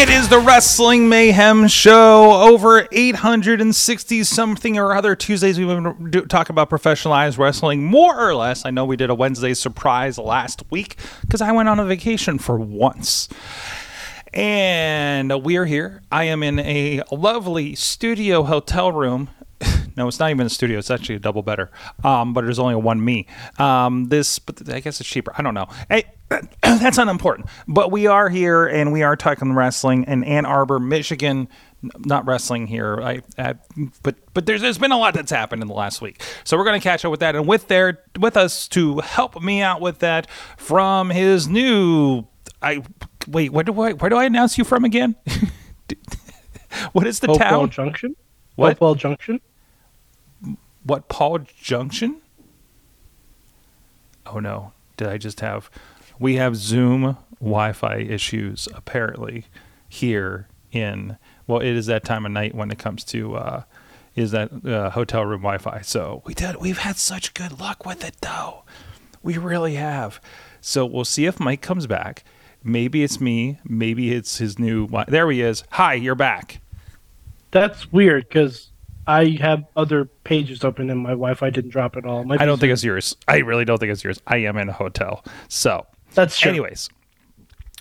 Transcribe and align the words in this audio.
It 0.00 0.10
is 0.10 0.28
the 0.28 0.38
Wrestling 0.38 1.08
Mayhem 1.08 1.66
Show. 1.66 2.30
Over 2.30 2.86
860 2.92 4.22
something 4.22 4.78
or 4.78 4.94
other 4.94 5.16
Tuesdays 5.16 5.58
we've 5.58 5.66
been 5.66 6.10
do, 6.12 6.24
talk 6.24 6.50
about 6.50 6.70
professionalized 6.70 7.36
wrestling, 7.36 7.82
more 7.82 8.16
or 8.16 8.32
less. 8.36 8.64
I 8.64 8.70
know 8.70 8.84
we 8.84 8.94
did 8.94 9.10
a 9.10 9.14
Wednesday 9.16 9.54
surprise 9.54 10.16
last 10.16 10.62
week 10.70 10.98
because 11.22 11.40
I 11.40 11.50
went 11.50 11.68
on 11.68 11.80
a 11.80 11.84
vacation 11.84 12.38
for 12.38 12.56
once. 12.56 13.28
And 14.32 15.42
we 15.42 15.56
are 15.56 15.64
here. 15.64 16.02
I 16.12 16.24
am 16.24 16.44
in 16.44 16.60
a 16.60 17.02
lovely 17.10 17.74
studio 17.74 18.44
hotel 18.44 18.92
room. 18.92 19.30
No, 19.98 20.08
it's 20.08 20.18
not 20.18 20.30
even 20.30 20.46
a 20.46 20.50
studio. 20.50 20.78
It's 20.78 20.90
actually 20.90 21.16
a 21.16 21.20
double 21.20 21.42
better. 21.42 21.70
Um, 22.04 22.32
but 22.32 22.44
there's 22.44 22.58
only 22.58 22.74
a 22.74 22.78
one 22.78 23.04
me. 23.04 23.26
Um, 23.58 24.06
this, 24.08 24.38
but 24.38 24.68
I 24.70 24.80
guess 24.80 25.00
it's 25.00 25.08
cheaper. 25.08 25.32
I 25.36 25.42
don't 25.42 25.54
know. 25.54 25.66
Hey, 25.90 26.04
that's 26.62 26.98
unimportant. 26.98 27.48
But 27.66 27.90
we 27.90 28.06
are 28.06 28.28
here 28.28 28.66
and 28.66 28.92
we 28.92 29.02
are 29.02 29.16
talking 29.16 29.52
wrestling 29.52 30.04
in 30.04 30.24
Ann 30.24 30.46
Arbor, 30.46 30.78
Michigan. 30.78 31.48
Not 31.98 32.26
wrestling 32.26 32.66
here. 32.66 33.00
I, 33.00 33.22
I 33.36 33.54
but 34.02 34.16
but 34.34 34.46
there's 34.46 34.62
there's 34.62 34.78
been 34.78 34.90
a 34.90 34.98
lot 34.98 35.14
that's 35.14 35.30
happened 35.30 35.62
in 35.62 35.68
the 35.68 35.74
last 35.74 36.00
week. 36.00 36.22
So 36.42 36.56
we're 36.56 36.64
gonna 36.64 36.80
catch 36.80 37.04
up 37.04 37.10
with 37.10 37.20
that. 37.20 37.36
And 37.36 37.46
with 37.46 37.68
there 37.68 38.02
with 38.18 38.36
us 38.36 38.66
to 38.68 38.98
help 38.98 39.40
me 39.42 39.62
out 39.62 39.80
with 39.80 40.00
that 40.00 40.28
from 40.56 41.10
his 41.10 41.46
new. 41.46 42.24
I 42.60 42.82
wait. 43.28 43.52
Where 43.52 43.62
do 43.62 43.80
I 43.80 43.92
where 43.92 44.10
do 44.10 44.16
I 44.16 44.24
announce 44.24 44.58
you 44.58 44.64
from 44.64 44.84
again? 44.84 45.14
what 46.92 47.06
is 47.06 47.20
the 47.20 47.28
Hopewell 47.28 47.48
town? 47.48 47.70
Junction. 47.70 48.16
What? 48.56 48.74
Hopewell 48.74 48.94
Junction. 48.94 49.40
What 50.88 51.08
Paul 51.08 51.40
Junction? 51.60 52.22
Oh 54.24 54.38
no! 54.38 54.72
Did 54.96 55.08
I 55.08 55.18
just 55.18 55.40
have? 55.40 55.70
We 56.18 56.36
have 56.36 56.56
Zoom 56.56 57.18
Wi-Fi 57.40 57.96
issues 57.96 58.68
apparently 58.74 59.44
here 59.86 60.48
in. 60.72 61.18
Well, 61.46 61.60
it 61.60 61.72
is 61.72 61.84
that 61.86 62.04
time 62.04 62.24
of 62.24 62.32
night 62.32 62.54
when 62.54 62.70
it 62.70 62.78
comes 62.78 63.04
to 63.04 63.36
uh, 63.36 63.62
is 64.14 64.30
that 64.30 64.64
uh, 64.64 64.88
hotel 64.88 65.26
room 65.26 65.42
Wi-Fi. 65.42 65.82
So 65.82 66.22
we 66.24 66.32
did. 66.32 66.56
We've 66.56 66.78
had 66.78 66.96
such 66.96 67.34
good 67.34 67.60
luck 67.60 67.84
with 67.84 68.02
it 68.02 68.16
though. 68.22 68.64
We 69.22 69.36
really 69.36 69.74
have. 69.74 70.22
So 70.62 70.86
we'll 70.86 71.04
see 71.04 71.26
if 71.26 71.38
Mike 71.38 71.60
comes 71.60 71.86
back. 71.86 72.24
Maybe 72.64 73.02
it's 73.02 73.20
me. 73.20 73.58
Maybe 73.62 74.14
it's 74.14 74.38
his 74.38 74.58
new. 74.58 74.88
There 75.06 75.30
he 75.30 75.42
is. 75.42 75.64
Hi, 75.72 75.92
you're 75.92 76.14
back. 76.14 76.62
That's 77.50 77.92
weird 77.92 78.26
because 78.26 78.67
I 79.08 79.38
have 79.40 79.64
other 79.74 80.04
pages 80.04 80.62
open 80.64 80.90
and 80.90 81.00
my 81.00 81.10
Wi-Fi 81.10 81.50
didn't 81.50 81.70
drop 81.70 81.96
at 81.96 82.04
all. 82.04 82.30
I 82.32 82.44
don't 82.44 82.58
think 82.60 82.72
it's 82.72 82.84
yours. 82.84 83.16
I 83.26 83.38
really 83.38 83.64
don't 83.64 83.78
think 83.78 83.90
it's 83.90 84.04
yours. 84.04 84.20
I 84.26 84.36
am 84.38 84.56
in 84.58 84.68
a 84.68 84.72
hotel. 84.72 85.24
So, 85.48 85.86
that's 86.14 86.38
true. 86.38 86.50
anyways, 86.50 86.90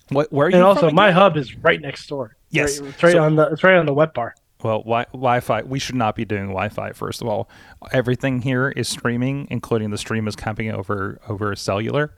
what 0.10 0.32
where 0.32 0.48
are 0.48 0.50
you? 0.50 0.56
and 0.56 0.64
also 0.64 0.90
my 0.90 1.12
hub 1.12 1.36
is 1.38 1.56
right 1.58 1.82
next 1.82 2.08
door. 2.08 2.38
Yes. 2.50 2.80
Right- 2.80 2.90
it's 2.90 3.04
right 3.04 3.12
So- 3.12 3.24
on 3.24 3.36
the 3.36 3.48
it's 3.52 3.64
right 3.64 3.76
on 3.76 3.86
the 3.86 3.94
wet 3.94 4.14
bar. 4.14 4.36
Well, 4.64 4.80
wi- 4.80 5.06
Wi-Fi. 5.12 5.62
We 5.64 5.78
should 5.78 5.94
not 5.96 6.16
be 6.16 6.26
doing 6.26 6.48
Wi-Fi. 6.48 6.94
First 6.94 7.22
of 7.22 7.28
all, 7.28 7.48
everything 7.92 8.42
here 8.42 8.70
is 8.70 8.88
streaming, 8.88 9.48
including 9.52 9.92
the 9.92 10.00
stream 10.00 10.28
is 10.28 10.36
coming 10.36 10.72
over 10.72 11.20
over 11.28 11.56
cellular, 11.56 12.16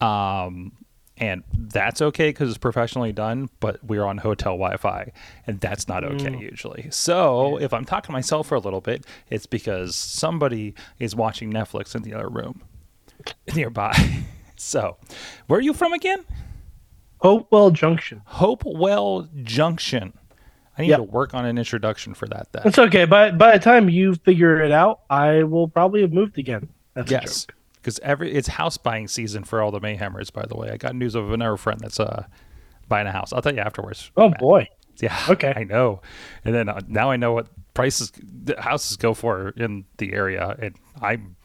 um, 0.00 0.72
and 1.18 1.42
that's 1.52 2.02
okay 2.02 2.28
because 2.30 2.48
it's 2.48 2.58
professionally 2.58 3.12
done. 3.12 3.48
But 3.60 3.82
we're 3.84 4.04
on 4.04 4.18
hotel 4.18 4.52
Wi-Fi, 4.52 5.12
and 5.46 5.60
that's 5.60 5.88
not 5.88 6.04
okay 6.04 6.30
mm. 6.30 6.40
usually. 6.40 6.88
So 6.90 7.58
if 7.58 7.72
I'm 7.72 7.84
talking 7.84 8.06
to 8.08 8.12
myself 8.12 8.48
for 8.48 8.54
a 8.54 8.60
little 8.60 8.80
bit, 8.80 9.04
it's 9.30 9.46
because 9.46 9.96
somebody 9.96 10.74
is 10.98 11.16
watching 11.16 11.52
Netflix 11.52 11.94
in 11.94 12.02
the 12.02 12.14
other 12.14 12.28
room 12.28 12.62
nearby. 13.54 14.24
so, 14.56 14.96
where 15.46 15.58
are 15.58 15.62
you 15.62 15.72
from 15.72 15.92
again? 15.92 16.24
Hopewell 17.18 17.70
Junction. 17.70 18.22
Hopewell 18.26 19.28
Junction. 19.42 20.12
I 20.78 20.82
need 20.82 20.88
Yep. 20.88 20.98
to 20.98 21.02
work 21.04 21.34
on 21.34 21.46
an 21.46 21.56
introduction 21.56 22.12
for 22.12 22.26
that. 22.28 22.52
Then. 22.52 22.62
It's 22.66 22.78
okay. 22.78 23.06
By 23.06 23.30
by 23.30 23.52
the 23.56 23.64
time 23.64 23.88
you 23.88 24.14
figure 24.16 24.62
it 24.62 24.70
out, 24.70 25.00
I 25.08 25.42
will 25.44 25.68
probably 25.68 26.02
have 26.02 26.12
moved 26.12 26.36
again. 26.38 26.68
That's 26.94 27.10
a 27.10 27.14
Yes, 27.14 27.46
joke. 27.46 27.55
Because 27.86 28.00
every 28.00 28.34
it's 28.34 28.48
house 28.48 28.76
buying 28.76 29.06
season 29.06 29.44
for 29.44 29.62
all 29.62 29.70
the 29.70 29.80
Mayhemers. 29.80 30.32
By 30.32 30.44
the 30.44 30.56
way, 30.56 30.70
I 30.70 30.76
got 30.76 30.96
news 30.96 31.14
of 31.14 31.30
another 31.30 31.56
friend 31.56 31.78
that's 31.78 32.00
uh 32.00 32.24
buying 32.88 33.06
a 33.06 33.12
house. 33.12 33.32
I'll 33.32 33.40
tell 33.40 33.54
you 33.54 33.60
afterwards. 33.60 34.10
Oh 34.16 34.30
boy. 34.40 34.68
Yeah. 35.00 35.16
Okay. 35.28 35.52
I 35.56 35.62
know. 35.62 36.00
And 36.44 36.52
then 36.52 36.68
uh, 36.68 36.80
now 36.88 37.12
I 37.12 37.16
know 37.16 37.32
what 37.32 37.46
prices 37.74 38.10
the 38.16 38.60
houses 38.60 38.96
go 38.96 39.14
for 39.14 39.50
in 39.50 39.84
the 39.98 40.14
area, 40.14 40.56
and 40.60 40.74
I'm 41.00 41.36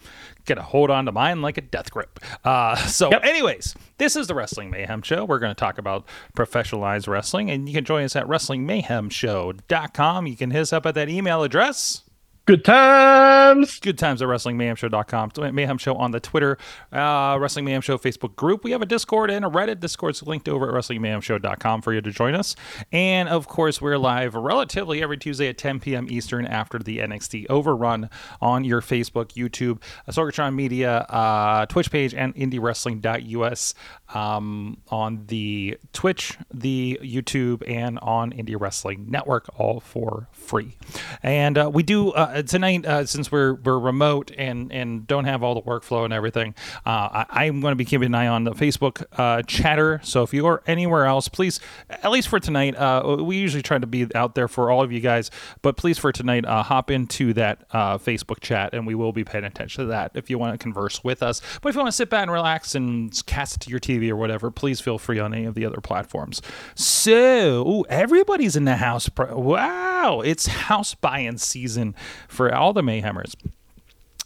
gonna 0.46 0.64
hold 0.64 0.90
on 0.90 1.06
to 1.06 1.12
mine 1.12 1.44
like 1.44 1.60
a 1.60 1.62
death 1.62 1.92
grip. 1.92 2.20
Uh, 2.44 2.76
so, 2.88 3.12
Yep. 3.12 3.24
anyways, 3.24 3.76
this 4.00 4.16
is 4.16 4.26
the 4.26 4.34
Wrestling 4.34 4.72
Mayhem 4.72 5.04
Show. 5.04 5.26
We're 5.26 5.38
gonna 5.38 5.54
talk 5.54 5.78
about 5.78 6.08
professionalized 6.36 7.08
wrestling, 7.08 7.52
and 7.52 7.70
you 7.70 7.76
can 7.76 7.86
join 7.86 8.04
us 8.04 8.16
at 8.16 8.26
WrestlingMayhemShow.com. 8.26 10.26
You 10.28 10.38
can 10.38 10.50
hit 10.50 10.62
us 10.62 10.74
up 10.74 10.88
at 10.88 10.96
that 10.96 11.08
email 11.10 11.44
address. 11.44 12.02
Good 12.48 12.66
times. 12.66 13.80
Good 13.80 14.00
times 14.00 14.20
at 14.20 14.28
WrestlingMayhemShow.com. 14.28 15.54
Mayhem 15.54 15.78
Show 15.78 15.96
on 15.96 16.10
the 16.10 16.20
Twitter, 16.20 16.58
uh, 16.92 17.38
Wrestling 17.40 17.66
Mayhem 17.66 17.82
Show 17.82 18.00
Facebook 18.00 18.36
group. 18.36 18.64
We 18.64 18.72
have 18.72 18.82
a 18.82 18.86
Discord 18.88 19.30
and 19.30 19.46
a 19.46 19.48
Reddit. 19.48 19.80
Discord's 19.80 20.24
linked 20.24 20.50
over 20.50 20.68
at 20.68 20.74
WrestlingMayhemShow.com 20.74 21.84
for 21.84 21.94
you 21.94 22.02
to 22.02 22.10
join 22.10 22.34
us. 22.34 22.56
And 22.92 23.30
of 23.30 23.48
course, 23.48 23.80
we're 23.80 24.00
live 24.00 24.34
relatively 24.34 25.04
every 25.04 25.18
Tuesday 25.18 25.50
at 25.50 25.60
10 25.60 25.82
p.m. 25.82 26.08
Eastern 26.10 26.48
after 26.48 26.80
the 26.80 26.98
NXT 26.98 27.46
Overrun 27.48 28.10
on 28.42 28.64
your 28.64 28.82
Facebook, 28.82 29.34
YouTube, 29.34 29.80
Sorgatron 30.10 30.56
Media, 30.56 31.06
uh, 31.10 31.68
Twitch 31.68 31.92
page, 31.92 32.16
and 32.16 32.34
IndieWrestling.us 32.36 33.76
um, 34.14 34.78
on 34.90 35.26
the 35.28 35.78
Twitch, 35.94 36.38
the 36.54 37.00
YouTube, 37.02 37.64
and 37.68 38.00
on 38.00 38.32
Indie 38.32 38.60
Wrestling 38.60 39.10
Network, 39.10 39.50
all 39.58 39.80
for 39.80 40.28
free. 40.32 40.78
And 41.24 41.58
uh, 41.58 41.70
we 41.74 41.84
do 41.84 42.12
uh, 42.12 42.42
tonight, 42.44 42.86
uh, 42.86 43.06
since 43.06 43.32
we're 43.32 43.54
we're 43.56 43.80
remote 43.80 44.32
and 44.38 44.72
and 44.72 45.08
don't 45.08 45.26
have 45.26 45.44
all 45.44 45.56
the 45.56 45.62
workflow 45.62 46.04
and 46.06 46.14
everything. 46.14 46.56
Uh, 46.86 47.26
I, 47.30 47.46
I'm 47.46 47.62
going 47.62 47.72
to 47.72 47.76
be 47.78 47.86
keeping 47.86 48.08
an 48.08 48.16
eye 48.16 48.28
on 48.28 48.44
the 48.44 48.52
Facebook 48.52 49.06
uh, 49.18 49.42
chatter. 49.44 50.02
So 50.04 50.24
if 50.24 50.34
you 50.34 50.46
are 50.48 50.64
anywhere 50.68 51.06
else, 51.06 51.28
please, 51.28 51.60
at 51.90 52.12
least 52.12 52.28
for 52.28 52.40
tonight, 52.40 52.76
uh, 52.76 53.18
we 53.20 53.38
usually 53.38 53.64
try 53.64 53.78
to 53.78 53.88
be 53.88 54.08
out 54.16 54.36
there 54.36 54.48
for 54.48 54.72
all 54.72 54.84
of 54.84 54.92
you 54.92 55.00
guys. 55.00 55.32
But 55.62 55.78
please, 55.78 55.98
for 55.98 56.12
tonight, 56.12 56.46
hop 56.46 56.92
into 56.92 57.34
that 57.34 57.70
Facebook 57.70 58.40
chat, 58.42 58.74
and 58.74 58.86
we 58.86 58.96
will 58.96 59.14
be 59.14 59.24
paying 59.24 59.46
attention 59.46 59.86
to 59.86 59.90
that 59.92 60.12
if 60.16 60.30
you 60.30 60.38
want 60.38 60.54
to 60.54 60.62
converse 60.62 61.04
with 61.04 61.24
us. 61.24 61.42
But 61.62 61.70
if 61.70 61.76
you 61.76 61.80
want 61.80 61.90
to 61.90 61.96
sit 61.96 62.10
back 62.10 62.24
and 62.24 62.32
relax 62.32 62.76
and 62.76 63.26
cast 63.26 63.56
it 63.56 63.60
to 63.62 63.70
your 63.70 63.80
TV 63.80 64.01
or 64.10 64.16
whatever, 64.16 64.50
please 64.50 64.80
feel 64.80 64.98
free 64.98 65.20
on 65.20 65.34
any 65.34 65.46
of 65.46 65.54
the 65.54 65.66
other 65.66 65.82
platforms. 65.82 66.42
So, 66.74 67.68
ooh, 67.68 67.86
everybody's 67.90 68.56
in 68.56 68.66
the 68.66 68.78
house. 68.78 69.10
Wow, 69.18 70.22
it's 70.24 70.48
house 70.48 70.96
buying 70.96 71.38
season 71.38 71.94
for 72.28 72.54
all 72.54 72.74
the 72.74 72.82
Mayhemers. 72.82 73.36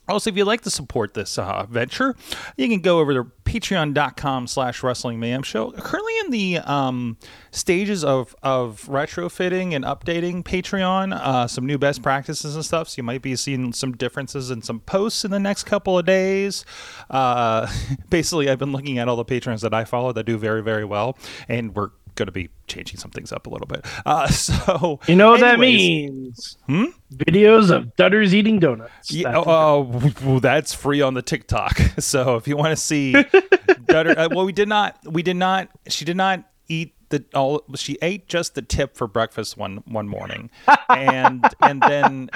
Also, 0.07 0.29
if 0.29 0.37
you'd 0.37 0.45
like 0.45 0.61
to 0.61 0.69
support 0.69 1.13
this 1.13 1.37
uh, 1.37 1.65
venture, 1.69 2.15
you 2.57 2.67
can 2.67 2.81
go 2.81 2.99
over 2.99 3.13
to 3.13 3.31
patreon.com 3.43 4.47
slash 4.47 4.83
wrestling 4.83 5.19
mayhem 5.19 5.43
show. 5.43 5.71
Currently 5.71 6.13
in 6.25 6.31
the 6.31 6.57
um, 6.59 7.17
stages 7.51 8.03
of, 8.03 8.35
of 8.43 8.83
retrofitting 8.83 9.73
and 9.73 9.85
updating 9.85 10.43
Patreon, 10.43 11.13
uh, 11.13 11.47
some 11.47 11.65
new 11.65 11.77
best 11.77 12.01
practices 12.01 12.55
and 12.55 12.65
stuff. 12.65 12.89
So 12.89 12.99
you 12.99 13.03
might 13.03 13.21
be 13.21 13.35
seeing 13.35 13.73
some 13.73 13.93
differences 13.93 14.51
in 14.51 14.61
some 14.61 14.79
posts 14.81 15.25
in 15.25 15.31
the 15.31 15.39
next 15.39 15.63
couple 15.63 15.97
of 15.97 16.05
days. 16.05 16.65
Uh, 17.09 17.67
basically, 18.09 18.49
I've 18.49 18.59
been 18.59 18.71
looking 18.71 18.97
at 18.99 19.07
all 19.07 19.15
the 19.15 19.25
patrons 19.25 19.61
that 19.61 19.73
I 19.73 19.85
follow 19.85 20.11
that 20.11 20.25
do 20.25 20.37
very, 20.37 20.61
very 20.61 20.85
well, 20.85 21.17
and 21.47 21.75
we're 21.75 21.91
going 22.15 22.27
to 22.27 22.31
be 22.31 22.49
changing 22.67 22.97
some 22.97 23.11
things 23.11 23.31
up 23.31 23.47
a 23.47 23.49
little 23.49 23.67
bit. 23.67 23.85
Uh, 24.05 24.27
so 24.29 24.99
You 25.07 25.15
know 25.15 25.31
what 25.31 25.41
that 25.41 25.59
means? 25.59 26.57
Hmm? 26.67 26.85
Videos 27.13 27.69
of 27.69 27.95
Dutters 27.95 28.33
eating 28.33 28.59
donuts. 28.59 29.11
Yeah, 29.11 29.31
That's 29.31 29.47
oh, 29.47 30.11
well, 30.23 30.39
that's 30.39 30.73
free 30.73 31.01
on 31.01 31.13
the 31.13 31.21
TikTok. 31.21 31.79
So 31.99 32.35
if 32.35 32.47
you 32.47 32.57
want 32.57 32.71
to 32.71 32.75
see, 32.75 33.13
Dutter, 33.13 34.17
uh, 34.17 34.29
well, 34.31 34.45
we 34.45 34.51
did 34.51 34.67
not, 34.67 34.97
we 35.05 35.23
did 35.23 35.37
not, 35.37 35.69
she 35.87 36.03
did 36.05 36.17
not 36.17 36.43
eat 36.67 36.93
the 37.09 37.23
all. 37.33 37.63
She 37.75 37.97
ate 38.01 38.27
just 38.27 38.55
the 38.55 38.61
tip 38.61 38.95
for 38.97 39.07
breakfast 39.07 39.57
one 39.57 39.77
one 39.85 40.07
morning, 40.07 40.49
and 40.89 41.45
and 41.61 41.81
then 41.81 42.29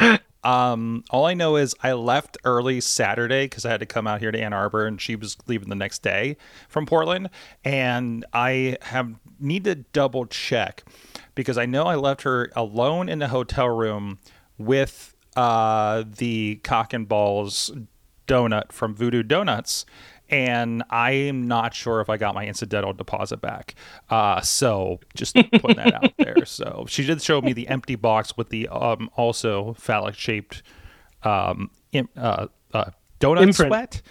Um, 0.43 1.03
all 1.09 1.25
I 1.25 1.33
know 1.33 1.55
is 1.57 1.75
I 1.83 1.93
left 1.93 2.37
early 2.45 2.79
Saturday 2.81 3.45
because 3.45 3.65
I 3.65 3.71
had 3.71 3.79
to 3.81 3.85
come 3.85 4.07
out 4.07 4.21
here 4.21 4.31
to 4.31 4.39
Ann 4.39 4.53
Arbor, 4.53 4.85
and 4.85 4.99
she 4.99 5.15
was 5.15 5.37
leaving 5.47 5.69
the 5.69 5.75
next 5.75 6.01
day 6.01 6.37
from 6.67 6.85
Portland. 6.85 7.29
And 7.63 8.25
I 8.33 8.77
have 8.81 9.15
need 9.39 9.63
to 9.65 9.75
double 9.75 10.25
check 10.25 10.83
because 11.35 11.57
I 11.57 11.65
know 11.65 11.85
I 11.85 11.95
left 11.95 12.23
her 12.23 12.51
alone 12.55 13.09
in 13.09 13.19
the 13.19 13.29
hotel 13.29 13.69
room 13.69 14.19
with 14.57 15.15
uh, 15.35 16.03
the 16.17 16.59
cock 16.63 16.93
and 16.93 17.07
balls 17.07 17.71
donut 18.27 18.71
from 18.71 18.93
Voodoo 18.93 19.23
Donuts. 19.23 19.85
And 20.29 20.83
I 20.89 21.11
am 21.11 21.47
not 21.47 21.73
sure 21.73 22.01
if 22.01 22.09
I 22.09 22.17
got 22.17 22.35
my 22.35 22.45
incidental 22.45 22.93
deposit 22.93 23.41
back. 23.41 23.75
Uh, 24.09 24.41
so 24.41 24.99
just 25.15 25.33
putting 25.53 25.77
that 25.77 25.93
out 25.93 26.13
there. 26.17 26.45
So 26.45 26.85
she 26.87 27.05
did 27.05 27.21
show 27.21 27.41
me 27.41 27.53
the 27.53 27.67
empty 27.67 27.95
box 27.95 28.37
with 28.37 28.49
the 28.49 28.67
um, 28.67 29.09
also 29.15 29.73
phallic 29.73 30.15
shaped 30.15 30.61
um, 31.23 31.71
uh, 32.15 32.47
uh, 32.73 32.91
donut 33.19 33.41
Imprint. 33.41 33.55
sweat. 33.55 34.01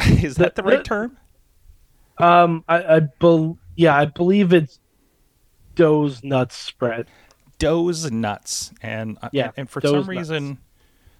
Is 0.24 0.36
that 0.36 0.54
the 0.54 0.62
right 0.62 0.84
term? 0.84 1.16
Um, 2.18 2.64
I, 2.68 2.96
I 2.96 3.00
bel 3.00 3.58
yeah, 3.76 3.96
I 3.96 4.06
believe 4.06 4.52
it's 4.52 4.80
Doe's 5.74 6.24
nuts 6.24 6.56
spread. 6.56 7.06
Doe's 7.58 8.10
nuts, 8.10 8.72
and 8.82 9.18
uh, 9.22 9.28
Yeah, 9.32 9.50
and 9.56 9.68
for 9.68 9.80
Doe's 9.80 9.90
some 9.90 9.98
nuts. 9.98 10.08
reason, 10.08 10.58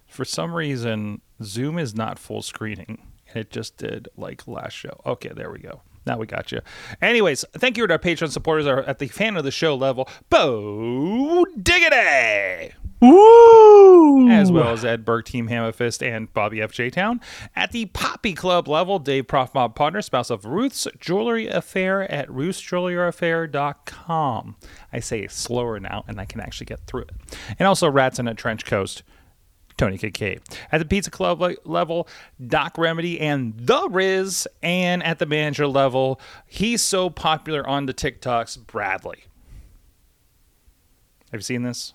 for 0.07 0.25
some 0.25 0.53
reason, 0.53 1.21
Zoom 1.43 1.77
is 1.77 1.93
not 1.95 2.17
full 2.19 2.41
screening. 2.41 3.05
It 3.35 3.49
just 3.49 3.77
did 3.77 4.07
like 4.17 4.47
last 4.47 4.73
show. 4.73 4.99
Okay, 5.05 5.31
there 5.35 5.51
we 5.51 5.59
go. 5.59 5.81
Now 6.05 6.17
we 6.17 6.25
got 6.25 6.51
you. 6.51 6.61
Anyways, 7.01 7.45
thank 7.53 7.77
you 7.77 7.85
to 7.85 7.93
our 7.93 7.99
Patreon 7.99 8.31
supporters 8.31 8.65
are 8.65 8.81
at 8.83 8.99
the 8.99 9.07
fan 9.07 9.37
of 9.37 9.43
the 9.43 9.51
show 9.51 9.75
level. 9.75 10.09
Bo 10.29 11.45
Diggity! 11.61 12.73
Woo! 13.01 14.29
as 14.29 14.51
well 14.51 14.69
as 14.69 14.83
Ed 14.83 15.05
Burke, 15.05 15.25
Team 15.25 15.47
Hammerfist, 15.47 16.05
and 16.05 16.33
Bobby 16.33 16.61
F. 16.61 16.71
J. 16.71 16.89
Town. 16.89 17.21
At 17.55 17.71
the 17.71 17.85
Poppy 17.87 18.33
Club 18.33 18.67
level, 18.67 18.99
Dave 18.99 19.27
Prof 19.27 19.53
Mob 19.53 19.75
Partner, 19.75 20.01
spouse 20.01 20.29
of 20.29 20.45
Ruth's 20.45 20.87
Jewelry 20.99 21.47
Affair 21.47 22.09
at 22.11 22.27
ruthsjewelryaffair.com. 22.29 24.55
I 24.91 24.99
say 24.99 25.21
it 25.21 25.31
slower 25.31 25.79
now, 25.79 26.03
and 26.07 26.19
I 26.19 26.25
can 26.25 26.41
actually 26.41 26.65
get 26.65 26.85
through 26.87 27.03
it. 27.03 27.11
And 27.57 27.67
also 27.67 27.89
Rats 27.89 28.19
in 28.19 28.27
a 28.27 28.33
Trench 28.33 28.65
Coast. 28.65 29.03
Tony 29.79 29.97
KK. 29.97 30.39
At 30.71 30.79
the 30.79 30.85
Pizza 30.85 31.09
Club 31.09 31.41
level, 31.63 32.07
Doc 32.45 32.77
Remedy 32.77 33.19
and 33.19 33.53
The 33.57 33.87
Riz. 33.89 34.47
And 34.61 35.01
at 35.03 35.19
the 35.19 35.25
manager 35.25 35.67
level, 35.67 36.19
he's 36.45 36.81
so 36.81 37.09
popular 37.09 37.65
on 37.67 37.85
the 37.85 37.93
TikToks, 37.93 38.67
Bradley. 38.67 39.23
Have 41.31 41.39
you 41.39 41.43
seen 41.43 41.63
this? 41.63 41.93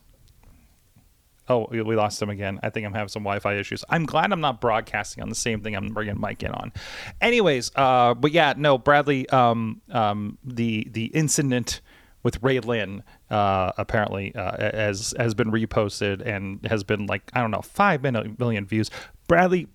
Oh, 1.47 1.69
we 1.71 1.83
we 1.83 1.95
lost 1.95 2.23
him 2.23 2.31
again. 2.31 2.59
I 2.63 2.71
think 2.71 2.87
I'm 2.87 2.95
having 2.95 3.09
some 3.09 3.23
Wi-Fi 3.23 3.57
issues. 3.57 3.85
I'm 3.91 4.07
glad 4.07 4.33
I'm 4.33 4.41
not 4.41 4.63
broadcasting 4.63 5.23
on 5.23 5.29
the 5.29 5.35
same 5.35 5.61
thing 5.61 5.77
I'm 5.77 5.89
bringing 5.89 6.19
Mike 6.19 6.43
in 6.43 6.53
on. 6.53 6.73
Anyways, 7.21 7.71
uh, 7.77 8.15
but 8.15 8.33
yeah, 8.33 8.55
no, 8.57 8.79
Bradley, 8.79 9.29
um, 9.29 9.83
um, 9.91 10.39
the 10.43 10.89
the 10.91 11.07
incident 11.07 11.83
with 12.25 12.43
Ray 12.43 12.59
Lynn 12.59 13.05
uh, 13.31 13.71
apparently 13.79 14.35
uh, 14.35 14.77
has 14.77 15.15
has 15.17 15.35
been 15.35 15.53
reposted 15.53 16.21
and 16.27 16.65
has 16.67 16.83
been 16.83 17.07
like 17.07 17.23
I 17.33 17.41
don't 17.41 17.53
know 17.53 17.63
five 17.63 18.03
million 18.03 18.37
million 18.41 18.67
views. 18.67 18.91
Bradley 19.29 19.69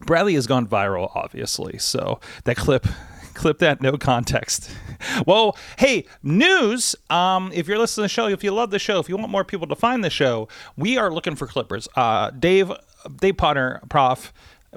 Bradley 0.00 0.34
has 0.34 0.46
gone 0.46 0.66
viral, 0.66 1.10
obviously. 1.14 1.78
So 1.78 2.20
that 2.44 2.56
clip, 2.56 2.86
clip 3.34 3.58
that, 3.58 3.80
no 3.80 3.96
context. 3.96 4.70
Well, 5.26 5.58
hey, 5.78 6.06
news. 6.22 6.96
Um, 7.10 7.50
if 7.52 7.68
you're 7.68 7.76
listening 7.76 8.04
to 8.04 8.06
the 8.06 8.08
show, 8.08 8.28
if 8.28 8.42
you 8.42 8.52
love 8.52 8.70
the 8.70 8.78
show, 8.78 9.00
if 9.00 9.08
you 9.08 9.18
want 9.18 9.30
more 9.30 9.44
people 9.44 9.66
to 9.66 9.74
find 9.74 10.02
the 10.02 10.08
show, 10.08 10.48
we 10.78 10.96
are 10.96 11.12
looking 11.12 11.36
for 11.36 11.46
clippers. 11.46 11.86
Uh, 11.94 12.30
Dave, 12.30 12.72
Dave 13.20 13.36
Potter, 13.36 13.82
Prof. 13.90 14.32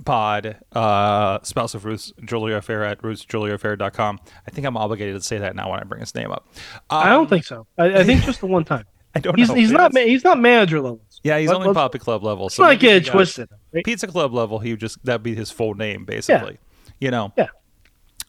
Pod, 0.05 0.57
uh, 0.73 1.39
spouse 1.43 1.73
of 1.73 1.85
Ruth's 1.85 2.13
Jewelry 2.25 2.53
Affair 2.53 2.83
at 2.83 3.01
ruthsjewelryaffair.com. 3.01 4.19
I 4.47 4.51
think 4.51 4.65
I'm 4.67 4.77
obligated 4.77 5.15
to 5.15 5.21
say 5.21 5.37
that 5.37 5.55
now 5.55 5.69
when 5.71 5.79
I 5.79 5.83
bring 5.83 6.01
his 6.01 6.13
name 6.15 6.31
up. 6.31 6.47
Um, 6.89 6.99
I 7.03 7.09
don't 7.09 7.29
think 7.29 7.45
so. 7.45 7.67
I, 7.77 7.99
I 7.99 8.03
think 8.03 8.23
just 8.23 8.39
the 8.39 8.47
one 8.47 8.63
time. 8.65 8.85
I 9.15 9.19
don't 9.19 9.37
He's 9.37 9.49
know. 9.49 9.55
he's 9.55 9.71
not 9.71 9.93
ma- 9.93 10.01
he's 10.01 10.23
not 10.23 10.39
manager 10.39 10.79
level. 10.79 11.01
Yeah, 11.23 11.39
he's 11.39 11.49
Let- 11.49 11.57
only 11.61 11.73
Poppy 11.73 11.97
Club 11.99 12.23
level. 12.23 12.45
Let's 12.45 12.59
not 12.59 12.67
maybe 12.69 12.79
get 12.81 12.95
it 12.97 13.05
twisted. 13.07 13.49
right? 13.71 13.83
Pizza 13.83 14.05
Club 14.07 14.33
level, 14.33 14.59
he 14.59 14.71
would 14.71 14.79
just 14.79 15.03
that'd 15.03 15.23
be 15.23 15.33
his 15.35 15.49
full 15.49 15.73
name, 15.73 16.05
basically. 16.05 16.57
You 16.99 17.11
know. 17.11 17.33
Yeah. 17.37 17.47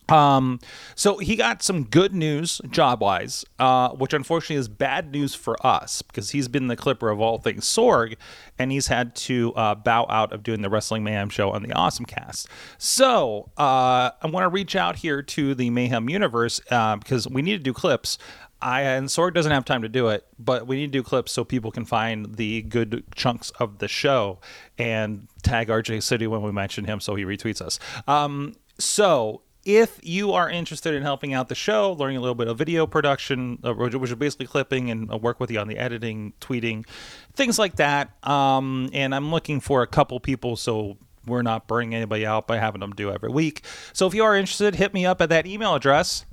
Um, 0.08 0.58
so 0.94 1.18
he 1.18 1.36
got 1.36 1.62
some 1.62 1.84
good 1.84 2.14
news 2.14 2.60
job 2.70 3.00
wise, 3.00 3.44
uh, 3.58 3.90
which 3.90 4.12
unfortunately 4.12 4.56
is 4.56 4.68
bad 4.68 5.12
news 5.12 5.34
for 5.34 5.56
us 5.66 6.02
because 6.02 6.30
he's 6.30 6.48
been 6.48 6.68
the 6.68 6.76
clipper 6.76 7.10
of 7.10 7.20
all 7.20 7.38
things 7.38 7.64
Sorg, 7.64 8.16
and 8.58 8.72
he's 8.72 8.86
had 8.86 9.14
to 9.16 9.52
uh, 9.54 9.74
bow 9.74 10.06
out 10.08 10.32
of 10.32 10.42
doing 10.42 10.62
the 10.62 10.70
Wrestling 10.70 11.04
Mayhem 11.04 11.28
show 11.28 11.50
on 11.50 11.62
the 11.62 11.72
Awesome 11.72 12.06
Cast. 12.06 12.48
So 12.78 13.50
uh, 13.58 14.10
I 14.22 14.26
want 14.26 14.44
to 14.44 14.48
reach 14.48 14.76
out 14.76 14.96
here 14.96 15.22
to 15.22 15.54
the 15.54 15.70
Mayhem 15.70 16.08
universe 16.08 16.60
uh, 16.70 16.96
because 16.96 17.28
we 17.28 17.42
need 17.42 17.58
to 17.58 17.62
do 17.62 17.72
clips. 17.72 18.18
I 18.60 18.82
and 18.82 19.06
Sorg 19.06 19.34
doesn't 19.34 19.52
have 19.52 19.64
time 19.64 19.82
to 19.82 19.88
do 19.88 20.08
it, 20.08 20.26
but 20.38 20.66
we 20.66 20.76
need 20.76 20.86
to 20.86 20.98
do 20.98 21.02
clips 21.02 21.30
so 21.30 21.44
people 21.44 21.70
can 21.70 21.84
find 21.84 22.34
the 22.36 22.62
good 22.62 23.04
chunks 23.14 23.50
of 23.60 23.78
the 23.78 23.86
show 23.86 24.40
and 24.78 25.28
tag 25.42 25.68
RJ 25.68 26.02
City 26.02 26.26
when 26.26 26.42
we 26.42 26.50
mention 26.50 26.84
him 26.84 26.98
so 26.98 27.14
he 27.14 27.24
retweets 27.24 27.60
us. 27.62 27.78
Um, 28.08 28.56
so 28.78 29.42
if 29.68 30.00
you 30.02 30.32
are 30.32 30.48
interested 30.48 30.94
in 30.94 31.02
helping 31.02 31.34
out 31.34 31.50
the 31.50 31.54
show, 31.54 31.92
learning 31.92 32.16
a 32.16 32.20
little 32.20 32.34
bit 32.34 32.48
of 32.48 32.56
video 32.56 32.86
production, 32.86 33.58
uh, 33.62 33.74
which 33.74 33.94
is 33.94 34.14
basically 34.14 34.46
clipping 34.46 34.90
and 34.90 35.12
uh, 35.12 35.18
work 35.18 35.38
with 35.38 35.50
you 35.50 35.58
on 35.58 35.68
the 35.68 35.76
editing, 35.76 36.32
tweeting, 36.40 36.86
things 37.34 37.58
like 37.58 37.76
that, 37.76 38.10
um, 38.26 38.88
and 38.94 39.14
I'm 39.14 39.30
looking 39.30 39.60
for 39.60 39.82
a 39.82 39.86
couple 39.86 40.18
people 40.20 40.56
so 40.56 40.96
we're 41.26 41.42
not 41.42 41.68
burning 41.68 41.94
anybody 41.94 42.24
out 42.24 42.46
by 42.46 42.56
having 42.56 42.80
them 42.80 42.92
do 42.92 43.12
every 43.12 43.28
week. 43.28 43.62
So 43.92 44.06
if 44.06 44.14
you 44.14 44.24
are 44.24 44.34
interested, 44.34 44.74
hit 44.76 44.94
me 44.94 45.04
up 45.04 45.20
at 45.20 45.28
that 45.28 45.46
email 45.46 45.74
address 45.74 46.24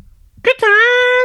Good 0.42 0.58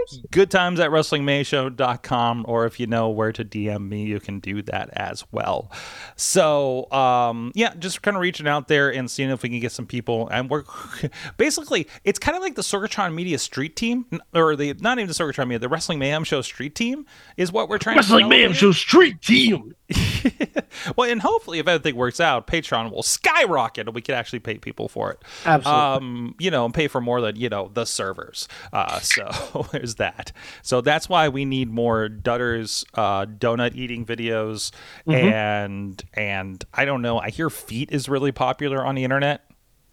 times. 0.09 0.23
good 0.31 0.51
times 0.51 0.81
at 0.81 0.91
wrestlingmayshow.com 0.91 2.45
or 2.49 2.67
if 2.67 2.81
you 2.81 2.87
know 2.87 3.09
where 3.09 3.33
to 3.33 3.45
dm 3.45 3.89
me 3.89 4.05
you 4.05 4.21
can 4.21 4.41
do 4.41 4.63
that 4.63 4.91
as 4.95 5.25
well 5.33 5.71
so 6.17 6.91
um 6.93 7.53
yeah 7.55 7.75
just 7.75 8.03
kind 8.03 8.17
of 8.17 8.21
reaching 8.21 8.49
out 8.49 8.69
there 8.69 8.93
and 8.93 9.11
seeing 9.11 9.31
if 9.31 9.43
we 9.43 9.49
can 9.49 9.61
get 9.61 9.73
some 9.73 9.87
people 9.87 10.29
and 10.29 10.51
we're 10.51 10.65
basically 11.37 11.87
it's 12.05 12.19
kind 12.19 12.37
of 12.37 12.43
like 12.43 12.55
the 12.55 12.63
sorgatron 12.63 13.15
media 13.15 13.39
street 13.39 13.77
team 13.77 14.07
or 14.35 14.57
the 14.57 14.75
not 14.81 14.99
even 14.99 15.09
the 15.09 15.15
sorgatron 15.15 15.47
media 15.47 15.59
the 15.59 15.69
wrestling 15.69 15.99
mayhem 15.99 16.25
show 16.25 16.43
street 16.43 16.75
team 16.75 17.07
is 17.37 17.53
what 17.53 17.69
we're 17.69 17.79
trying 17.79 17.97
Wrestling 17.97 18.25
to 18.25 18.29
Mayhem 18.29 18.53
develop 18.53 18.75
Show 18.75 18.79
Street 18.79 19.23
Team. 19.23 19.75
well 20.97 21.11
and 21.11 21.21
hopefully 21.23 21.59
if 21.59 21.67
everything 21.69 21.97
works 21.97 22.21
out 22.21 22.47
patreon 22.47 22.91
will 22.93 23.03
skyrocket 23.03 23.87
and 23.87 23.95
we 23.95 24.01
can 24.01 24.15
actually 24.15 24.39
pay 24.39 24.57
people 24.59 24.89
for 24.89 25.11
it 25.11 25.23
Absolutely. 25.45 25.83
um, 25.83 26.35
you 26.39 26.51
know, 26.51 26.65
and 26.65 26.73
pay 26.75 26.87
for 26.89 27.01
more 27.01 27.21
than 27.21 27.37
you 27.37 27.49
know 27.49 27.71
the 27.75 27.85
servers. 27.85 28.47
Uh, 28.73 29.01
so 29.01 29.67
there's 29.73 29.97
that. 29.97 30.33
So 30.63 30.81
that's 30.81 31.09
why 31.09 31.29
we 31.29 31.45
need 31.45 31.71
more 31.71 32.09
Dutters 32.09 32.85
uh, 32.95 33.27
donut 33.27 33.75
eating 33.75 34.05
videos, 34.07 34.71
and 35.07 36.03
and 36.15 36.65
I 36.75 36.85
don't 36.85 37.03
know. 37.03 37.19
I 37.19 37.31
hear 37.31 37.51
feet 37.51 37.91
is 37.93 38.09
really 38.09 38.33
popular 38.33 38.85
on 38.85 38.95
the 38.95 39.05
internet, 39.05 39.45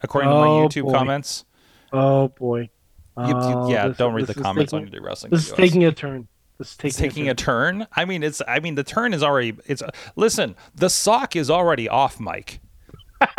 according 0.01 0.29
to 0.29 0.35
my 0.35 0.47
Oh, 0.47 0.67
YouTube 0.67 0.83
boy. 0.83 0.91
comments. 0.93 1.45
Oh 1.93 2.27
boy. 2.29 2.69
Oh, 3.15 3.69
yeah, 3.69 3.87
this- 3.87 3.97
don't 3.97 4.13
read 4.13 4.27
the 4.27 4.35
comments 4.35 4.71
taking- 4.71 4.87
on 4.87 4.93
your 4.93 5.01
wrestling. 5.03 5.31
This 5.31 5.47
is 5.47 5.53
taking 5.53 5.83
a 5.85 5.91
turn. 5.91 6.27
Is 6.59 6.75
taking, 6.75 6.87
It's 6.87 6.97
taking 6.97 7.27
a 7.27 7.31
a 7.31 7.35
turn. 7.35 7.79
turn. 7.79 7.87
I 7.95 8.05
mean, 8.05 8.23
it's. 8.23 8.41
I 8.47 8.59
mean, 8.59 8.75
the 8.75 8.83
turn 8.83 9.13
is 9.13 9.21
already. 9.23 9.55
It's. 9.65 9.83
Listen, 10.15 10.55
the 10.75 10.89
sock 10.89 11.35
is 11.35 11.49
already 11.51 11.87
off, 11.89 12.19
Mike. 12.19 12.59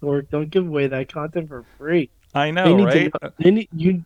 Or 0.00 0.22
don't 0.22 0.48
give 0.50 0.66
away 0.66 0.86
that 0.86 1.12
content 1.12 1.48
for 1.48 1.64
free. 1.76 2.10
I 2.34 2.46
They 2.46 2.52
know, 2.52 2.76
need 2.76 2.84
right? 2.84 3.12
to. 3.20 3.32
They 3.38 3.50
need 3.50 3.68
you. 3.74 4.04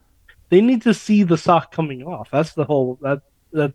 They 0.49 0.61
need 0.61 0.83
to 0.83 0.95
see 0.95 1.23
the 1.23 1.37
sock 1.37 1.71
coming 1.73 2.03
off. 2.05 2.31
That's 2.31 2.53
the 2.55 2.65
whole. 2.65 2.99
That 3.03 3.23
that. 3.53 3.75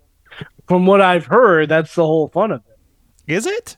From 0.68 0.86
what 0.86 1.00
I've 1.00 1.26
heard, 1.26 1.70
that's 1.70 1.96
the 1.96 2.04
whole 2.06 2.28
fun 2.28 2.52
of 2.52 2.62
it. 2.68 3.32
Is 3.34 3.46
it? 3.46 3.78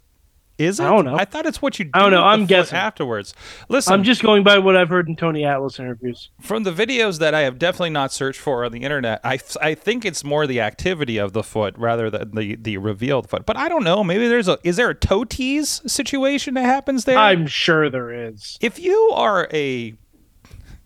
Is 0.60 0.80
it? 0.80 0.84
I 0.84 0.90
don't 0.90 1.06
know. 1.06 1.16
I 1.16 1.24
thought 1.24 1.46
it's 1.46 1.62
what 1.62 1.80
you 1.80 1.86
do 1.86 1.92
I 1.94 2.00
don't 2.02 2.12
know. 2.12 2.24
I'm 2.24 2.46
guessing. 2.46 2.78
afterwards. 2.78 3.34
Listen, 3.70 3.94
I'm 3.94 4.04
just 4.04 4.22
going 4.22 4.44
by 4.44 4.60
what 4.60 4.76
I've 4.76 4.90
heard 4.90 5.08
in 5.08 5.16
Tony 5.16 5.46
Atlas 5.46 5.80
interviews. 5.80 6.30
from 6.42 6.64
the 6.64 6.72
videos 6.72 7.20
that 7.20 7.34
I 7.34 7.42
have 7.42 7.58
definitely 7.58 7.92
not 7.92 8.12
searched 8.12 8.42
for 8.42 8.66
on 8.66 8.74
the 8.74 8.82
internet. 8.82 9.22
I, 9.24 9.40
I 9.62 9.74
think 9.74 10.04
it's 10.04 10.22
more 10.24 10.46
the 10.46 10.60
activity 10.60 11.18
of 11.18 11.32
the 11.32 11.44
foot 11.44 11.78
rather 11.78 12.10
than 12.10 12.36
the 12.36 12.56
the 12.56 12.78
revealed 12.78 13.30
foot. 13.30 13.46
But 13.46 13.56
I 13.56 13.70
don't 13.70 13.86
know. 13.86 14.04
Maybe 14.04 14.28
there's 14.28 14.50
a 14.50 14.60
is 14.64 14.76
there 14.76 14.90
a 14.90 14.96
toe 14.96 15.24
tease 15.24 15.82
situation 15.90 16.56
that 16.56 16.66
happens 16.66 17.06
there? 17.06 17.18
I'm 17.18 17.48
sure 17.48 17.90
there 17.90 18.12
is. 18.12 18.58
if 18.60 18.80
you 18.80 19.12
are 19.14 19.48
a 19.54 19.94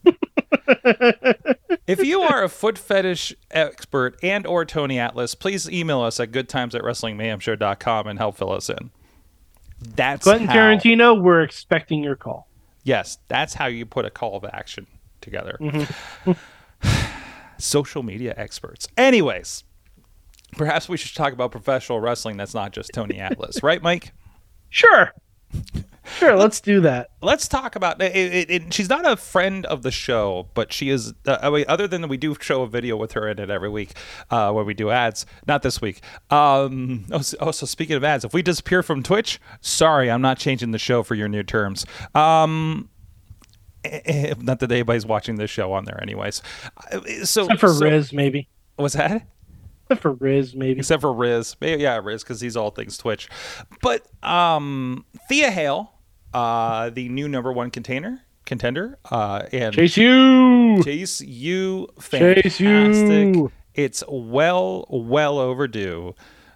if 1.87 2.03
you 2.03 2.21
are 2.21 2.43
a 2.43 2.49
foot 2.49 2.77
fetish 2.77 3.33
expert 3.51 4.17
and 4.21 4.45
or 4.45 4.65
Tony 4.65 4.99
Atlas, 4.99 5.33
please 5.33 5.69
email 5.69 6.01
us 6.01 6.19
at 6.19 6.31
goodtimes 6.31 6.75
at 6.75 6.81
wrestlingmayhemshow.com 6.81 8.07
and 8.07 8.19
help 8.19 8.37
fill 8.37 8.51
us 8.51 8.69
in. 8.69 8.91
That's 9.95 10.23
Quentin 10.23 10.47
how, 10.47 10.55
Tarantino, 10.55 11.21
we're 11.21 11.41
expecting 11.41 12.03
your 12.03 12.15
call. 12.15 12.47
Yes, 12.83 13.17
that's 13.27 13.53
how 13.53 13.67
you 13.67 13.85
put 13.85 14.05
a 14.05 14.09
call 14.09 14.35
of 14.35 14.45
action 14.45 14.87
together. 15.21 15.57
Mm-hmm. 15.61 16.31
Social 17.57 18.03
media 18.03 18.33
experts. 18.35 18.87
Anyways, 18.97 19.63
perhaps 20.57 20.89
we 20.89 20.97
should 20.97 21.15
talk 21.15 21.33
about 21.33 21.51
professional 21.51 21.99
wrestling. 21.99 22.37
That's 22.37 22.53
not 22.53 22.73
just 22.73 22.91
Tony 22.93 23.19
Atlas, 23.19 23.63
right, 23.63 23.81
Mike? 23.81 24.11
Sure. 24.69 25.13
Sure, 26.17 26.35
let's 26.35 26.59
do 26.59 26.81
that. 26.81 27.11
let's 27.21 27.47
talk 27.47 27.75
about 27.75 28.01
it, 28.01 28.13
it, 28.15 28.49
it, 28.49 28.73
she's 28.73 28.89
not 28.89 29.05
a 29.09 29.15
friend 29.15 29.65
of 29.67 29.83
the 29.83 29.91
show 29.91 30.49
but 30.53 30.73
she 30.73 30.89
is 30.89 31.13
uh, 31.25 31.37
I 31.41 31.49
mean, 31.49 31.65
other 31.67 31.87
than 31.87 32.07
we 32.09 32.17
do 32.17 32.35
show 32.41 32.61
a 32.63 32.67
video 32.67 32.97
with 32.97 33.13
her 33.13 33.27
in 33.29 33.39
it 33.39 33.49
every 33.49 33.69
week 33.69 33.93
uh, 34.29 34.51
where 34.51 34.65
we 34.65 34.73
do 34.73 34.89
ads 34.91 35.25
not 35.47 35.61
this 35.61 35.79
week 35.81 36.01
um 36.29 37.05
also, 37.11 37.37
also 37.37 37.65
speaking 37.65 37.95
of 37.95 38.03
ads 38.03 38.25
if 38.25 38.33
we 38.33 38.41
disappear 38.41 38.83
from 38.83 39.01
twitch 39.01 39.39
sorry 39.61 40.11
i'm 40.11 40.21
not 40.21 40.37
changing 40.37 40.71
the 40.71 40.77
show 40.79 41.03
for 41.03 41.15
your 41.15 41.29
new 41.29 41.43
terms 41.43 41.85
um 42.15 42.89
eh, 43.85 43.99
eh, 44.05 44.33
not 44.39 44.59
that 44.59 44.71
anybody's 44.71 45.05
watching 45.05 45.35
this 45.37 45.49
show 45.49 45.71
on 45.73 45.85
there 45.85 46.01
anyways 46.01 46.41
Uh, 46.91 46.99
so 47.23 47.43
Except 47.43 47.59
for 47.61 47.69
so- 47.69 47.85
Riz, 47.85 48.11
maybe. 48.13 48.49
what's 48.75 48.95
that 48.95 49.25
Except 49.89 50.01
for 50.01 50.11
Riz, 50.13 50.55
maybe. 50.55 50.79
except 50.79 51.01
for 51.01 51.11
Riz. 51.11 51.57
Maybe, 51.59 51.83
yeah, 51.83 51.99
Riz, 52.01 52.23
because 52.23 52.39
he's 52.39 52.55
all 52.55 52.71
things 52.71 52.97
Twitch. 52.97 53.27
But 53.81 54.07
um, 54.23 55.05
Thea 55.27 55.51
Hail, 55.51 55.92
uh, 56.33 56.89
the 56.89 57.09
new 57.09 57.27
number 57.27 57.51
one 57.51 57.71
container 57.71 58.21
contender, 58.45 58.97
uh, 59.09 59.43
and 59.53 59.73
Chase 59.73 59.95
U. 59.97 60.81
Chase 60.83 61.21
U, 61.21 61.87
Chase 62.01 62.57
fantastic. 62.57 63.51
It's 63.73 64.03
well, 64.07 64.85
well 64.89 65.39
overdue 65.39 66.13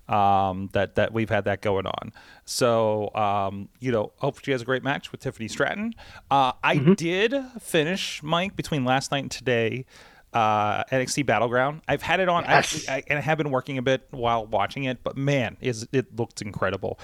um, 0.08 0.70
that 0.74 0.96
that 0.96 1.14
we've 1.14 1.30
had 1.30 1.46
that 1.46 1.62
going 1.62 1.86
on. 1.88 2.14
So 2.46 3.14
um, 3.16 3.70
you 3.80 3.92
know, 3.92 4.12
hope 4.18 4.44
she 4.44 4.52
has 4.52 4.62
a 4.62 4.66
great 4.66 4.84
match 4.84 5.12
with 5.12 5.22
Tiffany 5.22 5.48
Stratton. 5.48 5.94
Uh, 6.30 6.52
I 6.64 6.78
Mm-hmm. 6.78 6.94
did 6.94 7.36
finish 7.60 8.22
Mike 8.24 8.56
between 8.56 8.86
last 8.86 9.12
night 9.12 9.24
and 9.24 9.32
today. 9.32 9.86
Uh, 10.34 10.84
NXT 10.92 11.26
Battleground. 11.26 11.82
I've 11.88 12.02
had 12.04 12.20
it 12.20 12.28
on, 12.30 12.44
I- 12.44 12.64
I, 12.90 13.04
and 13.08 13.18
I 13.18 13.22
have 13.22 13.38
been 13.40 13.50
working 13.50 13.78
a 13.80 13.82
bit 13.82 14.08
while 14.12 14.46
watching 14.46 14.84
it, 14.84 15.02
but 15.02 15.18
man, 15.18 15.58
is 15.62 15.88
it 15.94 16.16
looked 16.16 16.42
incredible. 16.42 17.00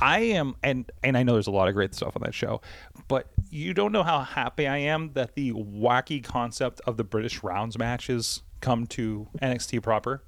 I 0.00 0.20
am, 0.20 0.54
and 0.62 0.90
and 1.02 1.16
I 1.16 1.22
know 1.22 1.34
there's 1.34 1.46
a 1.46 1.52
lot 1.52 1.68
of 1.68 1.74
great 1.74 1.94
stuff 1.94 2.16
on 2.16 2.22
that 2.22 2.34
show, 2.34 2.60
but 3.08 3.26
you 3.50 3.74
don't 3.74 3.92
know 3.92 4.02
how 4.02 4.20
happy 4.20 4.66
I 4.66 4.78
am 4.78 5.12
that 5.14 5.34
the 5.34 5.52
wacky 5.52 6.22
concept 6.22 6.80
of 6.86 6.96
the 6.96 7.04
British 7.04 7.42
rounds 7.42 7.78
matches 7.78 8.42
come 8.60 8.86
to 8.88 9.28
NXT 9.40 9.82
proper. 9.82 10.22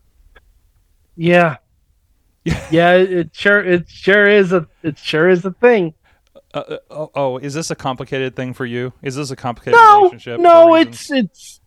Yeah. 1.17 1.57
yeah, 2.71 2.95
it 2.95 3.31
sure 3.35 3.63
it 3.63 3.89
sure 3.89 4.27
is 4.27 4.53
a 4.53 4.67
it 4.83 4.99
sure 4.99 5.29
is 5.29 5.45
a 5.45 5.53
thing. 5.53 5.95
Uh, 6.55 6.59
uh, 6.59 6.79
oh, 6.91 7.11
oh, 7.15 7.39
is 7.39 7.55
this 7.55 7.71
a 7.71 7.77
complicated 7.77 8.35
thing 8.35 8.55
for 8.55 8.67
you? 8.67 8.93
Is 9.03 9.17
this 9.17 9.31
a 9.31 9.37
complicated 9.37 9.77
No, 9.77 9.99
relationship? 9.99 10.41
no, 10.41 10.75
it's 10.75 11.11
it's 11.11 11.61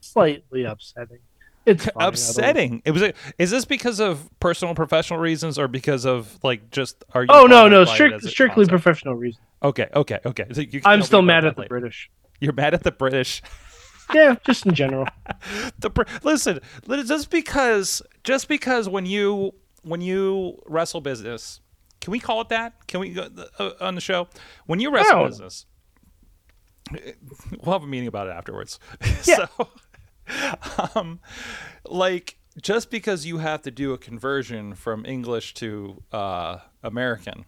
slightly 0.00 0.64
upsetting. 0.64 1.20
It's 1.66 1.88
upsetting. 1.96 2.80
It 2.84 2.92
was. 2.92 3.02
A, 3.02 3.12
is 3.38 3.50
this 3.50 3.64
because 3.64 4.00
of 4.00 4.30
personal, 4.40 4.74
professional 4.74 5.18
reasons, 5.18 5.58
or 5.58 5.68
because 5.68 6.06
of 6.06 6.38
like 6.42 6.70
just? 6.70 7.04
Are 7.12 7.22
you? 7.22 7.28
Oh 7.30 7.46
no, 7.46 7.68
no, 7.68 7.84
by 7.84 7.90
it 7.90 7.94
strict, 7.94 8.24
strictly 8.24 8.64
concept? 8.64 8.70
professional 8.70 9.14
reasons. 9.14 9.44
Okay, 9.62 9.88
okay, 9.94 10.20
okay. 10.24 10.46
So 10.52 10.60
you 10.60 10.80
I'm 10.84 11.02
still 11.02 11.22
mad 11.22 11.44
at 11.44 11.56
the 11.56 11.62
later. 11.62 11.68
British. 11.68 12.10
You're 12.40 12.52
mad 12.52 12.74
at 12.74 12.82
the 12.82 12.92
British. 12.92 13.42
Yeah, 14.14 14.36
just 14.46 14.64
in 14.64 14.72
general. 14.72 15.08
the 15.80 15.90
listen, 16.22 16.60
just 17.06 17.28
because 17.28 18.02
just 18.22 18.46
because 18.46 18.88
when 18.88 19.04
you 19.04 19.52
when 19.82 20.00
you 20.00 20.62
wrestle 20.66 21.00
business, 21.00 21.60
can 22.00 22.12
we 22.12 22.20
call 22.20 22.40
it 22.40 22.48
that? 22.50 22.86
Can 22.86 23.00
we 23.00 23.10
go 23.10 23.28
uh, 23.58 23.70
on 23.80 23.96
the 23.96 24.00
show 24.00 24.28
when 24.66 24.78
you 24.78 24.92
wrestle 24.92 25.26
business? 25.26 25.66
We'll 26.92 27.72
have 27.72 27.82
a 27.82 27.86
meeting 27.88 28.06
about 28.06 28.28
it 28.28 28.30
afterwards. 28.30 28.78
Yeah. 29.24 29.46
so, 29.56 29.68
um, 30.94 31.20
like 31.84 32.38
just 32.60 32.90
because 32.90 33.26
you 33.26 33.38
have 33.38 33.62
to 33.62 33.70
do 33.70 33.92
a 33.92 33.98
conversion 33.98 34.74
from 34.74 35.04
English 35.04 35.54
to 35.54 36.02
uh, 36.12 36.58
American 36.82 37.44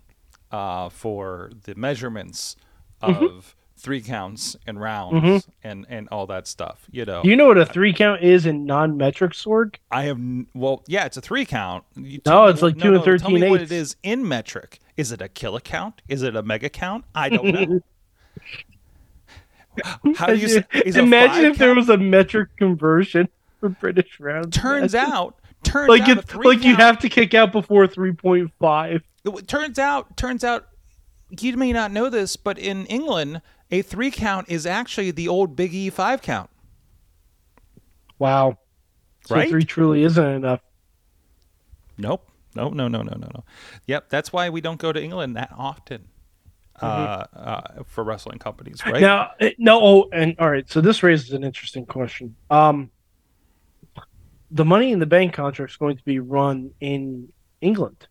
uh, 0.51 0.89
for 0.89 1.51
the 1.65 1.75
measurements 1.75 2.57
Mm-hmm. 3.01 3.25
of 3.25 3.55
three 3.77 4.01
counts 4.01 4.57
and 4.67 4.81
rounds 4.81 5.47
and 5.63 5.87
and 5.89 6.09
all 6.11 6.27
that 6.27 6.49
stuff, 6.49 6.85
you 6.91 7.05
know. 7.05 7.23
You 7.23 7.37
know 7.37 7.47
what 7.47 7.59
a 7.59 7.65
three 7.65 7.93
count 7.93 8.23
is 8.23 8.45
in 8.45 8.65
non-metric 8.67 9.35
sword? 9.35 9.79
I 9.93 10.03
have 10.03 10.19
well, 10.53 10.83
yeah, 10.89 11.05
it's 11.05 11.17
a 11.17 11.21
three 11.21 11.47
count. 11.47 11.85
You 11.95 12.21
No, 12.27 12.47
me 12.47 12.51
it's 12.51 12.61
like 12.61 12.77
two 12.77 12.95
and 12.95 13.05
Tell 13.05 13.31
me 13.31 13.39
13 13.41 13.51
what 13.51 13.63
it 13.63 13.71
is 13.71 13.95
in 14.03 14.27
metric. 14.27 14.81
Is 14.97 15.13
it 15.13 15.23
a 15.23 15.29
kilocount? 15.29 15.95
Is 16.09 16.23
it 16.25 16.35
a 16.35 16.43
mega 16.43 16.69
count? 16.69 17.05
I 17.15 17.29
don't 17.29 17.47
know. 17.47 17.81
How 20.17 20.27
do 20.29 20.37
you 20.37 20.49
say? 20.49 20.65
Imagine 20.87 21.45
if 21.47 21.59
there 21.59 21.69
count? 21.69 21.79
was 21.79 21.89
a 21.89 21.97
metric 21.97 22.51
conversion 22.57 23.29
for 23.61 23.69
British 23.69 24.19
rounds. 24.21 24.57
Turns 24.57 24.93
matches. 24.95 25.13
out, 25.13 25.37
turns 25.63 25.89
like 25.89 26.03
out, 26.03 26.17
a 26.17 26.21
it's 26.21 26.31
three 26.33 26.47
like 26.47 26.65
you 26.65 26.77
have 26.77 26.99
to 27.01 27.09
kick 27.09 27.35
out 27.35 27.53
before 27.53 27.87
three 27.87 28.13
point 28.13 28.51
five. 28.59 29.03
It 29.25 29.49
turns 29.49 29.79
out, 29.79 30.17
turns 30.17 30.45
out, 30.45 30.69
you 31.39 31.57
may 31.57 31.73
not 31.73 31.91
know 31.91 32.09
this, 32.09 32.37
but 32.37 32.59
in 32.59 32.87
England, 32.87 33.43
a 33.71 33.83
three 33.83 34.11
count 34.11 34.49
is 34.49 34.65
actually 34.67 35.11
the 35.11 35.29
old 35.29 35.57
Big 35.57 35.75
E 35.75 35.91
five 35.91 36.23
count. 36.23 36.51
Wow. 38.19 38.59
So 39.27 39.35
Right? 39.35 39.49
three 39.51 39.65
truly 39.65 40.05
isn't 40.05 40.25
enough. 40.25 40.61
Nope. 41.99 42.27
No, 42.55 42.71
no, 42.71 42.89
no, 42.89 43.03
no, 43.03 43.13
no, 43.13 43.29
no. 43.35 43.45
Yep, 43.87 44.09
that's 44.09 44.33
why 44.33 44.49
we 44.49 44.61
don't 44.61 44.81
go 44.81 44.93
to 44.93 45.01
England 45.03 45.37
that 45.37 45.53
often 45.57 46.09
uh, 46.81 47.25
uh, 47.35 47.83
for 47.87 48.05
wrestling 48.05 48.39
companies, 48.39 48.85
right? 48.85 48.95
Mm-hmm. 48.97 49.03
Now, 49.03 49.31
no. 49.59 49.81
Oh, 49.83 50.09
and 50.13 50.37
all 50.39 50.51
right. 50.51 50.69
So 50.71 50.81
this 50.81 51.03
raises 51.03 51.33
an 51.33 51.45
interesting 51.45 51.87
question. 51.87 52.37
Um, 52.51 52.91
the 54.51 54.65
Money 54.65 54.93
in 54.93 54.99
the 54.99 55.07
Bank 55.07 55.33
contract 55.35 55.73
is 55.73 55.77
going 55.77 55.97
to 55.97 56.05
be 56.05 56.21
run 56.21 56.71
in 56.81 57.33
England. 57.61 58.07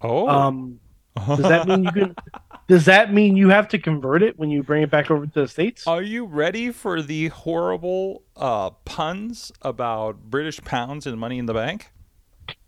oh, 0.00 0.28
Um, 0.28 0.80
does 1.26 1.38
that 1.38 1.66
mean 1.66 1.84
you 1.84 1.92
can? 1.92 2.16
Does 2.68 2.86
that 2.86 3.14
mean 3.14 3.36
you 3.36 3.48
have 3.50 3.68
to 3.68 3.78
convert 3.78 4.24
it 4.24 4.36
when 4.40 4.50
you 4.50 4.64
bring 4.64 4.82
it 4.82 4.90
back 4.90 5.08
over 5.08 5.24
to 5.24 5.32
the 5.42 5.46
states? 5.46 5.86
Are 5.86 6.02
you 6.02 6.24
ready 6.24 6.72
for 6.72 7.00
the 7.00 7.28
horrible 7.28 8.24
uh, 8.34 8.70
puns 8.84 9.52
about 9.62 10.28
British 10.30 10.60
pounds 10.62 11.06
and 11.06 11.16
money 11.16 11.38
in 11.38 11.46
the 11.46 11.54
bank? 11.54 11.92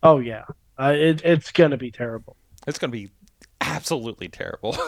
Oh 0.05 0.21
yeah, 0.21 0.45
uh, 0.79 0.95
it, 0.97 1.21
it's 1.25 1.51
gonna 1.51 1.77
be 1.77 1.91
terrible. 1.91 2.37
It's 2.69 2.79
going 2.79 2.91
to 2.91 2.97
be 2.97 3.11
absolutely 3.69 4.29
terrible. 4.29 4.77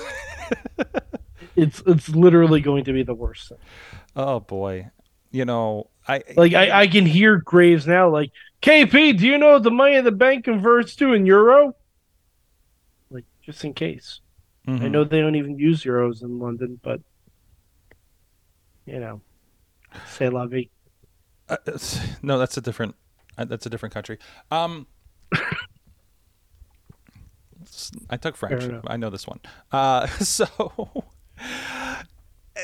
It's 1.57 1.83
it's 1.87 2.09
literally 2.09 2.61
going 2.61 2.85
to 2.85 2.93
be 2.93 3.03
the 3.03 3.15
worst 3.15 3.49
thing. 3.49 3.59
oh 4.17 4.41
boy, 4.41 4.91
you 5.31 5.45
know, 5.45 5.91
I 6.07 6.23
Like 6.37 6.55
I, 6.55 6.83
I 6.83 6.87
can 6.87 7.07
hear 7.07 7.39
Graves 7.39 7.87
now. 7.87 8.09
Like 8.09 8.31
KP, 8.63 9.19
do 9.19 9.27
you 9.27 9.37
know 9.39 9.53
what 9.55 9.63
the 9.63 9.71
Money 9.71 9.97
in 9.97 10.05
the 10.05 10.13
Bank 10.13 10.45
converts 10.45 10.95
to 10.97 11.13
in 11.13 11.27
euro? 11.27 11.75
Like 13.11 13.25
just 13.43 13.65
in 13.65 13.75
case. 13.75 14.21
I 14.67 14.73
Mhm. 14.73 14.91
know 14.91 15.05
they 15.05 15.21
don't 15.21 15.35
even 15.35 15.59
use 15.59 15.83
euros 15.83 16.23
in 16.23 16.39
London, 16.39 16.79
but 16.83 17.01
you 18.87 19.01
know, 19.01 19.21
say 20.09 20.29
la 20.29 20.47
vie. 20.47 20.69
Uh, 21.49 21.57
no, 22.23 22.39
that's 22.39 22.57
a 22.57 22.61
different. 22.61 22.95
Uh, 23.37 23.45
that's 23.45 23.67
a 23.67 23.71
different 23.71 23.93
country. 23.95 24.19
Um, 24.51 24.87
I 28.09 28.17
took 28.17 28.37
French. 28.37 28.83
I 28.87 28.97
know 28.97 29.11
this 29.11 29.27
one. 29.27 29.41
Uh, 29.73 30.07
so, 30.19 30.47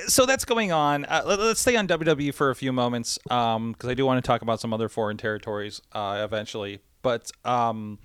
so 0.06 0.26
that's 0.26 0.44
going 0.44 0.72
on. 0.72 1.04
Uh, 1.04 1.22
let, 1.24 1.38
us 1.40 1.60
stay 1.60 1.76
on 1.76 1.86
WWE 1.88 2.34
for 2.34 2.50
a 2.50 2.54
few 2.54 2.72
moments 2.72 3.18
because 3.22 3.74
I 3.84 3.94
do 3.94 4.04
want 4.04 4.22
to 4.22 4.26
talk 4.26 4.42
about 4.42 4.60
some 4.60 4.72
other 4.72 4.88
foreign 4.88 5.16
territories 5.16 5.80
uh, 5.92 6.20
eventually. 6.24 6.80
But 7.02 7.30
um, 7.44 7.98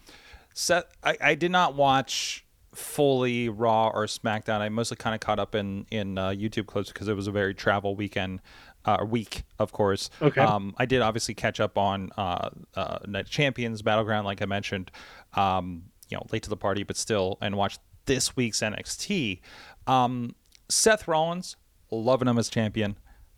Seth, 0.53 0.85
I, 1.03 1.17
I 1.19 1.35
did 1.35 1.51
not 1.51 1.75
watch 1.75 2.45
fully 2.73 3.49
Raw 3.49 3.89
or 3.89 4.05
SmackDown. 4.05 4.59
I 4.59 4.69
mostly 4.69 4.97
kind 4.97 5.13
of 5.13 5.19
caught 5.19 5.39
up 5.39 5.55
in 5.55 5.85
in 5.91 6.17
uh, 6.17 6.29
YouTube 6.29 6.67
clips 6.67 6.91
because 6.91 7.07
it 7.07 7.15
was 7.15 7.27
a 7.27 7.31
very 7.31 7.53
travel 7.53 7.95
weekend. 7.95 8.41
Uh, 8.83 9.05
week, 9.07 9.43
of 9.59 9.71
course. 9.71 10.09
Okay. 10.23 10.41
Um, 10.41 10.73
I 10.77 10.87
did 10.87 11.03
obviously 11.03 11.35
catch 11.35 11.59
up 11.59 11.77
on 11.77 12.09
uh, 12.17 12.49
uh, 12.75 12.97
Night 13.05 13.27
Champions 13.27 13.83
Battleground, 13.83 14.25
like 14.25 14.41
I 14.41 14.45
mentioned. 14.45 14.89
Um, 15.35 15.83
you 16.11 16.17
know, 16.17 16.25
late 16.31 16.43
to 16.43 16.49
the 16.49 16.57
party, 16.57 16.83
but 16.83 16.97
still, 16.97 17.37
and 17.41 17.55
watch 17.57 17.77
this 18.05 18.35
week's 18.35 18.59
NXT. 18.59 19.39
Um, 19.87 20.35
Seth 20.69 21.07
Rollins, 21.07 21.55
loving 21.89 22.27
him 22.27 22.37
as 22.37 22.49
champion, 22.49 22.97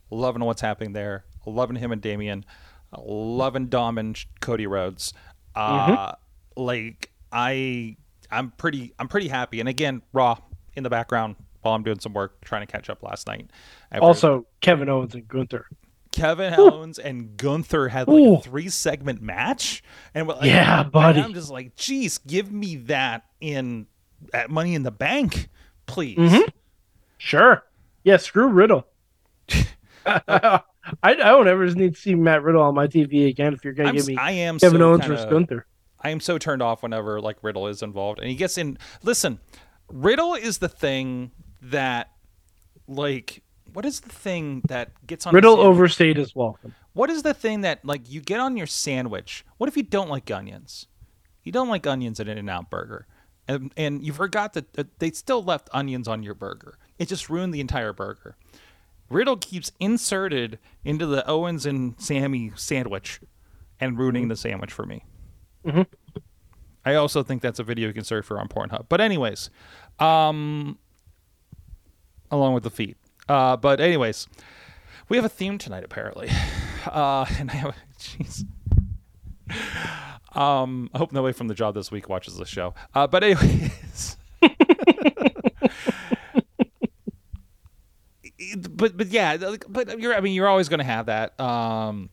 loving 0.09 0.43
what's 0.43 0.61
happening 0.61 0.93
there, 0.93 1.25
loving 1.45 1.75
him 1.77 1.91
and 1.91 2.01
Damian, 2.01 2.45
loving 2.97 3.67
Dom 3.67 3.97
and 3.97 4.17
Cody 4.41 4.67
Rhodes. 4.67 5.13
Uh, 5.55 6.13
Like 6.55 7.11
I, 7.31 7.95
I'm 8.31 8.51
pretty, 8.51 8.93
I'm 8.99 9.07
pretty 9.07 9.27
happy. 9.27 9.59
And 9.59 9.67
again, 9.69 10.01
Raw 10.13 10.37
in 10.75 10.83
the 10.83 10.89
background 10.89 11.35
while 11.61 11.73
I'm 11.75 11.83
doing 11.83 11.99
some 11.99 12.13
work, 12.13 12.41
trying 12.41 12.65
to 12.65 12.71
catch 12.71 12.89
up 12.89 13.01
last 13.03 13.25
night. 13.27 13.49
After- 13.91 14.03
Also, 14.03 14.45
Kevin 14.61 14.89
Owens 14.89 15.13
and 15.15 15.27
Gunther. 15.27 15.65
Kevin 16.13 16.53
Owens 16.53 16.99
and 16.99 17.35
Gunther 17.35 17.89
had 17.89 18.07
like 18.07 18.21
Ooh. 18.21 18.35
a 18.35 18.41
three 18.41 18.69
segment 18.69 19.21
match, 19.21 19.83
and 20.13 20.27
we're 20.27 20.35
like, 20.35 20.45
Yeah, 20.45 20.83
buddy. 20.83 21.19
I'm 21.19 21.33
just 21.33 21.49
like, 21.49 21.75
geez, 21.75 22.19
give 22.19 22.51
me 22.51 22.77
that 22.77 23.23
in 23.41 23.87
at 24.33 24.49
Money 24.49 24.75
in 24.75 24.83
the 24.83 24.91
Bank, 24.91 25.49
please. 25.85 26.17
Mhm. 26.17 26.47
Sure. 27.17 27.63
Yeah, 28.03 28.17
screw 28.17 28.47
Riddle. 28.47 28.87
I 30.05 30.61
I, 31.01 31.13
don't 31.15 31.47
ever 31.47 31.65
need 31.67 31.95
to 31.95 31.99
see 32.01 32.15
Matt 32.15 32.43
Riddle 32.43 32.61
on 32.61 32.75
my 32.75 32.87
TV 32.87 33.27
again. 33.29 33.53
If 33.53 33.63
you're 33.63 33.73
gonna 33.73 33.89
I'm, 33.89 33.95
give 33.95 34.07
me 34.07 34.17
I 34.17 34.31
am 34.31 34.59
Kevin 34.59 34.79
so 34.79 34.89
Owens 34.91 35.05
versus 35.05 35.25
Gunther, 35.25 35.65
I 35.99 36.09
am 36.09 36.19
so 36.19 36.37
turned 36.37 36.61
off 36.61 36.83
whenever 36.83 37.21
like 37.21 37.37
Riddle 37.41 37.67
is 37.67 37.81
involved, 37.81 38.19
and 38.19 38.29
he 38.29 38.35
gets 38.35 38.57
in. 38.57 38.77
Listen, 39.01 39.39
Riddle 39.89 40.35
is 40.35 40.57
the 40.59 40.69
thing 40.69 41.31
that, 41.61 42.11
like, 42.87 43.41
what 43.73 43.85
is 43.85 44.01
the 44.01 44.09
thing 44.09 44.61
that 44.67 44.91
gets 45.05 45.25
on 45.25 45.33
Riddle 45.33 45.55
sandwich? 45.55 45.75
overstayed 45.75 46.17
his 46.17 46.35
welcome. 46.35 46.73
What 46.93 47.09
is 47.09 47.23
the 47.23 47.33
thing 47.33 47.61
that 47.61 47.83
like 47.83 48.09
you 48.09 48.21
get 48.21 48.39
on 48.39 48.55
your 48.55 48.67
sandwich? 48.67 49.45
What 49.57 49.67
if 49.67 49.75
you 49.75 49.83
don't 49.83 50.09
like 50.09 50.29
onions? 50.29 50.87
You 51.43 51.51
don't 51.51 51.67
like 51.69 51.85
onions 51.85 52.19
at 52.19 52.27
In-N-Out 52.27 52.69
Burger, 52.69 53.07
and 53.47 53.73
and 53.75 54.03
you 54.03 54.13
forgot 54.13 54.53
that 54.53 54.73
that 54.73 54.99
they 54.99 55.11
still 55.11 55.43
left 55.43 55.69
onions 55.73 56.07
on 56.07 56.23
your 56.23 56.35
burger. 56.35 56.77
It 56.99 57.07
just 57.07 57.29
ruined 57.29 57.53
the 57.53 57.59
entire 57.59 57.93
burger. 57.93 58.37
Riddle 59.09 59.37
keeps 59.37 59.71
inserted 59.79 60.59
into 60.85 61.05
the 61.05 61.27
Owens 61.29 61.65
and 61.65 61.99
Sammy 61.99 62.51
sandwich, 62.55 63.19
and 63.79 63.97
ruining 63.97 64.27
the 64.27 64.35
sandwich 64.35 64.71
for 64.71 64.85
me. 64.85 65.03
I 66.85 66.95
also 66.95 67.23
think 67.23 67.41
that's 67.41 67.59
a 67.59 67.63
video 67.63 67.87
you 67.87 67.93
can 67.93 68.03
search 68.03 68.25
for 68.25 68.39
on 68.39 68.47
Pornhub. 68.47 68.85
But 68.89 69.01
anyways, 69.01 69.49
um, 69.99 70.77
along 72.31 72.53
with 72.53 72.63
the 72.63 72.69
feet. 72.69 72.97
Uh, 73.27 73.57
but 73.57 73.79
anyways, 73.79 74.27
we 75.09 75.17
have 75.17 75.25
a 75.25 75.29
theme 75.29 75.57
tonight 75.57 75.83
apparently, 75.83 76.29
uh, 76.85 77.25
and 77.39 77.49
I 77.51 77.55
have 77.55 77.75
jeez. 77.99 78.45
Um, 80.35 80.89
I 80.93 80.97
hope 80.97 81.11
nobody 81.11 81.33
from 81.33 81.47
the 81.47 81.53
job 81.53 81.75
this 81.75 81.91
week 81.91 82.09
watches 82.09 82.37
the 82.37 82.45
show. 82.45 82.73
Uh, 82.93 83.07
but 83.07 83.23
anyways. 83.23 84.17
but 88.69 88.97
but 88.97 89.07
yeah, 89.07 89.37
but 89.69 89.99
you're 89.99 90.15
I 90.15 90.21
mean 90.21 90.33
you're 90.33 90.47
always 90.47 90.69
going 90.69 90.79
to 90.79 90.85
have 90.85 91.05
that. 91.05 91.39
Um, 91.39 92.09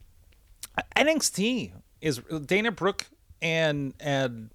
NXT 0.97 1.73
is 2.01 2.21
Dana 2.47 2.71
Brooke 2.71 3.07
and 3.43 3.95
and 4.01 4.51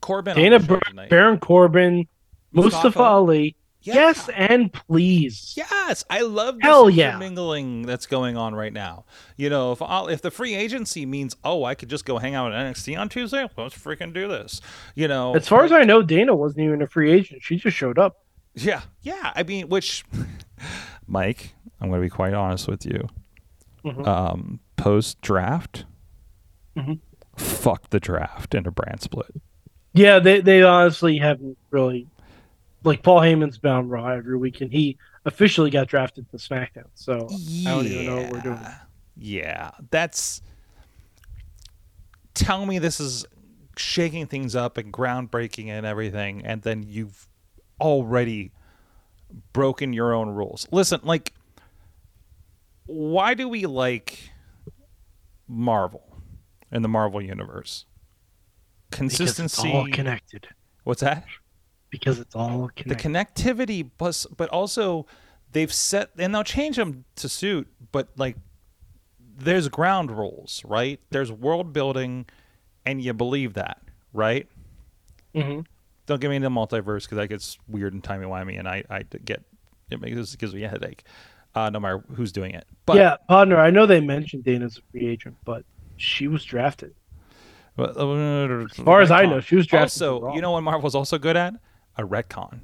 Corbin. 0.00 0.36
Dana 0.36 0.60
Br- 0.60 0.76
Baron 1.08 1.38
Corbin, 1.38 2.06
Mustafa, 2.52 2.86
Mustafa. 2.86 3.02
Ali. 3.02 3.56
Yeah. 3.86 3.94
Yes, 3.94 4.28
and 4.30 4.72
please. 4.72 5.54
Yes, 5.56 6.04
I 6.10 6.22
love 6.22 6.56
this 6.56 6.64
Hell 6.64 6.90
yeah. 6.90 7.10
intermingling 7.14 7.82
that's 7.82 8.06
going 8.06 8.36
on 8.36 8.54
right 8.54 8.72
now. 8.72 9.04
You 9.36 9.48
know, 9.48 9.70
if 9.72 9.80
I'll, 9.80 10.08
if 10.08 10.20
the 10.22 10.30
free 10.32 10.54
agency 10.56 11.06
means 11.06 11.36
oh 11.44 11.62
I 11.64 11.74
could 11.76 11.88
just 11.88 12.04
go 12.04 12.18
hang 12.18 12.34
out 12.34 12.52
at 12.52 12.74
NXT 12.74 12.98
on 12.98 13.08
Tuesday, 13.08 13.46
let's 13.56 13.76
freaking 13.76 14.12
do 14.12 14.26
this. 14.26 14.60
You 14.96 15.06
know, 15.08 15.34
As 15.36 15.46
far 15.46 15.64
as 15.64 15.70
I 15.72 15.84
know, 15.84 16.02
Dana 16.02 16.34
wasn't 16.34 16.60
even 16.66 16.82
a 16.82 16.88
free 16.88 17.12
agent. 17.12 17.42
She 17.44 17.56
just 17.56 17.76
showed 17.76 17.98
up. 17.98 18.24
yeah, 18.54 18.82
yeah. 19.02 19.32
I 19.36 19.42
mean, 19.44 19.68
which, 19.68 20.04
Mike, 21.06 21.54
I'm 21.80 21.88
going 21.88 22.00
to 22.00 22.04
be 22.04 22.10
quite 22.10 22.34
honest 22.34 22.66
with 22.68 22.84
you. 22.84 23.08
Mhm. 23.84 24.06
Um, 24.06 24.60
Post 24.76 25.20
draft, 25.22 25.84
Mhm. 26.76 26.98
fuck 27.36 27.88
the 27.90 28.00
draft 28.00 28.54
and 28.54 28.66
a 28.66 28.70
brand 28.70 29.00
split. 29.00 29.30
Yeah, 29.94 30.18
they 30.18 30.40
they 30.40 30.62
honestly 30.62 31.16
haven't 31.18 31.56
really 31.70 32.06
like 32.86 33.02
Paul 33.02 33.20
Heyman's 33.20 33.58
bound 33.58 33.90
Raw 33.90 34.06
every 34.06 34.38
week, 34.38 34.60
and 34.60 34.72
he 34.72 34.96
officially 35.24 35.70
got 35.70 35.88
drafted 35.88 36.30
to 36.30 36.36
SmackDown. 36.36 36.86
So 36.94 37.28
I 37.30 37.70
don't 37.70 37.86
even 37.86 38.06
know 38.06 38.16
what 38.22 38.32
we're 38.32 38.40
doing. 38.40 38.66
Yeah, 39.16 39.72
that's. 39.90 40.40
Tell 42.34 42.66
me 42.66 42.78
this 42.78 43.00
is 43.00 43.24
shaking 43.76 44.26
things 44.26 44.54
up 44.54 44.76
and 44.76 44.92
groundbreaking 44.92 45.68
and 45.68 45.84
everything, 45.84 46.44
and 46.44 46.62
then 46.62 46.84
you've 46.86 47.26
already 47.80 48.52
broken 49.52 49.92
your 49.92 50.14
own 50.14 50.28
rules. 50.28 50.66
Listen, 50.70 51.00
like, 51.02 51.32
why 52.84 53.34
do 53.34 53.48
we 53.48 53.66
like 53.66 54.30
Marvel 55.48 56.22
in 56.70 56.82
the 56.82 56.88
Marvel 56.88 57.22
universe? 57.22 57.86
Consistency. 58.90 59.72
all 59.72 59.88
connected. 59.88 60.48
What's 60.84 61.00
that? 61.00 61.24
Because 61.90 62.18
it's 62.18 62.34
all 62.34 62.70
the 62.84 62.94
connectivity 62.94 63.88
plus 63.96 64.26
but 64.26 64.48
also 64.50 65.06
they've 65.52 65.72
set 65.72 66.10
and 66.18 66.34
they'll 66.34 66.44
change 66.44 66.76
them 66.76 67.04
to 67.14 67.28
suit 67.28 67.68
but 67.92 68.08
like 68.16 68.36
there's 69.38 69.68
ground 69.68 70.10
rules 70.10 70.62
right 70.66 71.00
there's 71.10 71.30
world 71.30 71.72
building 71.72 72.26
and 72.84 73.00
you 73.00 73.12
believe 73.14 73.54
that 73.54 73.80
right 74.12 74.48
hmm 75.34 75.60
don't 76.06 76.20
get 76.20 76.30
me 76.30 76.36
into 76.36 76.50
multiverse 76.50 77.02
because 77.02 77.16
that 77.16 77.28
gets 77.28 77.58
weird 77.68 77.92
and 77.92 78.04
timey-wimey 78.04 78.58
and 78.58 78.68
i 78.68 78.82
i 78.90 79.02
get 79.24 79.42
it 79.90 80.00
makes 80.00 80.34
it 80.34 80.38
gives 80.38 80.54
me 80.54 80.64
a 80.64 80.68
headache 80.68 81.04
uh 81.54 81.70
no 81.70 81.80
matter 81.80 82.04
who's 82.14 82.32
doing 82.32 82.52
it 82.52 82.66
but 82.84 82.96
yeah, 82.96 83.16
partner. 83.28 83.56
I 83.58 83.70
know 83.70 83.86
they 83.86 84.00
mentioned 84.00 84.44
Dana's 84.44 84.78
a 84.78 84.82
free 84.92 85.08
agent, 85.08 85.36
but 85.44 85.64
she 85.96 86.28
was 86.28 86.44
drafted. 86.44 86.94
as 87.78 87.96
As 87.96 88.76
far 88.84 89.00
as 89.00 89.10
I 89.10 89.26
know, 89.26 89.40
she 89.40 89.56
was 89.56 89.66
drafted. 89.66 90.02
also 90.02 90.34
you 90.34 90.40
know 90.40 90.52
what 90.52 90.62
marvel's 90.62 90.94
also 90.94 91.18
good 91.18 91.36
at 91.36 91.54
a 91.96 92.02
retcon 92.02 92.60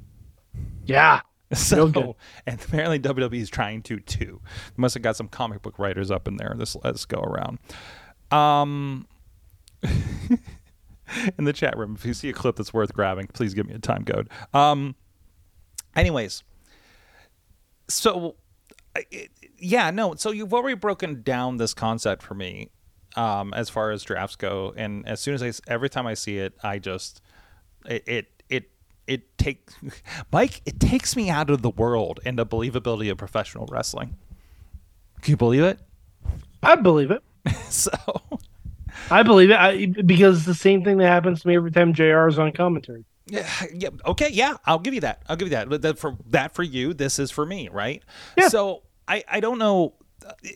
yeah, 0.85 1.21
So, 1.53 1.87
good. 1.87 2.15
and 2.47 2.61
apparently 2.61 2.99
WWE 2.99 3.39
is 3.39 3.49
trying 3.49 3.83
to 3.83 3.99
too. 3.99 4.41
Must 4.75 4.95
have 4.95 5.03
got 5.03 5.15
some 5.15 5.27
comic 5.27 5.61
book 5.61 5.77
writers 5.77 6.09
up 6.09 6.27
in 6.27 6.37
there 6.37 6.53
this 6.57 6.75
let's 6.83 7.05
go 7.05 7.19
around. 7.19 7.59
Um, 8.31 9.07
in 9.83 11.45
the 11.45 11.53
chat 11.53 11.77
room, 11.77 11.95
if 11.95 12.05
you 12.05 12.13
see 12.13 12.29
a 12.29 12.33
clip 12.33 12.55
that's 12.55 12.73
worth 12.73 12.93
grabbing, 12.93 13.27
please 13.27 13.53
give 13.53 13.67
me 13.67 13.75
a 13.75 13.79
time 13.79 14.03
code. 14.03 14.29
Um, 14.53 14.95
anyways, 15.95 16.43
so 17.87 18.35
it, 18.95 19.29
yeah, 19.59 19.91
no. 19.91 20.15
So 20.15 20.31
you've 20.31 20.53
already 20.53 20.75
broken 20.75 21.21
down 21.21 21.57
this 21.57 21.75
concept 21.75 22.23
for 22.23 22.33
me, 22.33 22.71
um, 23.15 23.53
as 23.53 23.69
far 23.69 23.91
as 23.91 24.01
drafts 24.01 24.37
go, 24.37 24.73
and 24.75 25.07
as 25.07 25.19
soon 25.19 25.35
as 25.35 25.43
I, 25.43 25.51
every 25.71 25.89
time 25.89 26.07
I 26.07 26.15
see 26.15 26.37
it, 26.37 26.53
I 26.63 26.79
just 26.79 27.21
it 27.85 28.03
it, 28.07 28.32
it 29.07 29.37
takes 29.37 29.75
Mike. 30.31 30.61
It 30.65 30.79
takes 30.79 31.15
me 31.15 31.29
out 31.29 31.49
of 31.49 31.61
the 31.61 31.69
world 31.69 32.19
and 32.25 32.37
the 32.37 32.45
believability 32.45 33.11
of 33.11 33.17
professional 33.17 33.67
wrestling. 33.67 34.15
Can 35.21 35.31
you 35.31 35.37
believe 35.37 35.63
it? 35.63 35.79
I 36.61 36.75
believe 36.75 37.11
it. 37.11 37.23
so 37.69 37.91
I 39.09 39.23
believe 39.23 39.51
it 39.51 39.57
I, 39.57 39.85
because 39.85 40.37
it's 40.37 40.45
the 40.45 40.53
same 40.53 40.83
thing 40.83 40.97
that 40.97 41.07
happens 41.07 41.41
to 41.41 41.47
me 41.47 41.55
every 41.55 41.71
time 41.71 41.93
JR 41.93 42.27
is 42.27 42.39
on 42.39 42.51
commentary. 42.51 43.05
yeah, 43.27 43.47
yeah, 43.73 43.89
okay, 44.05 44.29
yeah, 44.29 44.55
I'll 44.65 44.79
give 44.79 44.93
you 44.93 45.01
that. 45.01 45.23
I'll 45.27 45.35
give 45.35 45.47
you 45.47 45.55
that. 45.55 45.69
But 45.69 45.81
that 45.81 45.97
for 45.97 46.17
that 46.29 46.53
for 46.53 46.63
you, 46.63 46.93
this 46.93 47.19
is 47.19 47.31
for 47.31 47.45
me, 47.45 47.69
right? 47.69 48.03
Yeah. 48.37 48.49
So 48.49 48.83
I 49.07 49.23
I 49.27 49.39
don't 49.39 49.59
know. 49.59 49.93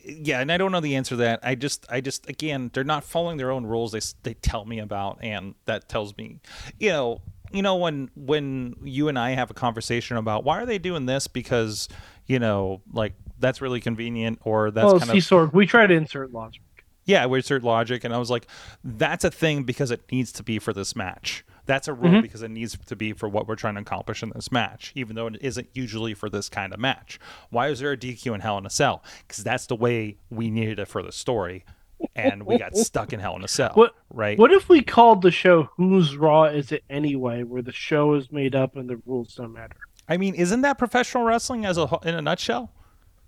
Yeah, 0.04 0.40
and 0.40 0.50
I 0.50 0.56
don't 0.56 0.72
know 0.72 0.80
the 0.80 0.96
answer 0.96 1.10
to 1.10 1.16
that. 1.16 1.40
I 1.42 1.54
just 1.54 1.86
I 1.90 2.00
just 2.00 2.28
again, 2.28 2.70
they're 2.72 2.84
not 2.84 3.04
following 3.04 3.36
their 3.36 3.50
own 3.50 3.66
rules. 3.66 3.92
They 3.92 4.00
they 4.22 4.34
tell 4.34 4.64
me 4.64 4.78
about, 4.78 5.18
and 5.22 5.54
that 5.66 5.88
tells 5.88 6.16
me, 6.16 6.40
you 6.78 6.90
know, 6.90 7.20
you 7.52 7.62
know 7.62 7.76
when 7.76 8.10
when 8.16 8.76
you 8.82 9.08
and 9.08 9.18
I 9.18 9.30
have 9.30 9.50
a 9.50 9.54
conversation 9.54 10.16
about 10.16 10.44
why 10.44 10.60
are 10.60 10.66
they 10.66 10.78
doing 10.78 11.06
this 11.06 11.26
because 11.26 11.88
you 12.26 12.38
know 12.38 12.82
like 12.92 13.14
that's 13.38 13.60
really 13.60 13.80
convenient 13.80 14.40
or 14.44 14.70
that's 14.70 14.84
well, 14.84 14.98
kind 14.98 15.10
see, 15.10 15.18
of 15.18 15.24
Sorg, 15.24 15.52
we 15.52 15.66
try 15.66 15.86
to 15.86 15.94
insert 15.94 16.32
logic. 16.32 16.62
yeah, 17.04 17.26
we 17.26 17.38
insert 17.38 17.62
logic, 17.62 18.04
and 18.04 18.14
I 18.14 18.18
was 18.18 18.30
like, 18.30 18.46
that's 18.84 19.24
a 19.24 19.30
thing 19.30 19.62
because 19.62 19.90
it 19.90 20.02
needs 20.10 20.32
to 20.32 20.42
be 20.42 20.58
for 20.58 20.72
this 20.72 20.96
match. 20.96 21.44
That's 21.66 21.86
a 21.86 21.92
rule 21.92 22.12
mm-hmm. 22.12 22.20
because 22.22 22.42
it 22.42 22.50
needs 22.50 22.78
to 22.86 22.96
be 22.96 23.12
for 23.12 23.28
what 23.28 23.46
we're 23.46 23.54
trying 23.54 23.74
to 23.74 23.82
accomplish 23.82 24.22
in 24.22 24.30
this 24.34 24.50
match, 24.50 24.90
even 24.94 25.14
though 25.14 25.26
it 25.26 25.36
isn't 25.42 25.68
usually 25.74 26.14
for 26.14 26.30
this 26.30 26.48
kind 26.48 26.72
of 26.72 26.80
match. 26.80 27.20
Why 27.50 27.68
is 27.68 27.80
there 27.80 27.92
a 27.92 27.96
DQ 27.96 28.34
in 28.34 28.40
Hell 28.40 28.56
in 28.56 28.64
a 28.64 28.70
Cell? 28.70 29.04
Because 29.26 29.44
that's 29.44 29.66
the 29.66 29.76
way 29.76 30.16
we 30.30 30.50
needed 30.50 30.78
it 30.78 30.88
for 30.88 31.02
the 31.02 31.12
story, 31.12 31.66
and 32.14 32.44
we 32.44 32.58
got 32.58 32.76
stuck 32.76 33.12
in 33.12 33.20
Hell 33.20 33.36
in 33.36 33.44
a 33.44 33.48
Cell. 33.48 33.72
What 33.74 33.94
right? 34.10 34.38
What 34.38 34.52
if 34.52 34.68
we 34.68 34.82
called 34.82 35.22
the 35.22 35.30
show 35.30 35.64
"Whose 35.76 36.16
Raw 36.16 36.44
Is 36.44 36.72
It 36.72 36.84
Anyway," 36.90 37.42
where 37.42 37.62
the 37.62 37.72
show 37.72 38.14
is 38.14 38.30
made 38.30 38.54
up 38.54 38.76
and 38.76 38.88
the 38.88 39.00
rules 39.06 39.34
don't 39.34 39.52
matter? 39.52 39.76
I 40.08 40.16
mean, 40.16 40.34
isn't 40.34 40.62
that 40.62 40.78
professional 40.78 41.24
wrestling 41.24 41.64
as 41.64 41.76
a 41.76 41.88
in 42.04 42.14
a 42.14 42.22
nutshell? 42.22 42.72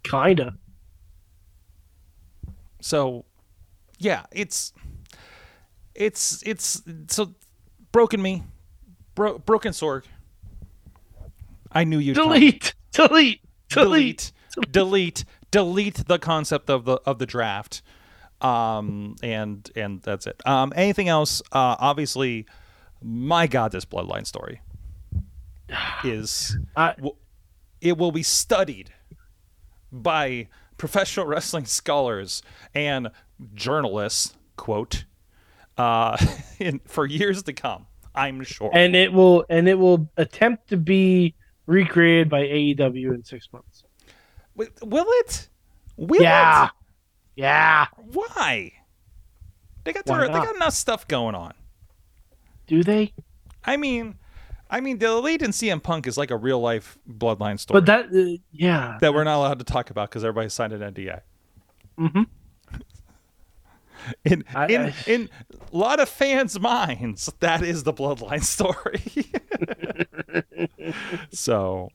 Kinda. 0.02 0.54
So, 2.80 3.24
yeah, 3.98 4.24
it's 4.32 4.72
it's 5.94 6.42
it's 6.46 6.82
so 7.08 7.34
broken 7.92 8.22
me, 8.22 8.44
Bro- 9.14 9.40
broken 9.40 9.72
Sorg. 9.72 10.04
I 11.72 11.84
knew 11.84 11.98
you'd. 11.98 12.14
Delete, 12.14 12.74
delete, 12.92 13.40
delete. 13.68 14.32
delete, 14.56 14.72
delete, 14.72 15.24
delete 15.50 16.06
the 16.06 16.18
concept 16.18 16.70
of 16.70 16.84
the 16.84 16.94
of 17.04 17.18
the 17.18 17.26
draft. 17.26 17.82
Um, 18.42 19.16
and 19.22 19.70
and 19.76 20.00
that's 20.02 20.26
it. 20.26 20.40
Um, 20.46 20.72
anything 20.76 21.08
else? 21.08 21.42
Uh, 21.52 21.76
obviously, 21.78 22.46
my 23.02 23.46
God, 23.46 23.72
this 23.72 23.84
bloodline 23.84 24.26
story 24.26 24.60
is 26.04 26.58
I- 26.76 26.94
w- 26.94 27.16
it 27.80 27.96
will 27.98 28.12
be 28.12 28.22
studied 28.22 28.92
by 29.92 30.48
professional 30.76 31.26
wrestling 31.32 31.64
scholars 31.66 32.42
and 32.74 33.10
journalists. 33.54 34.36
Quote, 34.56 35.04
uh, 35.78 36.16
in, 36.58 36.80
for 36.86 37.06
years 37.06 37.42
to 37.44 37.52
come. 37.54 37.86
I'm 38.14 38.42
sure. 38.44 38.70
And 38.74 38.94
it 38.94 39.12
will, 39.12 39.44
and 39.48 39.68
it 39.68 39.78
will 39.78 40.10
attempt 40.18 40.68
to 40.68 40.76
be 40.76 41.34
recreated 41.66 42.28
by 42.28 42.42
AEW 42.42 43.14
in 43.14 43.24
six 43.24 43.48
months. 43.52 43.84
Will 44.56 45.06
it? 45.08 45.48
Will 45.96 46.20
Yeah, 46.22 46.66
it? 46.66 46.70
Yeah. 47.40 47.86
Why? 48.12 48.72
They 49.84 49.94
got 49.94 50.04
their, 50.04 50.26
they 50.26 50.32
got 50.34 50.54
enough 50.56 50.74
stuff 50.74 51.08
going 51.08 51.34
on. 51.34 51.54
Do 52.66 52.84
they? 52.84 53.14
I 53.64 53.78
mean, 53.78 54.16
I 54.68 54.80
mean, 54.80 54.98
the 54.98 55.06
elite 55.06 55.40
in 55.40 55.50
CM 55.50 55.82
Punk 55.82 56.06
is 56.06 56.18
like 56.18 56.30
a 56.30 56.36
real 56.36 56.60
life 56.60 56.98
bloodline 57.10 57.58
story 57.58 57.80
But 57.80 57.86
that, 57.86 58.06
uh, 58.14 58.36
yeah. 58.52 58.98
that 59.00 59.14
we're 59.14 59.24
not 59.24 59.36
allowed 59.38 59.58
to 59.58 59.64
talk 59.64 59.88
about 59.88 60.10
because 60.10 60.22
everybody 60.22 60.50
signed 60.50 60.74
an 60.74 60.92
NDA. 60.92 61.20
Mm-hmm. 61.98 62.22
In 64.26 64.44
I- 64.54 64.66
in 64.66 64.80
I- 64.82 64.94
in 65.06 65.30
a 65.72 65.76
lot 65.76 65.98
of 65.98 66.08
fans' 66.10 66.60
minds, 66.60 67.32
that 67.40 67.62
is 67.62 67.84
the 67.84 67.92
bloodline 67.94 68.42
story. 68.44 69.30
so, 71.32 71.88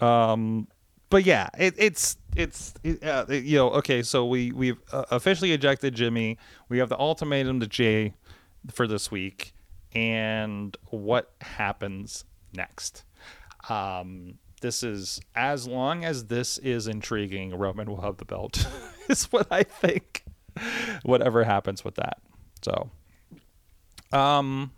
um, 0.00 0.68
but 1.10 1.24
yeah, 1.24 1.48
it, 1.58 1.74
it's 1.76 2.16
it's 2.36 2.74
it, 2.84 3.02
uh, 3.02 3.24
it- 3.28 3.44
you 3.44 3.56
know 3.58 3.70
okay. 3.70 4.02
So 4.02 4.26
we 4.26 4.52
we've 4.52 4.78
uh, 4.92 5.04
officially 5.10 5.52
ejected 5.52 5.94
Jimmy. 5.94 6.38
We 6.68 6.78
have 6.78 6.88
the 6.88 6.98
ultimatum 6.98 7.60
to 7.60 7.66
Jay 7.66 8.14
for 8.72 8.86
this 8.86 9.10
week, 9.10 9.54
and 9.94 10.76
what 10.90 11.32
happens 11.40 12.24
next? 12.52 13.04
Um, 13.68 14.34
this 14.60 14.82
is 14.82 15.20
as 15.34 15.66
long 15.66 16.04
as 16.04 16.26
this 16.26 16.58
is 16.58 16.86
intriguing, 16.86 17.54
Roman 17.56 17.88
will 17.90 18.00
have 18.02 18.16
the 18.18 18.24
belt. 18.24 18.66
is 19.08 19.24
what 19.32 19.46
I 19.50 19.62
think. 19.62 20.24
Whatever 21.02 21.44
happens 21.44 21.84
with 21.84 21.96
that. 21.96 22.18
So, 22.62 22.90
um, 24.12 24.72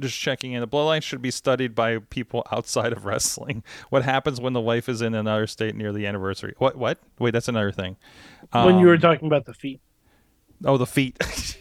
just 0.00 0.18
checking 0.18 0.52
in. 0.52 0.60
The 0.60 0.68
bloodline 0.68 1.02
should 1.02 1.22
be 1.22 1.30
studied 1.30 1.74
by 1.74 1.98
people 1.98 2.46
outside 2.50 2.92
of 2.92 3.04
wrestling. 3.04 3.62
What 3.90 4.04
happens 4.04 4.40
when 4.40 4.52
the 4.52 4.60
wife 4.60 4.88
is 4.88 5.02
in 5.02 5.14
another 5.14 5.46
state 5.46 5.74
near 5.76 5.92
the 5.92 6.06
anniversary? 6.06 6.54
What? 6.58 6.76
What? 6.76 6.98
Wait, 7.18 7.32
that's 7.32 7.48
another 7.48 7.72
thing. 7.72 7.96
when 8.52 8.78
you 8.78 8.86
were 8.86 8.94
Um, 8.94 9.00
talking 9.00 9.26
about 9.26 9.44
the 9.44 9.54
feet. 9.54 9.80
Oh, 10.64 10.76
the 10.76 10.86
feet. 10.86 11.18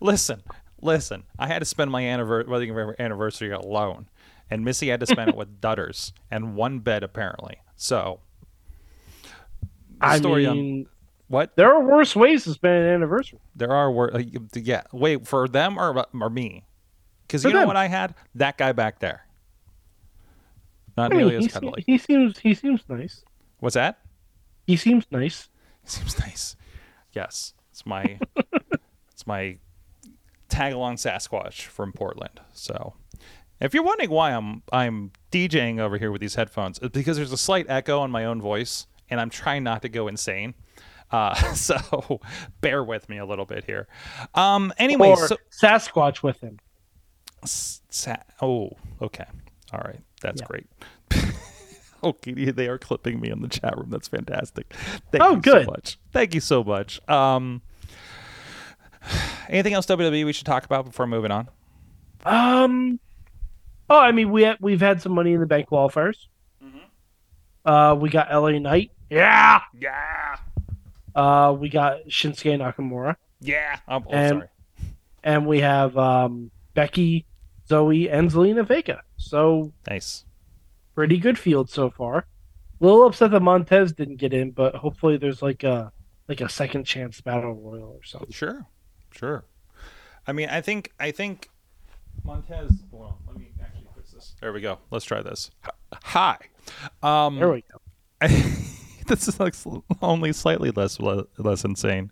listen, 0.00 0.42
listen. 0.80 1.24
I 1.38 1.46
had 1.46 1.58
to 1.60 1.64
spend 1.64 1.90
my 1.90 2.02
anniver- 2.02 2.46
wedding 2.46 2.76
anniversary 2.98 3.50
alone, 3.50 4.08
and 4.50 4.64
Missy 4.64 4.88
had 4.88 5.00
to 5.00 5.06
spend 5.06 5.30
it 5.30 5.36
with 5.36 5.60
Dutters 5.60 6.12
and 6.30 6.54
one 6.56 6.80
bed 6.80 7.02
apparently. 7.02 7.56
So, 7.76 8.20
I 10.00 10.18
story 10.18 10.46
on 10.46 10.56
mean, 10.56 10.86
what 11.34 11.56
there 11.56 11.72
are 11.74 11.82
worse 11.82 12.14
ways 12.14 12.44
to 12.44 12.52
spend 12.52 12.84
an 12.84 12.94
anniversary. 12.94 13.40
there 13.56 13.72
are 13.72 13.90
wor- 13.90 14.14
uh, 14.14 14.22
yeah. 14.54 14.82
Wait 14.92 15.26
for 15.26 15.48
them 15.48 15.76
or 15.78 16.06
or 16.20 16.30
me? 16.30 16.64
Because 17.26 17.44
you 17.44 17.52
know 17.52 17.66
what 17.66 17.76
I 17.76 17.88
had 17.88 18.14
that 18.36 18.56
guy 18.56 18.72
back 18.72 19.00
there. 19.00 19.26
Not 20.96 21.12
I 21.12 21.16
mean, 21.16 21.26
nearly 21.26 21.44
as 21.44 21.52
cuddly. 21.52 21.82
he 21.86 21.98
seems 21.98 22.38
he 22.38 22.54
seems 22.54 22.82
nice. 22.88 23.24
What's 23.58 23.74
that? 23.74 23.98
He 24.66 24.76
seems 24.76 25.06
nice. 25.10 25.48
He 25.82 25.90
Seems 25.90 26.18
nice. 26.18 26.56
Yes, 27.12 27.52
it's 27.70 27.84
my 27.84 28.18
it's 29.12 29.26
my 29.26 29.58
tag 30.48 30.72
along 30.72 30.96
Sasquatch 30.96 31.62
from 31.62 31.92
Portland. 31.92 32.40
So, 32.52 32.94
if 33.60 33.74
you're 33.74 33.82
wondering 33.82 34.10
why 34.10 34.32
I'm 34.32 34.62
I'm 34.72 35.10
DJing 35.32 35.80
over 35.80 35.98
here 35.98 36.12
with 36.12 36.20
these 36.20 36.36
headphones, 36.36 36.78
it's 36.80 36.92
because 36.92 37.16
there's 37.16 37.32
a 37.32 37.36
slight 37.36 37.66
echo 37.68 37.98
on 37.98 38.10
my 38.10 38.24
own 38.24 38.40
voice, 38.40 38.86
and 39.10 39.20
I'm 39.20 39.30
trying 39.30 39.64
not 39.64 39.82
to 39.82 39.88
go 39.88 40.06
insane. 40.08 40.54
Uh, 41.14 41.34
so 41.54 42.20
bear 42.60 42.82
with 42.82 43.08
me 43.08 43.18
a 43.18 43.24
little 43.26 43.44
bit 43.44 43.64
here. 43.64 43.86
Um. 44.34 44.72
Anyway, 44.78 45.08
or 45.10 45.28
so 45.28 45.36
Sasquatch 45.62 46.22
with 46.22 46.40
him. 46.40 46.58
Sa- 47.44 48.16
oh, 48.42 48.70
okay. 49.02 49.26
All 49.72 49.80
right. 49.84 50.00
That's 50.22 50.40
Yeah. 50.40 50.46
great. 50.48 50.66
okay, 52.02 52.50
they 52.50 52.68
are 52.68 52.78
clipping 52.78 53.20
me 53.20 53.30
in 53.30 53.42
the 53.42 53.48
chat 53.48 53.76
room. 53.76 53.90
That's 53.90 54.08
fantastic. 54.08 54.72
Thank 55.12 55.22
Oh, 55.22 55.34
you 55.36 55.40
good. 55.40 55.64
so 55.66 55.70
much. 55.70 55.98
Thank 56.12 56.34
you 56.34 56.40
so 56.40 56.64
much. 56.64 57.00
Um, 57.08 57.60
anything 59.48 59.74
else 59.74 59.86
WWE 59.86 60.24
we 60.24 60.32
should 60.32 60.46
talk 60.46 60.64
about 60.64 60.86
before 60.86 61.06
moving 61.06 61.30
on? 61.30 61.48
Um. 62.24 62.98
Oh, 63.90 63.98
I 64.00 64.12
mean, 64.12 64.30
we 64.30 64.44
ha- 64.44 64.56
we've 64.60 64.80
had 64.80 65.02
some 65.02 65.12
money 65.12 65.34
in 65.34 65.40
the 65.40 65.46
bank 65.46 65.68
qualifiers. 65.68 66.26
Mm-hmm. 66.64 67.68
Uh, 67.70 67.94
we 67.94 68.08
got 68.08 68.32
LA 68.32 68.58
Knight. 68.58 68.90
Yeah. 69.10 69.60
Yeah. 69.78 70.36
Uh, 71.14 71.54
we 71.58 71.68
got 71.68 72.06
Shinsuke 72.08 72.58
Nakamura, 72.58 73.16
Yeah. 73.40 73.78
I'm 73.86 74.04
oh, 74.06 74.10
And- 74.10 74.30
sorry. 74.30 74.48
and 75.22 75.46
we 75.46 75.60
have 75.60 75.96
um 75.96 76.50
Becky, 76.74 77.24
Zoe, 77.68 78.10
and 78.10 78.30
Zelina 78.30 78.66
Vega. 78.66 79.02
So 79.16 79.72
Nice. 79.88 80.24
pretty 80.94 81.18
good 81.18 81.38
field 81.38 81.70
so 81.70 81.88
far. 81.90 82.26
A 82.80 82.84
little 82.84 83.06
upset 83.06 83.30
that 83.30 83.40
Montez 83.40 83.92
didn't 83.92 84.16
get 84.16 84.34
in, 84.34 84.50
but 84.50 84.74
hopefully 84.74 85.16
there's 85.16 85.40
like 85.40 85.62
a 85.62 85.92
like 86.28 86.40
a 86.40 86.48
second 86.48 86.84
chance 86.84 87.20
battle 87.20 87.52
royal 87.54 87.90
or 87.90 88.02
something. 88.04 88.30
Sure. 88.32 88.66
Sure. 89.12 89.44
I 90.26 90.32
mean, 90.32 90.48
I 90.48 90.60
think 90.60 90.92
I 90.98 91.10
think 91.12 91.48
Montez. 92.24 92.72
Hold 92.90 93.04
on. 93.04 93.14
Let 93.28 93.36
me 93.38 93.52
actually 93.62 93.86
fix 93.94 94.10
this. 94.12 94.34
There 94.40 94.52
we 94.52 94.60
go. 94.60 94.78
Let's 94.90 95.04
try 95.04 95.22
this. 95.22 95.50
Hi. 95.92 96.38
Um, 97.02 97.36
There 97.36 97.50
we 97.52 97.62
go. 97.70 97.78
this 99.06 99.28
is 99.28 99.38
like 99.40 99.54
only 100.02 100.32
slightly 100.32 100.70
less 100.70 100.98
less 101.00 101.64
insane. 101.64 102.10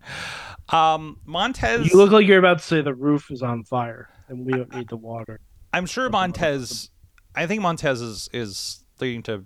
Um, 0.69 1.19
Montez. 1.25 1.91
You 1.91 1.97
look 1.97 2.11
like 2.11 2.27
you're 2.27 2.39
about 2.39 2.59
to 2.59 2.63
say 2.63 2.81
the 2.81 2.93
roof 2.93 3.31
is 3.31 3.41
on 3.41 3.63
fire 3.63 4.09
and 4.27 4.45
we 4.45 4.53
don't 4.53 4.73
need 4.73 4.89
the 4.89 4.97
water. 4.97 5.39
I'm 5.73 5.85
sure 5.85 6.09
Montez. 6.09 6.89
I 7.35 7.47
think 7.47 7.61
Montez 7.61 8.01
is 8.01 8.29
is 8.31 8.83
leading 8.99 9.23
to 9.23 9.45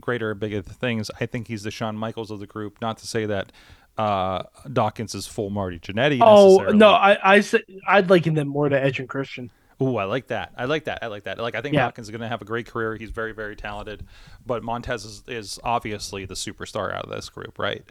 greater, 0.00 0.34
bigger 0.34 0.62
things. 0.62 1.10
I 1.20 1.26
think 1.26 1.48
he's 1.48 1.62
the 1.62 1.70
Shawn 1.70 1.96
Michaels 1.96 2.30
of 2.30 2.40
the 2.40 2.46
group. 2.46 2.78
Not 2.80 2.98
to 2.98 3.06
say 3.06 3.26
that 3.26 3.52
uh, 3.96 4.44
Dawkins 4.72 5.14
is 5.14 5.26
full 5.26 5.50
Marty 5.50 5.78
Jannetty. 5.78 6.18
Oh 6.22 6.58
no, 6.72 6.90
I 6.90 7.36
I 7.36 7.40
said 7.40 7.62
I'd 7.86 8.10
liken 8.10 8.34
them 8.34 8.48
more 8.48 8.68
to 8.68 8.80
Edge 8.80 9.00
and 9.00 9.08
Christian. 9.08 9.50
Ooh, 9.82 9.96
I 9.96 10.04
like 10.04 10.28
that. 10.28 10.52
I 10.56 10.66
like 10.66 10.84
that. 10.84 11.00
I 11.02 11.08
like 11.08 11.24
that. 11.24 11.38
Like 11.38 11.54
I 11.54 11.60
think 11.60 11.74
Yeah. 11.74 11.90
Is 11.96 12.10
going 12.10 12.20
to 12.20 12.28
have 12.28 12.40
a 12.40 12.44
great 12.44 12.66
career. 12.66 12.94
He's 12.96 13.10
very, 13.10 13.32
very 13.32 13.56
talented, 13.56 14.06
but 14.46 14.62
Montez 14.62 15.04
is, 15.04 15.22
is 15.26 15.58
obviously 15.64 16.24
the 16.24 16.34
superstar 16.34 16.94
out 16.94 17.04
of 17.04 17.10
this 17.10 17.28
group, 17.28 17.58
right? 17.58 17.84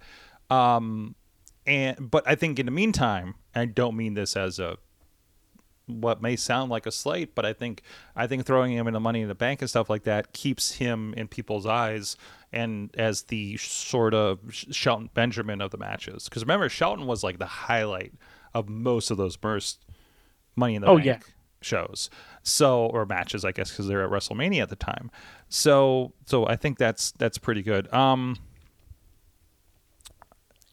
Um, 0.49 1.15
and 1.67 2.09
but 2.09 2.23
I 2.27 2.35
think 2.35 2.59
in 2.59 2.65
the 2.65 2.71
meantime, 2.71 3.35
I 3.53 3.65
don't 3.65 3.95
mean 3.95 4.13
this 4.13 4.35
as 4.35 4.57
a 4.59 4.77
what 5.87 6.21
may 6.21 6.35
sound 6.35 6.71
like 6.71 6.85
a 6.85 6.91
slight, 6.91 7.35
but 7.35 7.45
I 7.45 7.53
think 7.53 7.81
I 8.15 8.27
think 8.27 8.45
throwing 8.45 8.71
him 8.71 8.87
in 8.87 8.93
the 8.93 8.99
Money 8.99 9.21
in 9.21 9.27
the 9.27 9.35
Bank 9.35 9.61
and 9.61 9.69
stuff 9.69 9.89
like 9.89 10.03
that 10.03 10.31
keeps 10.33 10.73
him 10.73 11.13
in 11.17 11.27
people's 11.27 11.65
eyes 11.65 12.15
and 12.53 12.89
as 12.97 13.23
the 13.23 13.57
sort 13.57 14.13
of 14.13 14.39
Shelton 14.49 15.09
Benjamin 15.13 15.61
of 15.61 15.71
the 15.71 15.77
matches. 15.77 16.25
Because 16.29 16.43
remember, 16.43 16.69
Shelton 16.69 17.07
was 17.07 17.23
like 17.23 17.39
the 17.39 17.45
highlight 17.45 18.13
of 18.53 18.69
most 18.69 19.11
of 19.11 19.17
those 19.17 19.35
burst 19.37 19.85
Money 20.55 20.75
in 20.75 20.81
the 20.81 20.87
Oh, 20.87 20.95
Bank 20.97 21.05
yeah. 21.05 21.19
Shows. 21.61 22.09
So 22.43 22.85
or 22.87 23.05
matches, 23.05 23.45
I 23.45 23.51
guess, 23.51 23.71
because 23.71 23.87
they're 23.87 24.03
at 24.03 24.09
WrestleMania 24.09 24.61
at 24.61 24.69
the 24.69 24.75
time. 24.75 25.11
So 25.49 26.13
so 26.25 26.47
I 26.47 26.55
think 26.55 26.77
that's 26.77 27.11
that's 27.11 27.37
pretty 27.37 27.61
good. 27.61 27.91
Um. 27.93 28.37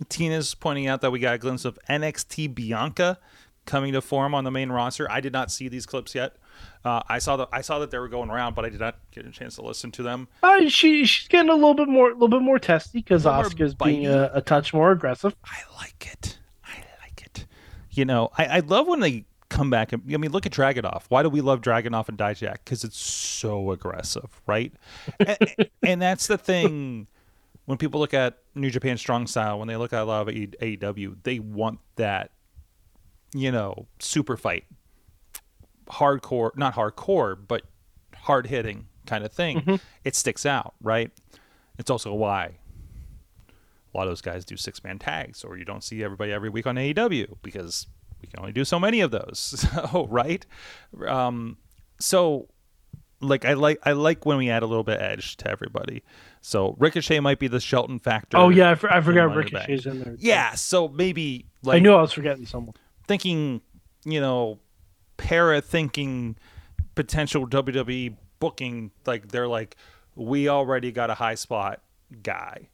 Tina's 0.09 0.55
pointing 0.55 0.87
out 0.87 1.01
that 1.01 1.11
we 1.11 1.19
got 1.19 1.35
a 1.35 1.39
glimpse 1.39 1.65
of 1.65 1.77
NXT 1.91 2.55
Bianca 2.55 3.19
coming 3.67 3.93
to 3.93 4.01
form 4.01 4.35
on 4.35 4.45
the 4.45 4.51
main 4.51 4.71
roster. 4.71 5.11
I 5.11 5.21
did 5.21 5.33
not 5.33 5.51
see 5.51 5.69
these 5.69 5.87
clips 5.87 6.15
yet. 6.15 6.37
Uh, 6.85 7.03
I 7.09 7.19
saw 7.19 7.37
the 7.37 7.47
I 7.53 7.61
saw 7.61 7.79
that 7.81 7.91
they 7.91 7.99
were 7.99 8.09
going 8.09 8.31
around, 8.31 8.55
but 8.55 8.65
I 8.65 8.71
did 8.71 8.81
not 8.81 8.97
get 9.13 9.27
a 9.27 9.31
chance 9.31 9.57
to 9.57 9.63
listen 9.63 9.93
to 9.93 10.03
them. 10.03 10.27
Uh, 10.43 10.69
she 10.69 11.05
she's 11.05 11.29
getting 11.29 11.51
a 11.51 11.55
little 11.55 11.75
bit 11.75 11.89
more 11.89 12.11
a 12.11 12.15
little 12.15 12.29
bit 12.29 12.43
more 12.43 12.59
testy 12.59 12.99
because 12.99 13.27
Oscar's 13.27 13.75
being 13.75 14.07
a, 14.07 14.31
a 14.35 14.41
touch 14.41 14.73
more 14.73 14.91
aggressive. 14.91 15.37
I 15.45 15.59
like 15.77 16.09
it. 16.11 16.39
I 16.65 16.79
like 17.03 17.23
it. 17.25 17.47
You 17.91 18.05
know, 18.05 18.31
I, 18.37 18.47
I 18.47 18.59
love 18.61 18.89
when 18.89 19.01
they 19.01 19.27
come 19.49 19.71
back. 19.71 19.93
And, 19.93 20.03
I 20.13 20.17
mean, 20.17 20.31
look 20.31 20.47
at 20.47 20.53
Dragunov. 20.53 21.05
Why 21.09 21.23
do 21.23 21.29
we 21.29 21.41
love 21.41 21.61
Dragunov 21.61 22.09
and 22.09 22.19
Dijak? 22.19 22.59
Because 22.65 22.85
it's 22.85 22.99
so 22.99 23.71
aggressive, 23.71 24.41
right? 24.47 24.73
and, 25.21 25.71
and 25.83 26.03
that's 26.03 26.27
the 26.27 26.39
thing. 26.39 27.07
When 27.67 27.79
people 27.79 28.01
look 28.01 28.15
at 28.15 28.39
New 28.55 28.71
Japan 28.71 28.97
Strong 28.97 29.27
Style, 29.27 29.59
when 29.59 29.69
they 29.69 29.77
look 29.77 29.93
at 29.93 30.01
a 30.01 30.05
lot 30.05 30.29
of 30.29 30.35
AEW, 30.35 31.17
they 31.23 31.39
want 31.39 31.81
that, 31.97 32.31
you 33.35 33.53
know, 33.53 33.87
super 33.99 34.37
fight, 34.37 34.65
hardcore, 35.87 36.57
not 36.57 36.75
hardcore, 36.75 37.37
but 37.47 37.63
hard 38.15 38.47
hitting 38.47 38.87
kind 39.07 39.25
of 39.25 39.33
thing. 39.33 39.61
Mm-hmm. 39.61 39.75
It 40.05 40.15
sticks 40.15 40.47
out, 40.47 40.75
right? 40.81 41.11
It's 41.79 41.91
also 41.91 42.15
why 42.15 42.57
a 43.93 43.97
lot 43.97 44.05
of 44.05 44.11
those 44.11 44.21
guys 44.21 44.45
do 44.45 44.57
six 44.57 44.83
man 44.83 44.99
tags, 44.99 45.45
or 45.45 45.57
you 45.57 45.65
don't 45.65 45.85
see 45.85 46.03
everybody 46.03 46.33
every 46.33 46.49
week 46.49 46.67
on 46.67 46.77
AEW 46.77 47.37
because 47.43 47.87
we 48.21 48.29
can 48.29 48.41
only 48.41 48.53
do 48.53 48.65
so 48.65 48.79
many 48.81 49.01
of 49.01 49.11
those. 49.11 49.67
So 49.73 50.07
right, 50.11 50.45
um, 51.07 51.57
so 51.99 52.49
like 53.21 53.45
I 53.45 53.55
like 53.55 53.79
I 53.85 53.93
like 53.93 54.27
when 54.27 54.39
we 54.39 54.51
add 54.51 54.63
a 54.63 54.67
little 54.67 54.85
bit 54.85 55.01
edge 55.01 55.37
to 55.39 55.51
everybody. 55.51 56.03
So 56.41 56.77
Ricochet 56.79 57.21
might 57.21 57.39
be 57.39 57.49
the 57.49 57.61
Shelton 57.61 57.99
factor. 57.99 58.37
Oh 58.37 58.49
yeah, 58.49 58.71
I, 58.71 58.75
for, 58.77 58.93
I 58.93 59.01
forgot. 59.01 59.35
Ricochet's 59.35 59.87
in 59.87 60.01
there. 60.01 60.17
Yeah, 60.19 60.55
so 60.55 60.89
maybe 60.89 61.47
like 61.63 61.77
I 61.77 61.79
knew 61.81 61.93
I 61.93 62.01
was 62.01 62.13
forgetting 62.13 62.47
someone. 62.47 62.75
thinking, 63.07 63.61
you 64.05 64.21
know, 64.21 64.61
para 65.17 65.61
thinking 65.61 66.37
potential 66.95 67.47
WWE 67.47 68.17
booking, 68.41 68.91
like 69.07 69.29
they're 69.29 69.49
like, 69.49 69.77
we 70.15 70.49
already 70.49 70.93
got 70.93 71.11
a 71.11 71.15
high 71.15 71.35
spot 71.35 71.81
guy. 72.23 72.69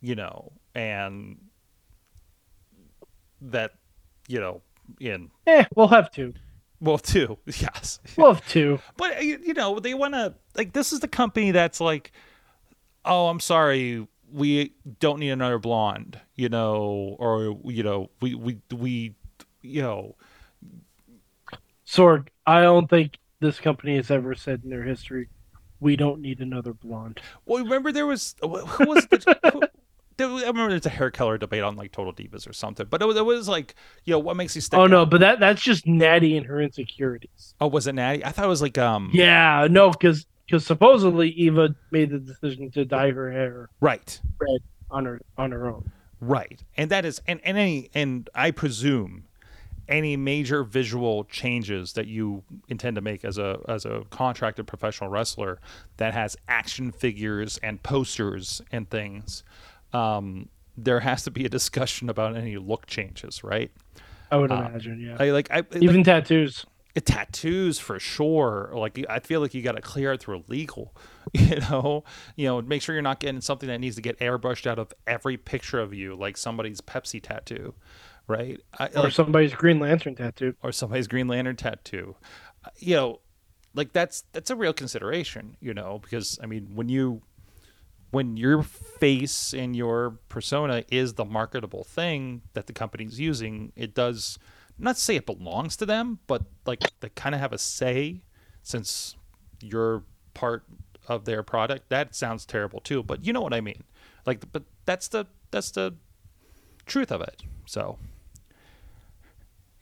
you 0.00 0.14
know, 0.14 0.52
and 0.74 1.38
that, 3.40 3.72
you 4.28 4.40
know, 4.40 4.62
in 5.00 5.30
Eh, 5.46 5.64
we'll 5.76 5.88
have 5.88 6.10
two. 6.10 6.34
well, 6.80 6.98
two, 6.98 7.38
yes, 7.46 8.00
We'll 8.16 8.34
have 8.34 8.46
two. 8.48 8.78
but 8.96 9.16
uh, 9.18 9.20
you, 9.20 9.54
know, 9.54 9.78
they 9.80 9.94
want 9.94 10.14
to 10.14 10.34
like 10.56 10.72
this 10.72 10.92
is 10.92 11.00
the 11.00 11.08
company 11.08 11.50
that's 11.50 11.80
like, 11.80 12.12
oh, 13.04 13.28
I'm 13.28 13.40
sorry, 13.40 14.06
we 14.32 14.72
don't 15.00 15.20
need 15.20 15.30
another 15.30 15.58
blonde, 15.58 16.20
you 16.34 16.48
know, 16.48 17.16
or 17.18 17.58
you 17.64 17.82
know, 17.82 18.10
we 18.20 18.34
we 18.34 18.58
we, 18.72 19.14
you 19.62 19.82
know, 19.82 20.16
Sorg, 21.86 22.28
I 22.46 22.62
don't 22.62 22.88
think 22.88 23.18
this 23.40 23.60
company 23.60 23.96
has 23.96 24.10
ever 24.10 24.34
said 24.34 24.62
in 24.64 24.70
their 24.70 24.82
history, 24.82 25.28
we 25.80 25.96
don't 25.96 26.20
need 26.20 26.40
another 26.40 26.72
blonde. 26.72 27.20
Well, 27.46 27.62
remember 27.62 27.92
there 27.92 28.06
was 28.06 28.34
who 28.40 28.48
was 28.48 29.06
the, 29.06 29.36
there 29.42 29.52
was- 29.54 29.68
I 30.18 30.24
remember 30.24 30.70
there's 30.70 30.86
a 30.86 30.90
hair 30.90 31.10
color 31.10 31.38
debate 31.38 31.62
on 31.62 31.76
like 31.76 31.92
Total 31.92 32.12
Divas 32.12 32.48
or 32.48 32.52
something, 32.52 32.86
but 32.88 33.02
it 33.02 33.06
was, 33.06 33.16
it 33.16 33.24
was 33.24 33.48
like, 33.48 33.74
you 34.04 34.12
know, 34.12 34.18
what 34.18 34.36
makes 34.36 34.54
you 34.54 34.60
stick? 34.60 34.78
Oh 34.78 34.86
no, 34.86 35.04
but 35.06 35.20
that 35.20 35.40
that's 35.40 35.62
just 35.62 35.86
Natty 35.86 36.36
and 36.36 36.46
her 36.46 36.60
insecurities. 36.60 37.54
Oh, 37.60 37.66
was 37.66 37.86
it 37.86 37.94
Natty? 37.94 38.24
I 38.24 38.30
thought 38.30 38.44
it 38.44 38.48
was 38.48 38.62
like 38.62 38.78
um. 38.78 39.10
Yeah, 39.12 39.66
no, 39.70 39.90
because 39.90 40.26
because 40.46 40.66
supposedly 40.66 41.30
Eva 41.30 41.74
made 41.90 42.10
the 42.10 42.18
decision 42.18 42.70
to 42.72 42.84
dye 42.84 43.10
her 43.10 43.32
hair 43.32 43.70
Right. 43.80 44.20
red 44.38 44.60
on 44.90 45.04
her 45.06 45.20
on 45.38 45.52
her 45.52 45.66
own. 45.68 45.90
Right. 46.20 46.62
And 46.76 46.90
that 46.90 47.04
is 47.04 47.20
and, 47.26 47.40
and 47.44 47.56
any 47.58 47.90
and 47.94 48.28
I 48.34 48.50
presume 48.50 49.24
any 49.86 50.16
major 50.16 50.64
visual 50.64 51.24
changes 51.24 51.92
that 51.92 52.06
you 52.06 52.42
intend 52.68 52.94
to 52.96 53.02
make 53.02 53.24
as 53.24 53.36
a 53.36 53.58
as 53.68 53.84
a 53.84 54.02
contracted 54.10 54.66
professional 54.66 55.10
wrestler 55.10 55.60
that 55.98 56.14
has 56.14 56.36
action 56.48 56.90
figures 56.90 57.58
and 57.62 57.82
posters 57.82 58.62
and 58.72 58.88
things, 58.88 59.44
um, 59.94 60.48
there 60.76 61.00
has 61.00 61.22
to 61.24 61.30
be 61.30 61.44
a 61.44 61.48
discussion 61.48 62.08
about 62.10 62.36
any 62.36 62.56
look 62.56 62.86
changes, 62.86 63.44
right? 63.44 63.70
I 64.30 64.36
would 64.36 64.50
imagine, 64.50 65.00
yeah. 65.00 65.16
I 65.20 65.30
like 65.30 65.48
I 65.50 65.62
Even 65.76 66.02
tattoos. 66.02 66.66
like, 66.96 67.04
tattoos 67.04 67.78
for 67.78 68.00
sure. 68.00 68.72
Like 68.74 69.04
I 69.08 69.20
feel 69.20 69.40
like 69.40 69.54
you 69.54 69.62
got 69.62 69.76
to 69.76 69.82
clear 69.82 70.12
it 70.14 70.20
through 70.22 70.42
legal, 70.48 70.94
you 71.32 71.60
know. 71.60 72.02
You 72.34 72.46
know, 72.46 72.62
make 72.62 72.82
sure 72.82 72.94
you're 72.94 73.02
not 73.02 73.20
getting 73.20 73.40
something 73.40 73.68
that 73.68 73.78
needs 73.78 73.96
to 73.96 74.02
get 74.02 74.18
airbrushed 74.18 74.66
out 74.66 74.78
of 74.80 74.92
every 75.06 75.36
picture 75.36 75.78
of 75.78 75.94
you, 75.94 76.16
like 76.16 76.36
somebody's 76.36 76.80
Pepsi 76.80 77.22
tattoo, 77.22 77.74
right? 78.26 78.60
I, 78.78 78.88
Or 78.96 79.02
like- 79.04 79.12
somebody's 79.12 79.54
Green 79.54 79.78
Lantern 79.78 80.16
tattoo. 80.16 80.54
or 80.62 80.72
somebody's 80.72 81.06
Green 81.06 81.28
Lantern 81.28 81.56
tattoo. 81.56 82.16
Uh, 82.64 82.70
You 82.80 82.96
know, 82.96 83.20
like 83.74 83.92
that's 83.92 84.24
that's 84.32 84.50
a 84.50 84.56
real 84.56 84.72
consideration, 84.72 85.56
you 85.60 85.74
know, 85.74 86.00
because 86.02 86.38
I 86.42 86.46
mean, 86.46 86.70
when 86.74 86.88
you 86.88 87.22
when 88.14 88.36
your 88.36 88.62
face 88.62 89.52
and 89.52 89.74
your 89.74 90.12
persona 90.28 90.84
is 90.88 91.14
the 91.14 91.24
marketable 91.24 91.82
thing 91.82 92.42
that 92.52 92.68
the 92.68 92.72
company's 92.72 93.18
using, 93.18 93.72
it 93.74 93.92
does 93.92 94.38
not 94.78 94.96
say 94.96 95.16
it 95.16 95.26
belongs 95.26 95.76
to 95.76 95.84
them, 95.84 96.20
but 96.28 96.42
like 96.64 96.80
they 97.00 97.08
kind 97.08 97.34
of 97.34 97.40
have 97.40 97.52
a 97.52 97.58
say 97.58 98.22
since 98.62 99.16
you're 99.60 100.04
part 100.32 100.62
of 101.08 101.24
their 101.24 101.42
product. 101.42 101.88
That 101.88 102.14
sounds 102.14 102.46
terrible 102.46 102.78
too, 102.78 103.02
but 103.02 103.26
you 103.26 103.32
know 103.32 103.40
what 103.40 103.52
I 103.52 103.60
mean. 103.60 103.82
Like, 104.24 104.44
but 104.52 104.62
that's 104.86 105.08
the 105.08 105.26
that's 105.50 105.72
the 105.72 105.96
truth 106.86 107.10
of 107.10 107.20
it. 107.20 107.42
So, 107.66 107.98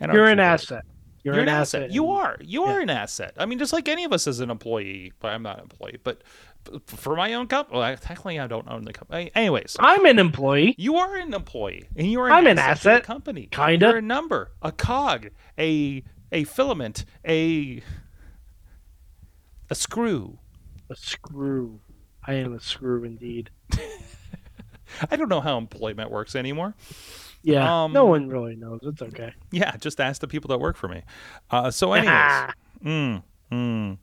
and 0.01 0.11
You're 0.11 0.25
an 0.25 0.38
truth 0.38 0.38
of 0.38 0.38
it. 0.38 0.42
asset. 0.42 0.85
You're, 1.23 1.35
You're, 1.35 1.42
an 1.45 1.49
asset. 1.51 1.92
You 1.92 2.11
are. 2.11 2.37
You 2.40 2.64
yeah. 2.64 2.73
are 2.73 2.81
an 2.81 2.90
asset. 2.90 3.35
I 3.37 3.47
mean, 3.47 3.59
just 3.59 3.73
like 3.73 3.88
any 3.88 4.05
of 4.05 4.12
us 4.12 4.27
as 4.27 4.40
an 4.40 4.51
employee, 4.51 5.12
but 5.21 5.29
I'm 5.29 5.42
not 5.42 5.59
an 5.59 5.62
employee. 5.62 5.99
But 6.03 6.23
for 6.87 7.16
my 7.16 7.35
own 7.35 7.46
company, 7.46 7.79
well, 7.79 7.96
technically, 7.96 8.38
I 8.38 8.46
don't 8.46 8.68
own 8.68 8.85
the 8.85 8.92
company. 8.92 9.31
Anyways, 9.35 9.77
I'm 9.79 10.05
an 10.07 10.18
employee. 10.18 10.75
you 10.79 10.96
are 10.96 11.16
an 11.16 11.35
employee, 11.35 11.88
and 11.96 12.11
you 12.11 12.20
are 12.20 12.29
an 12.29 12.33
I'm 12.33 12.46
asset, 12.46 12.57
the 12.83 12.90
asset. 12.90 13.03
company. 13.05 13.48
Kinda. 13.51 13.87
You're 13.88 13.96
a 13.98 14.03
number, 14.03 14.53
a 14.62 14.72
cog, 14.72 15.29
a 15.59 16.03
a 16.31 16.44
filament, 16.44 17.05
a 17.27 17.83
a 19.70 19.75
screw. 19.75 20.38
A 20.90 20.96
screw. 20.96 21.81
I 22.27 22.35
am 22.35 22.55
a 22.55 22.61
screw 22.61 23.05
indeed. 23.05 23.51
I 25.11 25.16
don't 25.16 25.29
know 25.29 25.40
how 25.40 25.59
employment 25.59 26.11
works 26.11 26.35
anymore. 26.37 26.75
Yeah. 27.42 27.85
Um, 27.85 27.92
no 27.92 28.05
one 28.07 28.29
really 28.29 28.55
knows. 28.55 28.81
It's 28.83 29.03
okay. 29.03 29.33
Yeah, 29.51 29.77
just 29.77 30.01
ask 30.01 30.20
the 30.20 30.29
people 30.29 30.48
that 30.48 30.59
work 30.59 30.77
for 30.77 30.88
me. 30.88 31.03
Uh, 31.51 31.70
so, 31.70 31.92
anyways, 31.92 32.53
mm, 32.85 33.22
mm. 33.51 33.98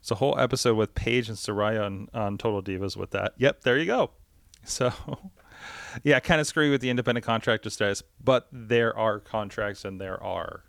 It's 0.00 0.10
a 0.10 0.14
whole 0.16 0.38
episode 0.38 0.76
with 0.76 0.94
Paige 0.94 1.28
and 1.28 1.36
Saraya 1.38 1.84
on, 1.84 2.08
on 2.14 2.38
Total 2.38 2.62
Divas 2.62 2.96
with 2.96 3.10
that. 3.10 3.34
Yep, 3.38 3.62
there 3.62 3.76
you 3.78 3.84
go. 3.86 4.10
So, 4.64 4.92
yeah, 6.04 6.20
kind 6.20 6.40
of 6.40 6.46
screwy 6.46 6.70
with 6.70 6.80
the 6.80 6.90
independent 6.90 7.24
contractor 7.24 7.70
status, 7.70 8.02
but 8.22 8.48
there 8.52 8.96
are 8.96 9.20
contracts 9.20 9.84
and 9.84 10.00
there 10.00 10.22
are, 10.22 10.64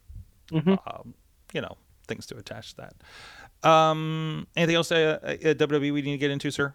um, 0.54 1.14
you 1.54 1.62
know, 1.62 1.78
things 2.08 2.26
to 2.28 2.38
attach 2.38 2.76
to 2.76 2.88
that. 3.64 3.68
Um, 3.70 4.48
anything 4.58 4.76
else 4.76 4.92
uh, 4.92 5.20
uh, 5.24 5.34
WWE 5.36 5.94
we 5.94 6.02
need 6.02 6.12
to 6.12 6.18
get 6.18 6.32
into, 6.32 6.52
sir? 6.52 6.74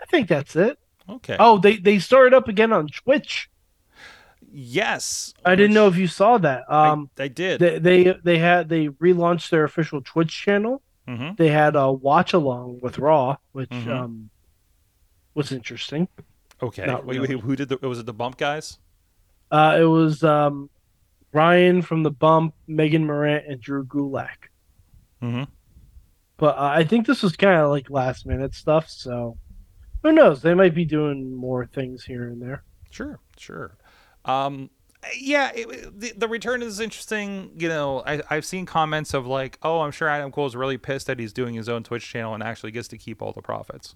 I 0.00 0.04
think 0.06 0.28
that's 0.28 0.54
it. 0.54 0.78
Okay. 1.08 1.36
Oh, 1.40 1.58
they 1.58 1.76
they 1.76 1.98
started 1.98 2.34
up 2.34 2.46
again 2.46 2.72
on 2.72 2.86
Twitch. 2.86 3.50
yes. 4.52 5.34
I 5.44 5.54
didn't 5.56 5.74
know 5.74 5.88
if 5.88 5.96
you 5.96 6.06
saw 6.06 6.38
that. 6.38 6.64
I- 6.68 6.88
Um, 6.90 7.10
I, 7.18 7.28
did. 7.28 7.60
they 7.60 7.78
they 7.78 8.14
they 8.22 8.38
had 8.38 8.68
they 8.68 8.88
relaunched 8.88 9.50
their 9.50 9.64
official 9.64 10.00
Twitch 10.02 10.30
channel. 10.32 10.82
Mhm. 11.10 11.36
They 11.36 11.48
had 11.48 11.74
a 11.76 11.90
watch 11.92 12.32
along 12.32 12.80
with 12.82 12.98
Raw, 12.98 13.36
which 13.52 13.70
Mhm. 13.70 13.88
um 13.88 14.30
was 15.34 15.50
interesting. 15.52 16.08
okay. 16.62 16.84
not 16.86 17.04
Wait, 17.06 17.16
really. 17.18 17.34
wait, 17.36 17.42
who 17.44 17.56
did 17.56 17.68
the? 17.70 17.78
Was 17.88 17.98
it 17.98 18.06
the 18.06 18.12
Bump 18.12 18.36
guys? 18.36 18.78
Uh, 19.50 19.78
it 19.80 19.84
was 19.84 20.22
um 20.22 20.70
Ryan 21.32 21.82
from 21.82 22.02
the 22.02 22.10
Bump, 22.10 22.54
Megan 22.66 23.04
Morant, 23.06 23.46
and 23.48 23.60
Drew 23.60 23.84
Gulak. 23.84 24.50
Mm-hmm. 25.22 25.44
But 26.36 26.56
uh, 26.58 26.70
I 26.74 26.84
think 26.84 27.06
this 27.06 27.22
was 27.22 27.36
kind 27.36 27.60
of 27.60 27.70
like 27.70 27.90
last 27.90 28.26
minute 28.26 28.54
stuff, 28.54 28.88
so 28.88 29.36
who 30.02 30.12
knows? 30.12 30.42
They 30.42 30.54
might 30.54 30.74
be 30.74 30.84
doing 30.84 31.34
more 31.34 31.66
things 31.66 32.04
here 32.04 32.28
and 32.28 32.40
there. 32.42 32.62
Sure, 32.90 33.18
sure. 33.36 33.76
Um, 34.24 34.70
yeah, 35.18 35.50
it, 35.54 35.98
the, 35.98 36.12
the 36.16 36.28
return 36.28 36.62
is 36.62 36.80
interesting. 36.80 37.52
You 37.56 37.68
know, 37.68 38.02
I, 38.06 38.22
I've 38.30 38.44
seen 38.44 38.66
comments 38.66 39.14
of 39.14 39.26
like, 39.26 39.58
oh, 39.62 39.80
I'm 39.80 39.92
sure 39.92 40.08
Adam 40.08 40.30
Cole's 40.30 40.54
really 40.54 40.78
pissed 40.78 41.06
that 41.06 41.18
he's 41.18 41.32
doing 41.32 41.54
his 41.54 41.68
own 41.68 41.82
Twitch 41.82 42.06
channel 42.06 42.34
and 42.34 42.42
actually 42.42 42.70
gets 42.70 42.88
to 42.88 42.98
keep 42.98 43.22
all 43.22 43.32
the 43.32 43.42
profits. 43.42 43.94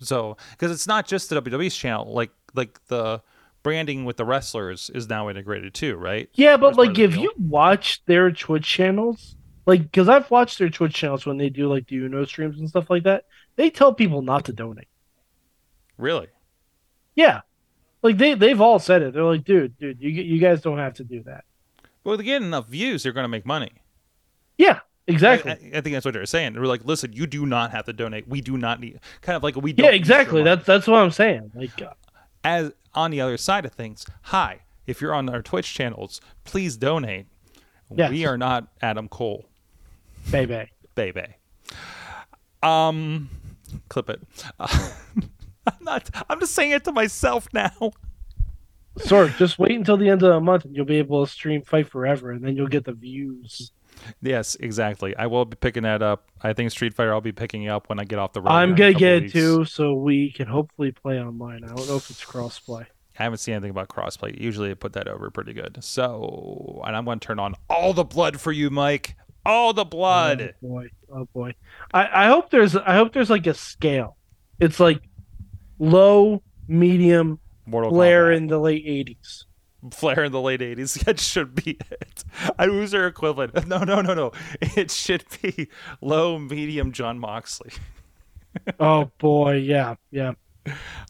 So, 0.00 0.36
because 0.50 0.72
it's 0.72 0.86
not 0.86 1.06
just 1.06 1.30
the 1.30 1.40
WWE's 1.40 1.76
channel, 1.76 2.12
like 2.12 2.30
like 2.54 2.84
the 2.86 3.22
branding 3.62 4.04
with 4.04 4.16
the 4.16 4.24
wrestlers 4.24 4.90
is 4.94 5.08
now 5.08 5.28
integrated 5.28 5.72
too, 5.72 5.96
right? 5.96 6.28
Yeah, 6.34 6.56
but 6.56 6.76
like 6.76 6.98
if 6.98 7.12
deal. 7.12 7.22
you 7.22 7.32
watch 7.38 8.04
their 8.06 8.30
Twitch 8.32 8.66
channels, 8.66 9.36
like 9.66 9.82
because 9.82 10.08
I've 10.08 10.30
watched 10.30 10.58
their 10.58 10.68
Twitch 10.68 10.94
channels 10.94 11.26
when 11.26 11.38
they 11.38 11.48
do 11.48 11.68
like 11.68 11.86
the 11.86 11.96
Uno 11.96 12.24
streams 12.24 12.58
and 12.58 12.68
stuff 12.68 12.90
like 12.90 13.04
that, 13.04 13.24
they 13.56 13.70
tell 13.70 13.94
people 13.94 14.22
not 14.22 14.44
to 14.46 14.52
donate. 14.52 14.88
Really? 15.96 16.28
Yeah, 17.14 17.42
like 18.04 18.16
they 18.18 18.34
they've 18.34 18.60
all 18.60 18.78
said 18.78 19.02
it. 19.02 19.12
They're 19.14 19.24
like, 19.24 19.44
dude, 19.44 19.76
dude, 19.78 20.00
you 20.00 20.10
you 20.10 20.38
guys 20.40 20.60
don't 20.62 20.78
have 20.78 20.94
to 20.94 21.04
do 21.04 21.24
that. 21.24 21.44
Well, 22.04 22.16
they 22.16 22.22
get 22.24 22.42
enough 22.42 22.68
views, 22.68 23.02
they're 23.02 23.12
going 23.12 23.24
to 23.24 23.28
make 23.28 23.44
money. 23.46 23.72
Yeah, 24.58 24.80
exactly. 25.08 25.50
I, 25.50 25.54
I- 25.54 25.78
I 25.78 25.80
think 25.80 25.94
that's 25.94 26.04
what 26.04 26.12
they're 26.14 26.26
saying. 26.26 26.52
They're 26.52 26.66
like, 26.66 26.84
listen, 26.84 27.12
you 27.14 27.26
do 27.26 27.46
not 27.46 27.70
have 27.72 27.86
to 27.86 27.92
donate. 27.92 28.28
We 28.28 28.40
do 28.42 28.56
not 28.58 28.78
need, 28.78 29.00
kind 29.22 29.34
of 29.36 29.42
like 29.42 29.56
we 29.56 29.72
don't. 29.72 29.86
yeah, 29.86 29.92
exactly. 29.92 30.42
That's 30.44 30.64
that's 30.66 30.86
what 30.86 30.98
I'm 31.00 31.10
saying. 31.10 31.50
Like, 31.54 31.80
uh, 31.82 31.94
as 32.44 32.72
on 32.94 33.10
the 33.10 33.20
other 33.20 33.36
side 33.38 33.64
of 33.64 33.72
things, 33.72 34.06
hi, 34.22 34.60
if 34.86 35.00
you're 35.00 35.14
on 35.14 35.28
our 35.30 35.40
Twitch 35.42 35.72
channels, 35.74 36.20
please 36.44 36.76
donate. 36.76 37.26
Yes. 37.94 38.10
We 38.10 38.26
are 38.26 38.36
not 38.38 38.68
Adam 38.82 39.08
Cole, 39.08 39.46
baby. 40.30 40.70
baby. 40.94 41.24
Um, 42.62 43.30
clip 43.88 44.10
it. 44.10 44.20
Uh, 44.58 44.90
I'm 45.66 45.82
not. 45.82 46.10
I'm 46.28 46.40
just 46.40 46.54
saying 46.54 46.72
it 46.72 46.84
to 46.84 46.92
myself 46.92 47.48
now. 47.52 47.92
Sorg, 48.98 49.36
just 49.38 49.58
wait 49.58 49.72
until 49.72 49.96
the 49.96 50.08
end 50.08 50.22
of 50.22 50.32
the 50.32 50.40
month 50.40 50.64
and 50.64 50.76
you'll 50.76 50.84
be 50.84 50.98
able 50.98 51.26
to 51.26 51.30
stream 51.30 51.62
Fight 51.62 51.88
Forever, 51.88 52.30
and 52.30 52.44
then 52.44 52.56
you'll 52.56 52.68
get 52.68 52.84
the 52.84 52.92
views. 52.92 53.72
Yes, 54.20 54.56
exactly. 54.58 55.16
I 55.16 55.26
will 55.26 55.44
be 55.44 55.56
picking 55.56 55.82
that 55.84 56.02
up. 56.02 56.28
I 56.42 56.52
think 56.52 56.70
Street 56.70 56.94
Fighter. 56.94 57.12
I'll 57.12 57.20
be 57.20 57.32
picking 57.32 57.68
up 57.68 57.88
when 57.88 57.98
I 57.98 58.04
get 58.04 58.18
off 58.18 58.32
the 58.32 58.40
road. 58.40 58.50
I'm 58.50 58.74
gonna 58.74 58.92
get 58.92 59.12
it 59.12 59.22
weeks. 59.22 59.32
too, 59.32 59.64
so 59.64 59.94
we 59.94 60.32
can 60.32 60.46
hopefully 60.46 60.92
play 60.92 61.20
online. 61.20 61.64
I 61.64 61.68
don't 61.68 61.88
know 61.88 61.96
if 61.96 62.10
it's 62.10 62.24
crossplay. 62.24 62.86
I 63.18 63.22
haven't 63.22 63.38
seen 63.38 63.54
anything 63.54 63.70
about 63.70 63.88
crossplay. 63.88 64.38
Usually, 64.40 64.70
I 64.70 64.74
put 64.74 64.92
that 64.94 65.06
over 65.06 65.30
pretty 65.30 65.52
good. 65.52 65.78
So, 65.82 66.82
and 66.84 66.96
I'm 66.96 67.04
going 67.04 67.20
to 67.20 67.26
turn 67.26 67.38
on 67.38 67.54
all 67.70 67.92
the 67.92 68.04
blood 68.04 68.40
for 68.40 68.50
you, 68.50 68.70
Mike. 68.70 69.16
All 69.46 69.72
the 69.72 69.84
blood. 69.84 70.54
Oh 70.62 70.68
boy, 70.68 70.88
oh 71.10 71.28
boy. 71.32 71.54
I, 71.92 72.24
I 72.24 72.26
hope 72.26 72.50
there's 72.50 72.74
I 72.74 72.94
hope 72.94 73.12
there's 73.12 73.30
like 73.30 73.46
a 73.46 73.54
scale. 73.54 74.16
It's 74.58 74.80
like 74.80 75.02
low, 75.78 76.42
medium, 76.68 77.38
Mortal 77.66 77.90
Flair 77.90 78.26
Kombat. 78.26 78.36
in 78.36 78.46
the 78.48 78.58
late 78.58 78.86
'80s. 78.86 79.44
Flair 79.90 80.24
in 80.24 80.32
the 80.32 80.40
late 80.40 80.60
80s. 80.60 80.98
That 81.04 81.20
should 81.20 81.54
be 81.54 81.76
it. 81.90 82.24
I 82.58 82.66
who's 82.66 82.92
their 82.92 83.06
equivalent? 83.06 83.66
No, 83.68 83.84
no, 83.84 84.00
no, 84.00 84.14
no. 84.14 84.32
It 84.62 84.90
should 84.90 85.24
be 85.42 85.68
low, 86.00 86.38
medium 86.38 86.92
Jon 86.92 87.18
Moxley. 87.18 87.70
Oh 88.78 89.10
boy, 89.18 89.56
yeah, 89.56 89.96
yeah. 90.12 90.32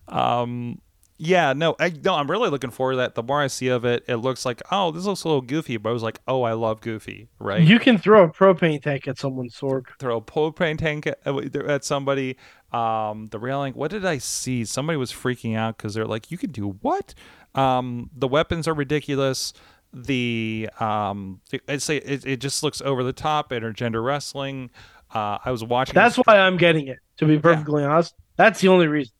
Um, 0.08 0.80
Yeah, 1.16 1.52
no, 1.52 1.76
I, 1.78 1.92
no, 2.02 2.14
I'm 2.16 2.28
really 2.28 2.50
looking 2.50 2.70
forward 2.70 2.94
to 2.94 2.96
that. 2.98 3.14
The 3.14 3.22
more 3.22 3.40
I 3.40 3.46
see 3.46 3.68
of 3.68 3.84
it, 3.84 4.04
it 4.08 4.16
looks 4.16 4.44
like, 4.44 4.60
oh, 4.72 4.90
this 4.90 5.04
looks 5.04 5.22
a 5.22 5.28
little 5.28 5.42
goofy, 5.42 5.76
but 5.76 5.90
I 5.90 5.92
was 5.92 6.02
like, 6.02 6.20
oh, 6.26 6.42
I 6.42 6.54
love 6.54 6.80
goofy, 6.80 7.28
right? 7.38 7.62
You 7.62 7.78
can 7.78 7.98
throw 7.98 8.24
a 8.24 8.28
propane 8.28 8.82
tank 8.82 9.06
at 9.06 9.18
someone's 9.18 9.54
sword. 9.54 9.86
throw 10.00 10.16
a 10.16 10.20
propane 10.20 10.76
tank 10.76 11.06
at, 11.06 11.18
at 11.26 11.84
somebody. 11.84 12.36
Um, 12.72 13.26
the 13.26 13.38
railing. 13.38 13.74
What 13.74 13.92
did 13.92 14.04
I 14.04 14.18
see? 14.18 14.64
Somebody 14.64 14.96
was 14.96 15.12
freaking 15.12 15.56
out 15.56 15.76
because 15.76 15.94
they're 15.94 16.06
like, 16.06 16.32
"You 16.32 16.38
can 16.38 16.50
do 16.50 16.76
what?" 16.80 17.14
Um, 17.54 18.10
the 18.16 18.26
weapons 18.26 18.66
are 18.66 18.74
ridiculous. 18.74 19.52
The 19.92 20.68
um, 20.80 21.40
say 21.78 21.98
it, 21.98 22.26
it 22.26 22.40
just 22.40 22.64
looks 22.64 22.80
over 22.80 23.04
the 23.04 23.12
top. 23.12 23.50
Intergender 23.50 24.04
wrestling. 24.04 24.70
Uh, 25.14 25.38
I 25.44 25.52
was 25.52 25.62
watching. 25.62 25.94
That's 25.94 26.16
why 26.16 26.38
I'm 26.38 26.56
getting 26.56 26.88
it. 26.88 26.98
To 27.18 27.26
be 27.26 27.38
perfectly 27.38 27.84
honest, 27.84 28.14
that's 28.34 28.60
the 28.60 28.66
only 28.66 28.88
reason. 28.88 29.14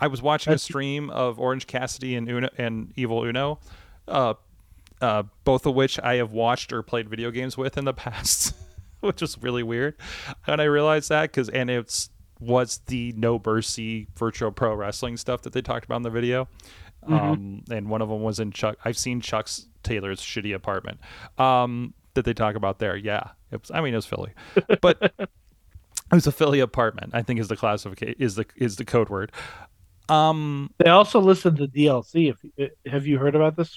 I 0.00 0.06
was 0.06 0.22
watching 0.22 0.52
a 0.52 0.58
stream 0.58 1.10
of 1.10 1.38
Orange 1.38 1.66
Cassidy 1.66 2.16
and 2.16 2.28
Uno 2.28 2.48
and 2.56 2.92
Evil 2.96 3.22
Uno, 3.22 3.60
uh, 4.08 4.34
uh, 5.00 5.24
both 5.44 5.66
of 5.66 5.74
which 5.74 6.00
I 6.00 6.16
have 6.16 6.32
watched 6.32 6.72
or 6.72 6.82
played 6.82 7.08
video 7.08 7.30
games 7.30 7.56
with 7.56 7.76
in 7.76 7.84
the 7.84 7.92
past, 7.94 8.54
which 9.00 9.22
is 9.22 9.36
really 9.40 9.62
weird. 9.62 9.96
And 10.46 10.60
I 10.60 10.64
realized 10.64 11.10
that 11.10 11.22
because 11.30 11.48
and 11.50 11.70
it's 11.70 12.10
was 12.40 12.80
the 12.86 13.12
No 13.16 13.40
Mercy 13.44 14.08
Virtual 14.16 14.50
Pro 14.50 14.74
Wrestling 14.74 15.18
stuff 15.18 15.42
that 15.42 15.52
they 15.52 15.60
talked 15.60 15.84
about 15.84 15.96
in 15.96 16.02
the 16.02 16.10
video. 16.10 16.48
Um, 17.06 17.64
and 17.70 17.88
one 17.88 18.02
of 18.02 18.08
them 18.08 18.22
was 18.22 18.40
in 18.40 18.52
Chuck. 18.52 18.76
I've 18.84 18.98
seen 18.98 19.20
Chuck's 19.20 19.66
Taylor's 19.82 20.20
shitty 20.20 20.54
apartment 20.54 21.00
um, 21.38 21.94
that 22.14 22.24
they 22.24 22.34
talk 22.34 22.56
about 22.56 22.78
there. 22.78 22.96
Yeah, 22.96 23.30
it 23.50 23.60
was, 23.60 23.70
I 23.70 23.80
mean 23.80 23.94
it 23.94 23.96
was 23.96 24.06
Philly, 24.06 24.32
but 24.80 24.98
it 25.18 25.28
was 26.10 26.26
a 26.26 26.32
Philly 26.32 26.60
apartment. 26.60 27.12
I 27.14 27.22
think 27.22 27.40
is 27.40 27.48
the 27.48 27.56
classification 27.56 28.16
is 28.18 28.34
the 28.34 28.44
is 28.56 28.76
the 28.76 28.84
code 28.84 29.08
word. 29.08 29.32
Um, 30.10 30.70
They 30.78 30.90
also 30.90 31.20
listed 31.20 31.56
the 31.56 31.68
DLC. 31.68 32.34
If 32.56 32.70
have 32.86 33.06
you 33.06 33.18
heard 33.18 33.34
about 33.34 33.56
this 33.56 33.70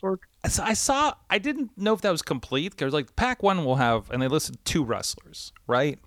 so 0.48 0.64
I 0.64 0.74
saw. 0.74 1.14
I 1.30 1.38
didn't 1.38 1.72
know 1.78 1.94
if 1.94 2.02
that 2.02 2.12
was 2.12 2.22
complete 2.22 2.72
because 2.72 2.94
like 2.94 3.16
pack 3.16 3.44
one 3.44 3.64
will 3.66 3.76
have, 3.76 4.10
and 4.12 4.22
they 4.22 4.28
listed 4.28 4.58
two 4.66 4.84
wrestlers, 4.84 5.54
right? 5.68 6.00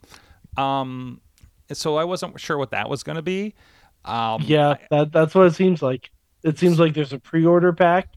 Um, 0.56 1.20
so 1.72 1.96
I 1.96 2.04
wasn't 2.04 2.38
sure 2.40 2.58
what 2.58 2.70
that 2.70 2.88
was 2.88 3.02
going 3.02 3.16
to 3.16 3.22
be. 3.22 3.54
Um, 4.04 4.42
Yeah, 4.44 4.76
that 4.90 5.12
that's 5.12 5.34
what 5.34 5.46
it 5.46 5.54
seems 5.54 5.82
like. 5.82 6.10
It 6.42 6.58
seems 6.58 6.78
like 6.78 6.94
there's 6.94 7.12
a 7.12 7.18
pre-order 7.18 7.72
pack 7.72 8.08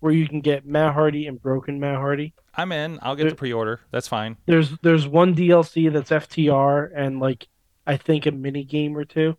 where 0.00 0.12
you 0.12 0.28
can 0.28 0.40
get 0.40 0.66
Matt 0.66 0.94
Hardy 0.94 1.26
and 1.26 1.40
Broken 1.40 1.80
Matt 1.80 1.96
Hardy. 1.96 2.34
I'm 2.54 2.70
in. 2.72 2.98
I'll 3.02 3.16
get 3.16 3.28
the 3.28 3.34
pre-order. 3.34 3.80
That's 3.90 4.06
fine. 4.06 4.36
There's 4.46 4.70
there's 4.82 5.08
one 5.08 5.34
DLC 5.34 5.92
that's 5.92 6.10
FTR 6.10 6.90
and 6.94 7.20
like 7.20 7.48
I 7.86 7.96
think 7.96 8.26
a 8.26 8.30
mini 8.30 8.64
game 8.64 8.96
or 8.96 9.04
two. 9.04 9.36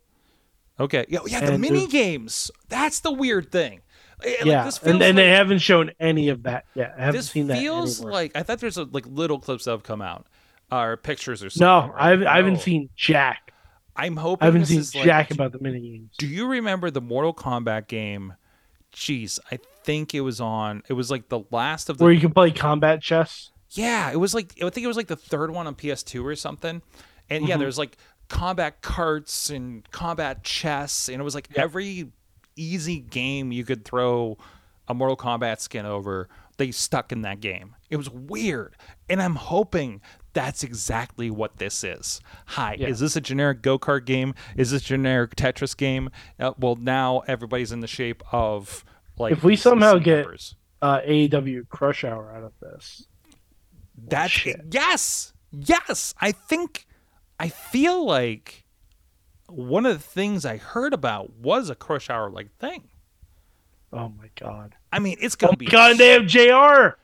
Okay. 0.79 1.05
Yeah, 1.09 1.19
yeah. 1.27 1.39
The 1.41 1.53
And 1.53 1.61
mini 1.61 1.87
games. 1.87 2.51
That's 2.69 2.99
the 2.99 3.11
weird 3.11 3.51
thing. 3.51 3.81
Eh, 4.23 4.29
like, 4.39 4.45
yeah, 4.45 4.69
and, 4.83 4.89
and 4.91 4.99
like- 4.99 5.15
they 5.15 5.29
haven't 5.29 5.59
shown 5.59 5.91
any 5.99 6.29
of 6.29 6.43
that 6.43 6.65
yet. 6.73 6.95
I 6.97 7.01
haven't 7.01 7.15
this 7.19 7.29
seen 7.31 7.47
that. 7.47 7.57
feels 7.59 7.99
anywhere. 7.99 8.13
like 8.13 8.31
I 8.35 8.43
thought 8.43 8.59
there's 8.59 8.77
a, 8.77 8.83
like 8.85 9.05
little 9.07 9.39
clips 9.39 9.65
that 9.65 9.71
have 9.71 9.83
come 9.83 10.01
out, 10.01 10.25
or 10.71 10.97
pictures 10.97 11.43
or 11.43 11.49
something. 11.49 11.65
no, 11.67 11.81
something. 11.81 11.97
I 11.99 12.09
haven't, 12.09 12.25
right? 12.25 12.33
I 12.33 12.37
haven't 12.37 12.53
No. 12.53 12.59
seen 12.59 12.89
Jack. 12.95 13.51
I'm 13.95 14.15
hoping. 14.17 14.43
I 14.43 14.45
haven't 14.47 14.61
this 14.61 14.69
seen 14.69 14.79
is 14.79 14.95
like- 14.95 15.05
Jack 15.05 15.31
about 15.31 15.51
the 15.51 15.59
mini 15.59 15.79
games. 15.79 16.11
Do 16.17 16.27
you 16.27 16.47
remember 16.47 16.89
the 16.91 17.01
Mortal 17.01 17.33
Kombat 17.33 17.87
game? 17.87 18.33
Jeez, 18.93 19.39
I 19.51 19.59
think 19.83 20.13
it 20.15 20.21
was 20.21 20.39
on. 20.39 20.81
It 20.87 20.93
was 20.93 21.11
like 21.11 21.27
the 21.29 21.41
last 21.51 21.89
of 21.89 21.97
the. 21.97 22.03
Where 22.05 22.13
you 22.13 22.21
can 22.21 22.31
play 22.33 22.51
combat 22.51 23.01
chess. 23.01 23.51
yeah, 23.71 24.11
it 24.11 24.15
was 24.17 24.33
like 24.33 24.53
I 24.63 24.69
think 24.69 24.85
it 24.85 24.87
was 24.87 24.97
like 24.97 25.07
the 25.07 25.15
third 25.17 25.51
one 25.51 25.67
on 25.67 25.75
PS2 25.75 26.23
or 26.23 26.35
something. 26.35 26.81
And 27.29 27.47
yeah, 27.47 27.55
Mhm. 27.55 27.59
there's 27.59 27.77
like 27.77 27.97
combat 28.29 28.81
carts 28.81 29.49
and 29.49 29.89
combat 29.91 30.43
chess, 30.43 31.09
and 31.09 31.19
it 31.19 31.23
was 31.23 31.35
like 31.35 31.49
every 31.55 32.11
easy 32.55 32.99
game 32.99 33.51
you 33.51 33.63
could 33.65 33.83
throw 33.85 34.37
a 34.87 34.93
Mortal 34.93 35.17
Kombat 35.17 35.59
skin 35.59 35.85
over, 35.85 36.29
they 36.57 36.71
stuck 36.71 37.11
in 37.11 37.21
that 37.23 37.39
game. 37.41 37.75
It 37.89 37.97
was 37.97 38.09
weird, 38.09 38.75
and 39.09 39.21
I'm 39.21 39.35
hoping 39.35 40.01
that's 40.33 40.63
exactly 40.63 41.29
what 41.31 41.57
this 41.57 41.83
is. 41.83 42.21
Hi, 42.47 42.75
Yeah. 42.79 42.87
is 42.87 42.99
this 42.99 43.15
a 43.15 43.21
generic 43.21 43.61
go 43.61 43.79
kart 43.79 44.05
game? 44.05 44.33
Is 44.55 44.71
this 44.71 44.81
a 44.81 44.85
generic 44.85 45.35
Tetris 45.35 45.75
game? 45.75 46.09
Uh, 46.39 46.53
well, 46.59 46.75
now 46.75 47.19
everybody's 47.27 47.71
in 47.71 47.79
the 47.79 47.87
shape 47.87 48.21
of 48.31 48.83
like. 49.17 49.31
If 49.33 49.43
we 49.43 49.55
somehow 49.55 49.97
get-. 49.97 50.27
Uh, 50.81 50.99
AEW 51.01 51.67
Crush 51.69 52.03
Hour 52.03 52.31
out 52.35 52.43
of 52.43 52.51
this. 52.61 53.07
That 54.09 54.29
yes, 54.71 55.33
yes. 55.51 56.13
I 56.19 56.31
think 56.31 56.85
I 57.39 57.49
feel 57.49 58.05
like 58.05 58.63
one 59.47 59.85
of 59.85 59.93
the 59.97 60.03
things 60.03 60.45
I 60.45 60.57
heard 60.57 60.93
about 60.93 61.33
was 61.33 61.69
a 61.69 61.75
crush 61.75 62.09
hour 62.09 62.29
like 62.29 62.51
thing. 62.57 62.89
Oh 63.93 64.09
my 64.09 64.29
god. 64.39 64.75
I 64.91 64.99
mean, 64.99 65.17
it's 65.21 65.35
Oh 65.35 65.47
gonna 65.47 65.51
my 65.53 65.57
be 65.57 65.65
god, 65.67 65.97
they 65.97 66.09
have 66.11 66.25
JR. 66.27 66.97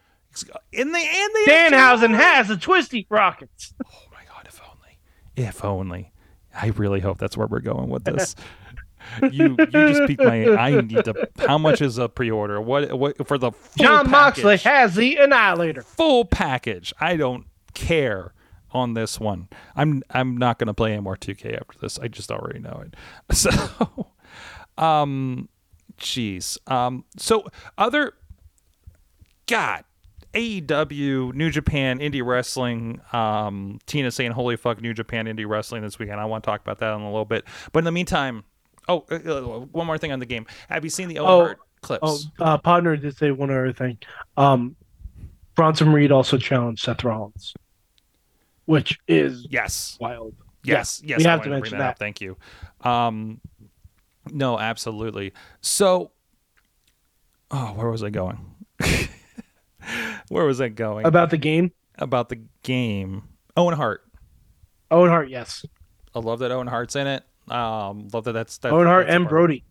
in 0.72 0.92
the 0.92 1.00
and 1.00 1.32
the 1.36 1.46
Danhausen 1.48 2.16
has 2.16 2.48
the 2.48 2.58
twisty 2.58 3.06
rockets. 3.10 3.74
Oh 3.86 4.04
my 4.12 4.22
god! 4.28 4.46
If 4.48 4.62
only, 4.62 5.00
if 5.36 5.64
only. 5.66 6.14
I 6.54 6.68
really 6.68 7.00
hope 7.00 7.18
that's 7.18 7.38
where 7.38 7.48
we're 7.48 7.60
going 7.60 7.90
with 7.90 8.04
this. 8.04 8.36
you 9.32 9.56
you 9.58 9.66
just 9.68 10.06
piqued 10.08 10.22
my. 10.22 10.48
I 10.56 10.82
need 10.82 11.06
to. 11.06 11.30
How 11.48 11.58
much 11.58 11.82
is 11.82 11.98
a 11.98 12.08
pre-order? 12.10 12.60
What 12.62 12.94
what 12.98 13.26
for 13.28 13.38
the 13.38 13.52
full 13.52 13.86
Jon 13.86 14.10
Moxley 14.10 14.58
has 14.58 14.96
the 14.96 15.16
Annihilator. 15.18 15.82
full 15.82 16.26
package. 16.26 16.94
I 17.00 17.16
don't 17.16 17.46
care 17.74 18.34
on 18.74 18.94
this 18.94 19.20
one. 19.20 19.48
I'm 19.76 20.04
I'm 20.12 20.38
not 20.38 20.60
going 20.60 20.68
to 20.68 20.74
play 20.74 20.94
any 20.94 21.02
more 21.02 21.18
2K 21.18 21.60
after 21.60 21.78
this. 21.80 22.00
I 22.00 22.08
just 22.08 22.32
already 22.32 22.60
know 22.60 22.84
it. 22.86 22.96
So, 23.36 24.08
um, 24.78 25.50
jeez. 25.98 26.58
Um, 26.72 27.06
so 27.18 27.48
other, 27.78 28.14
God, 29.48 29.84
AEW, 30.34 31.34
New 31.34 31.50
Japan, 31.50 32.00
Indie 32.00 32.26
Wrestling. 32.26 33.02
Um, 33.14 33.80
Tina 33.86 34.12
saying, 34.12 34.32
"Holy 34.32 34.56
fuck, 34.56 34.82
New 34.82 34.94
Japan, 34.94 35.26
Indie 35.26 35.48
Wrestling 35.48 35.82
this 35.82 36.00
weekend." 36.00 36.20
I 36.20 36.26
want 36.26 36.44
to 36.44 36.50
talk 36.50 36.62
about 36.62 36.80
that 36.80 36.94
in 36.94 37.02
a 37.02 37.06
little 37.06 37.26
bit. 37.26 37.46
But 37.72 37.80
in 37.80 37.86
the 37.86 37.92
meantime, 37.92 38.44
oh, 38.88 39.06
uh, 39.12 39.16
uh, 39.16 39.42
one 39.72 39.88
more 39.88 39.98
thing 39.98 40.12
on 40.12 40.20
the 40.20 40.26
game. 40.26 40.46
Have 40.70 40.84
you 40.84 40.90
seen 40.90 41.10
the 41.10 41.20
Owen 41.20 41.56
Oh, 41.60 41.64
clips? 41.82 42.02
Oh, 42.04 42.20
uh, 42.44 42.58
Podner 42.58 43.00
did 43.00 43.18
say 43.18 43.32
one 43.32 43.50
other 43.50 43.74
thing. 43.74 43.98
Um, 44.38 44.76
Bronson 45.56 45.92
Reed 45.92 46.12
also 46.12 46.38
challenged 46.38 46.84
Seth 46.84 47.04
Rollins, 47.04 47.54
which 48.72 49.02
is 49.06 49.46
yes. 49.50 49.98
wild. 50.00 50.34
Yes, 50.64 51.02
yes, 51.04 51.18
we 51.18 51.26
have 51.26 51.42
to 51.44 51.50
mention 51.50 51.78
that. 51.78 51.84
That. 51.84 52.00
Thank 52.00 52.22
you. 52.22 52.38
Um, 52.80 53.42
no, 54.32 54.58
absolutely. 54.58 55.34
So, 55.60 56.12
oh, 57.50 57.74
where 57.74 57.90
was 57.90 58.02
I 58.02 58.12
going? 58.12 58.40
where 60.30 60.46
was 60.46 60.62
I 60.62 60.70
going 60.70 61.06
About 61.06 61.32
the 61.32 61.38
game, 61.38 61.74
about 61.98 62.30
the 62.30 62.40
game? 62.64 63.24
Owen 63.58 63.76
Hart. 63.76 64.06
Owen 64.90 65.10
Hart, 65.10 65.30
yes. 65.30 65.66
I 66.16 66.20
love 66.20 66.40
that 66.40 66.52
Owen 66.52 66.68
Hart's 66.68 66.96
in 66.96 67.08
it. 67.08 67.24
Um, 67.50 68.08
love 68.14 68.24
that 68.24 68.32
that's 68.32 68.58
that, 68.60 68.72
Owen 68.72 68.88
Hart 68.88 69.08
that's 69.08 69.16
and 69.18 69.28
Brody. 69.28 69.66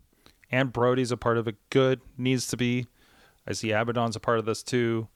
and 0.51 0.71
Brody's 0.71 1.11
a 1.11 1.17
part 1.17 1.39
of 1.39 1.49
it. 1.49 1.57
Good 1.71 2.03
needs 2.19 2.49
to 2.49 2.59
be. 2.59 2.87
I 3.47 3.55
see 3.55 3.71
Abaddon's 3.71 4.17
a 4.17 4.21
part 4.21 4.39
of 4.39 4.45
this 4.45 4.63
too. 4.63 5.09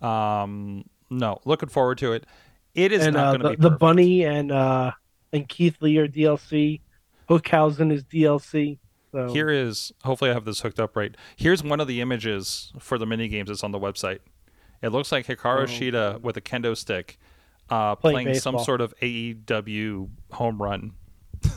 Um, 0.00 0.84
no, 1.10 1.40
looking 1.44 1.68
forward 1.68 1.98
to 1.98 2.12
it. 2.12 2.24
It 2.74 2.92
is 2.92 3.06
and 3.06 3.14
not 3.14 3.26
uh, 3.26 3.30
going 3.32 3.40
to 3.40 3.42
the, 3.42 3.50
be 3.50 3.56
the 3.56 3.68
perfect. 3.70 3.80
bunny 3.80 4.24
and 4.24 4.52
uh, 4.52 4.92
and 5.32 5.48
Keith 5.48 5.76
Lee 5.80 5.98
are 5.98 6.08
DLC. 6.08 6.80
Hookhausen 7.28 7.92
is 7.92 8.04
DLC. 8.04 8.78
So 9.12 9.28
Here 9.32 9.50
is 9.50 9.92
hopefully 10.04 10.30
I 10.30 10.34
have 10.34 10.46
this 10.46 10.60
hooked 10.60 10.80
up 10.80 10.96
right. 10.96 11.14
Here's 11.36 11.62
one 11.62 11.80
of 11.80 11.86
the 11.86 12.00
images 12.00 12.72
for 12.78 12.96
the 12.96 13.04
mini 13.04 13.28
games 13.28 13.48
that's 13.48 13.62
on 13.62 13.70
the 13.70 13.78
website. 13.78 14.20
It 14.80 14.88
looks 14.88 15.12
like 15.12 15.26
Hikaru 15.26 15.62
Oh, 15.62 15.66
Shida 15.66 16.20
with 16.22 16.36
a 16.36 16.40
kendo 16.40 16.76
stick 16.76 17.18
uh, 17.72 17.94
Playing 17.96 18.26
playing, 18.26 18.38
some 18.40 18.58
sort 18.58 18.80
of 18.80 18.94
AEW 19.00 20.08
home 20.32 20.62
run. 20.62 20.92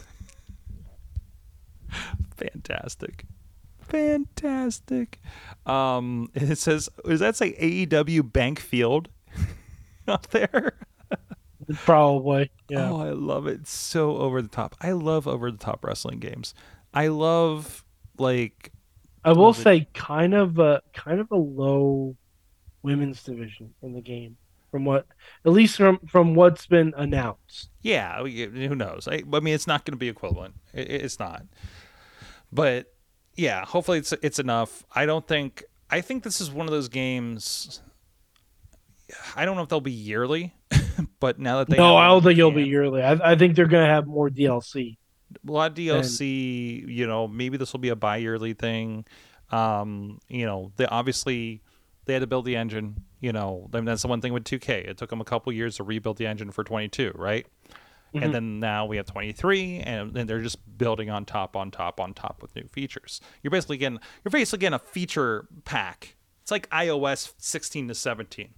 Fantastic. 2.37 3.25
Fantastic. 3.79 5.19
Um, 5.65 6.29
it 6.33 6.57
says, 6.57 6.89
does 7.05 7.19
that 7.19 7.35
say 7.35 7.53
AEW 7.53 8.31
Bank 8.31 8.59
Field 8.59 9.09
up 10.07 10.27
there? 10.27 10.73
Probably 11.73 12.51
yeah. 12.69 12.89
Oh, 12.91 12.97
I 12.99 13.11
love 13.11 13.47
it. 13.47 13.61
It's 13.61 13.71
so 13.71 14.17
over 14.17 14.41
the 14.41 14.47
top. 14.47 14.75
I 14.81 14.91
love 14.91 15.27
over 15.27 15.51
the 15.51 15.57
top 15.57 15.83
wrestling 15.83 16.19
games. 16.19 16.53
I 16.93 17.07
love 17.07 17.83
like 18.17 18.71
I 19.23 19.31
will 19.33 19.47
was 19.47 19.59
it- 19.59 19.63
say 19.63 19.87
kind 19.93 20.33
of 20.33 20.59
a 20.59 20.81
kind 20.93 21.19
of 21.19 21.31
a 21.31 21.35
low 21.37 22.15
women's 22.83 23.23
division 23.23 23.73
in 23.81 23.93
the 23.93 24.01
game 24.01 24.37
from 24.71 24.85
what 24.85 25.07
at 25.45 25.51
least 25.51 25.77
from 25.77 25.99
from 26.07 26.35
what's 26.35 26.67
been 26.67 26.93
announced. 26.97 27.69
Yeah, 27.81 28.17
oh, 28.19 28.25
who 28.27 28.75
knows? 28.75 29.07
I, 29.09 29.23
I 29.31 29.39
mean, 29.39 29.53
it's 29.53 29.67
not 29.67 29.85
going 29.85 29.93
to 29.93 29.97
be 29.97 30.09
equivalent. 30.09 30.55
It, 30.73 30.89
it's 30.89 31.19
not. 31.19 31.43
But 32.51 32.93
yeah, 33.35 33.65
hopefully 33.65 33.97
it's 33.99 34.11
it's 34.21 34.39
enough. 34.39 34.83
I 34.93 35.05
don't 35.05 35.27
think. 35.27 35.63
I 35.89 36.01
think 36.01 36.23
this 36.23 36.41
is 36.41 36.49
one 36.51 36.65
of 36.67 36.71
those 36.71 36.89
games. 36.89 37.81
I 39.35 39.45
don't 39.45 39.55
know 39.55 39.61
if 39.61 39.69
they'll 39.69 39.81
be 39.81 39.91
yearly, 39.91 40.53
but 41.19 41.39
now 41.39 41.59
that 41.59 41.69
they 41.69 41.77
no, 41.77 41.95
I 41.95 42.07
don't 42.07 42.23
think 42.23 42.37
it'll 42.37 42.51
be 42.51 42.63
yearly. 42.63 43.01
I, 43.01 43.31
I 43.31 43.35
think 43.35 43.55
they're 43.55 43.67
gonna 43.67 43.87
have 43.87 44.07
more 44.07 44.29
DLC. 44.29 44.97
a 45.47 45.51
lot 45.51 45.71
of 45.71 45.77
DLC. 45.77 46.87
you 46.87 47.07
know, 47.07 47.27
maybe 47.27 47.57
this 47.57 47.73
will 47.73 47.79
be 47.79 47.89
a 47.89 47.95
bi-yearly 47.95 48.53
thing. 48.53 49.05
Um, 49.51 50.19
you 50.27 50.45
know, 50.45 50.71
they 50.77 50.85
obviously 50.85 51.61
they 52.05 52.13
had 52.13 52.19
to 52.19 52.27
build 52.27 52.45
the 52.45 52.55
engine. 52.55 53.03
You 53.19 53.33
know, 53.33 53.69
I 53.73 53.77
mean, 53.77 53.85
that's 53.85 54.01
the 54.03 54.07
one 54.07 54.21
thing 54.21 54.33
with 54.33 54.43
2K. 54.43 54.87
It 54.87 54.97
took 54.97 55.09
them 55.09 55.21
a 55.21 55.25
couple 55.25 55.51
years 55.51 55.77
to 55.77 55.83
rebuild 55.83 56.17
the 56.17 56.27
engine 56.27 56.51
for 56.51 56.63
22, 56.63 57.13
right? 57.15 57.45
And 58.13 58.33
then 58.33 58.59
now 58.59 58.85
we 58.85 58.97
have 58.97 59.05
23, 59.07 59.79
and 59.79 60.13
then 60.13 60.25
they're 60.27 60.41
just 60.41 60.77
building 60.77 61.09
on 61.09 61.25
top, 61.25 61.55
on 61.55 61.69
top, 61.71 61.99
on 61.99 62.13
top 62.13 62.41
with 62.41 62.55
new 62.55 62.67
features. 62.67 63.19
You're 63.43 63.51
basically 63.51 63.77
getting 63.77 63.99
you're 64.23 64.29
basically 64.29 64.59
getting 64.59 64.75
a 64.75 64.79
feature 64.79 65.47
pack. 65.65 66.15
It's 66.41 66.51
like 66.51 66.69
iOS 66.69 67.33
16 67.37 67.89
to 67.89 67.95
17. 67.95 68.49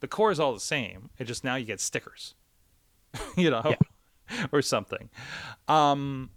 The 0.00 0.08
core 0.08 0.30
is 0.30 0.40
all 0.40 0.52
the 0.52 0.60
same. 0.60 1.10
It 1.18 1.24
just 1.24 1.44
now 1.44 1.56
you 1.56 1.64
get 1.64 1.80
stickers, 1.80 2.34
you 3.36 3.50
know, 3.50 3.74
or 4.52 4.62
something. 4.62 5.08
Um, 5.68 6.30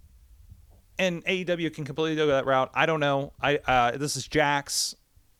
and 0.98 1.24
AEW 1.24 1.72
can 1.74 1.84
completely 1.84 2.16
go 2.16 2.26
that 2.28 2.46
route. 2.46 2.70
I 2.74 2.86
don't 2.86 3.00
know. 3.00 3.32
I 3.40 3.56
uh, 3.58 3.96
this 3.96 4.16
is 4.16 4.26
Jax, 4.26 4.94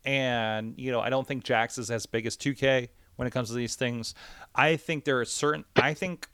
and 0.04 0.74
you 0.78 0.90
know 0.90 1.00
I 1.00 1.10
don't 1.10 1.26
think 1.26 1.44
Jax 1.44 1.78
is 1.78 1.90
as 1.90 2.06
big 2.06 2.26
as 2.26 2.36
2K 2.36 2.88
when 3.16 3.28
it 3.28 3.30
comes 3.30 3.48
to 3.48 3.54
these 3.54 3.76
things. 3.76 4.14
I 4.54 4.76
think 4.76 5.04
there 5.04 5.20
are 5.20 5.24
certain. 5.24 5.64
I 5.76 5.94
think 5.94 6.28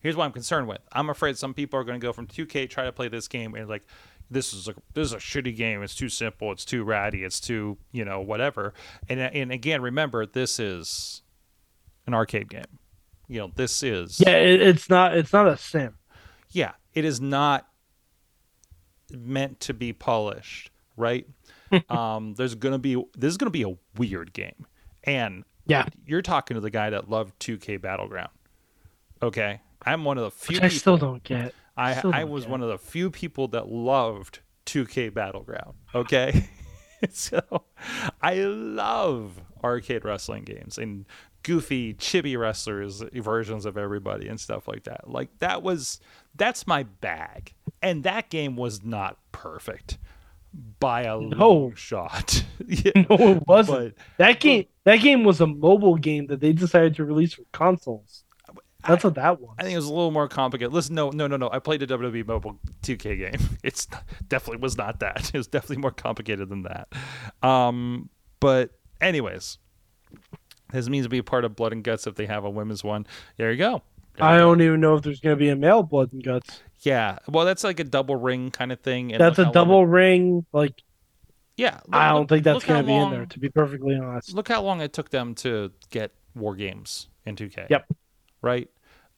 here's 0.00 0.16
what 0.16 0.24
I'm 0.24 0.32
concerned 0.32 0.68
with. 0.68 0.80
I'm 0.92 1.08
afraid 1.08 1.38
some 1.38 1.54
people 1.54 1.78
are 1.78 1.84
going 1.84 1.98
to 1.98 2.04
go 2.04 2.12
from 2.12 2.26
2K 2.26 2.68
try 2.68 2.84
to 2.84 2.92
play 2.92 3.08
this 3.08 3.28
game 3.28 3.54
and 3.54 3.68
like 3.68 3.84
this 4.30 4.52
is 4.52 4.68
a 4.68 4.74
this 4.94 5.06
is 5.06 5.12
a 5.12 5.18
shitty 5.18 5.56
game. 5.56 5.82
It's 5.82 5.94
too 5.94 6.08
simple. 6.08 6.50
It's 6.52 6.64
too 6.64 6.84
ratty. 6.84 7.24
It's 7.24 7.40
too 7.40 7.78
you 7.92 8.04
know 8.04 8.20
whatever. 8.20 8.74
And 9.08 9.20
and 9.20 9.52
again, 9.52 9.82
remember 9.82 10.26
this 10.26 10.58
is 10.58 11.22
an 12.06 12.14
arcade 12.14 12.48
game. 12.48 12.64
You 13.28 13.40
know 13.40 13.50
this 13.54 13.82
is 13.82 14.20
Yeah, 14.20 14.36
it, 14.36 14.60
it's 14.60 14.88
not 14.90 15.16
it's 15.16 15.32
not 15.32 15.46
a 15.48 15.56
sim. 15.56 15.94
yeah, 16.50 16.72
it 16.92 17.04
is 17.04 17.20
not 17.20 17.66
meant 19.10 19.60
to 19.60 19.74
be 19.74 19.92
polished, 19.92 20.70
right? 20.96 21.26
um, 21.88 22.34
there's 22.34 22.54
gonna 22.54 22.78
be 22.78 23.02
this 23.16 23.30
is 23.30 23.36
gonna 23.36 23.50
be 23.50 23.62
a 23.62 23.74
weird 23.96 24.32
game, 24.32 24.66
and 25.04 25.44
Yeah. 25.66 25.86
you're 26.06 26.22
talking 26.22 26.54
to 26.54 26.60
the 26.60 26.70
guy 26.70 26.90
that 26.90 27.08
loved 27.08 27.38
2K 27.40 27.80
Battleground. 27.80 28.30
Okay, 29.22 29.60
I'm 29.84 30.04
one 30.04 30.18
of 30.18 30.24
the 30.24 30.30
few. 30.30 30.56
Which 30.56 30.64
I 30.64 30.68
still 30.68 30.96
don't 30.98 31.22
get. 31.24 31.54
I 31.76 31.98
I 31.98 32.00
don't 32.02 32.30
was 32.30 32.44
get. 32.44 32.50
one 32.50 32.62
of 32.62 32.68
the 32.68 32.78
few 32.78 33.10
people 33.10 33.48
that 33.48 33.68
loved 33.68 34.40
2K 34.66 35.12
Battleground. 35.12 35.74
Okay, 35.94 36.48
so 37.10 37.40
I 38.22 38.34
love 38.34 39.40
arcade 39.62 40.04
wrestling 40.04 40.44
games 40.44 40.76
and 40.78 41.06
goofy 41.44 41.94
chibi 41.94 42.36
wrestlers 42.36 43.02
versions 43.14 43.64
of 43.64 43.78
everybody 43.78 44.26
and 44.28 44.40
stuff 44.40 44.66
like 44.66 44.82
that. 44.84 45.08
Like 45.08 45.28
that 45.38 45.62
was 45.62 46.00
that's 46.34 46.66
my 46.66 46.82
bag, 46.82 47.54
and 47.80 48.02
that 48.02 48.28
game 48.30 48.56
was 48.56 48.82
not 48.82 49.18
perfect 49.30 49.98
by 50.80 51.02
a 51.02 51.18
No. 51.20 51.36
long 51.52 51.74
shot. 51.76 52.44
Yeah, 52.66 52.92
No, 53.08 53.16
it 53.18 53.46
wasn't. 53.46 53.94
but- 53.96 54.04
that 54.18 54.40
game 54.40 54.64
that 54.84 54.96
game 54.96 55.22
was 55.24 55.40
a 55.40 55.46
mobile 55.46 55.96
game 55.96 56.26
that 56.26 56.40
they 56.40 56.52
decided 56.52 56.96
to 56.96 57.04
release 57.04 57.34
for 57.34 57.42
consoles. 57.52 58.24
That's 58.86 59.02
what 59.02 59.14
that 59.14 59.40
was. 59.40 59.54
I 59.58 59.62
think 59.62 59.72
it 59.72 59.76
was 59.76 59.86
a 59.86 59.94
little 59.94 60.10
more 60.10 60.28
complicated. 60.28 60.70
Listen, 60.74 60.94
no, 60.94 61.08
no, 61.08 61.26
no, 61.26 61.38
no. 61.38 61.48
I 61.50 61.58
played 61.58 61.82
a 61.82 61.86
WWE 61.86 62.26
Mobile 62.26 62.58
2K 62.82 63.16
game. 63.18 63.40
It's 63.64 63.88
definitely 64.28 64.58
was 64.60 64.76
not 64.76 65.00
that. 65.00 65.30
It 65.32 65.38
was 65.38 65.46
definitely 65.46 65.78
more 65.78 65.90
complicated 65.90 66.50
than 66.50 66.64
that. 66.64 66.88
Um, 67.42 68.10
but 68.40 68.72
anyways, 69.00 69.56
this 70.74 70.88
means 70.88 71.06
to 71.06 71.10
be 71.10 71.18
a 71.18 71.22
part 71.24 71.44
of 71.44 71.56
Blood 71.56 71.72
and 71.72 71.82
Guts 71.82 72.06
if 72.06 72.14
they 72.16 72.26
have 72.26 72.44
a 72.44 72.50
women's 72.50 72.84
one. 72.84 73.06
There 73.36 73.50
you 73.50 73.56
go. 73.58 73.82
I 74.20 74.36
don't 74.36 74.60
even 74.60 74.80
know 74.80 74.94
if 74.94 75.02
there's 75.02 75.18
going 75.20 75.34
to 75.36 75.38
be 75.38 75.48
a 75.48 75.56
male 75.56 75.82
blood 75.82 76.12
and 76.12 76.22
guts. 76.22 76.60
Yeah. 76.82 77.18
Well, 77.28 77.44
that's 77.44 77.64
like 77.64 77.80
a 77.80 77.84
double 77.84 78.14
ring 78.14 78.50
kind 78.52 78.70
of 78.70 78.78
thing. 78.80 79.12
and 79.12 79.20
That's 79.20 79.38
a 79.40 79.50
double 79.50 79.78
long- 79.80 79.88
ring. 79.88 80.46
Like 80.52 80.82
yeah. 81.56 81.80
look- 81.86 81.94
I 81.94 82.08
don't 82.10 82.20
look- 82.20 82.28
think 82.28 82.44
that's 82.44 82.64
going 82.64 82.82
to 82.82 82.86
be 82.86 82.94
in 82.94 83.10
there. 83.10 83.26
To 83.26 83.38
be 83.40 83.48
perfectly 83.48 83.96
honest. 83.96 84.32
Look 84.34 84.46
how 84.48 84.62
long 84.62 84.80
it 84.80 84.92
took 84.92 85.10
them 85.10 85.34
to 85.36 85.72
get 85.90 86.12
war 86.36 86.54
games 86.54 87.08
in 87.26 87.34
2K. 87.36 87.66
Yep. 87.70 87.86
Right. 88.40 88.68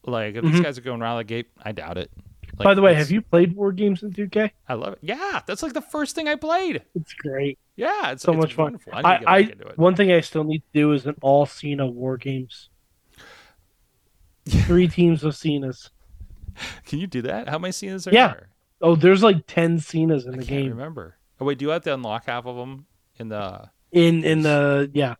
Like 0.03 0.35
if 0.35 0.43
Mhm. 0.43 0.51
these 0.53 0.61
guys 0.61 0.77
are 0.79 0.81
going 0.81 1.01
around 1.01 1.17
the 1.17 1.23
gate, 1.25 1.47
I 1.61 1.73
doubt 1.73 1.97
it. 1.99 2.09
Like, 2.57 2.65
By 2.65 2.73
the 2.73 2.81
way, 2.81 2.95
have 2.95 3.11
you 3.11 3.21
played 3.21 3.55
war 3.55 3.71
games 3.71 4.01
in 4.01 4.13
2K? 4.13 4.51
I 4.67 4.73
love 4.73 4.93
it. 4.93 4.99
Yeah, 5.03 5.41
that's 5.45 5.61
like 5.61 5.73
the 5.73 5.81
first 5.81 6.15
thing 6.15 6.27
I 6.27 6.35
played. 6.35 6.81
It's 6.95 7.13
great. 7.13 7.59
Yeah, 7.77 8.11
it's 8.11 8.23
So 8.23 8.33
it's 8.33 8.41
much 8.41 8.53
fun. 8.53 8.79
I, 8.91 8.99
I, 9.01 9.13
I 9.37 9.41
back 9.43 9.51
into 9.53 9.67
it. 9.67 9.77
one 9.77 9.95
thing 9.95 10.11
I 10.11 10.19
still 10.21 10.43
need 10.43 10.59
to 10.59 10.67
do 10.73 10.91
is 10.93 11.05
an 11.05 11.15
all 11.21 11.45
Cena 11.45 11.87
war 11.87 12.17
games. 12.17 12.69
Three 14.45 14.87
teams 14.89 15.23
of 15.23 15.35
Cenas. 15.35 15.89
Can 16.85 16.99
you 16.99 17.07
do 17.07 17.21
that? 17.23 17.47
How 17.47 17.59
many 17.59 17.71
Cenas 17.71 18.07
are 18.07 18.11
Yeah. 18.11 18.27
there? 18.29 18.49
Oh, 18.81 18.95
there's 18.95 19.23
like 19.23 19.45
ten 19.47 19.79
Cenas 19.79 20.25
in 20.25 20.33
I 20.35 20.37
the 20.37 20.45
can't 20.45 20.63
game. 20.63 20.69
remember. 20.71 21.17
Oh 21.39 21.45
wait, 21.45 21.57
do 21.59 21.65
you 21.65 21.71
have 21.71 21.83
to 21.83 21.93
unlock 21.93 22.25
half 22.25 22.45
of 22.45 22.55
them 22.55 22.85
in 23.17 23.29
the? 23.29 23.69
In 23.91 24.23
in 24.23 24.41
the 24.41 24.89
yeah. 24.93 25.15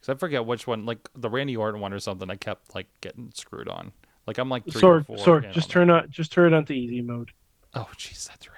Because 0.00 0.14
I 0.16 0.18
forget 0.18 0.44
which 0.46 0.66
one. 0.66 0.84
Like 0.86 1.08
the 1.14 1.30
Randy 1.30 1.56
Orton 1.56 1.80
one 1.80 1.92
or 1.92 2.00
something. 2.00 2.30
I 2.30 2.36
kept 2.36 2.74
like 2.74 2.86
getting 3.00 3.30
screwed 3.34 3.68
on. 3.68 3.92
Like 4.26 4.38
I'm 4.38 4.48
like 4.48 4.64
three 4.64 4.80
Sorg 4.80 5.08
or 5.08 5.16
four. 5.24 5.38
in 5.42 5.52
Just 5.52 5.70
turn 5.70 5.90
on 5.90 6.10
just 6.10 6.32
turn 6.32 6.52
it 6.52 6.56
on 6.56 6.64
to 6.66 6.74
easy 6.74 7.00
mode. 7.02 7.32
Oh 7.74 7.88
jeez, 7.96 8.28
that's 8.28 8.48
right. 8.48 8.51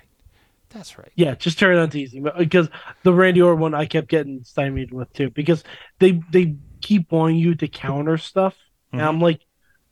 That's 0.75 0.99
right. 0.99 1.13
Yeah, 1.15 1.35
just 1.37 1.59
turn 1.59 1.77
it 1.77 1.81
on 1.81 1.89
to 1.91 2.01
easy 2.01 2.21
because 2.37 2.69
the 3.05 3.13
Randy 3.15 3.41
Orton 3.41 3.61
one 3.61 3.75
I 3.75 3.87
kept 3.87 4.09
getting 4.09 4.43
stymied 4.45 4.93
with 4.93 5.13
too 5.13 5.31
because 5.31 5.63
they 6.01 6.21
they 6.31 6.57
keep 6.81 7.13
wanting 7.13 7.37
you 7.37 7.55
to 7.55 7.69
counter 7.69 8.19
stuff 8.19 8.57
and 8.93 9.01
Mhm. 9.01 9.07
I'm 9.09 9.21
like, 9.21 9.41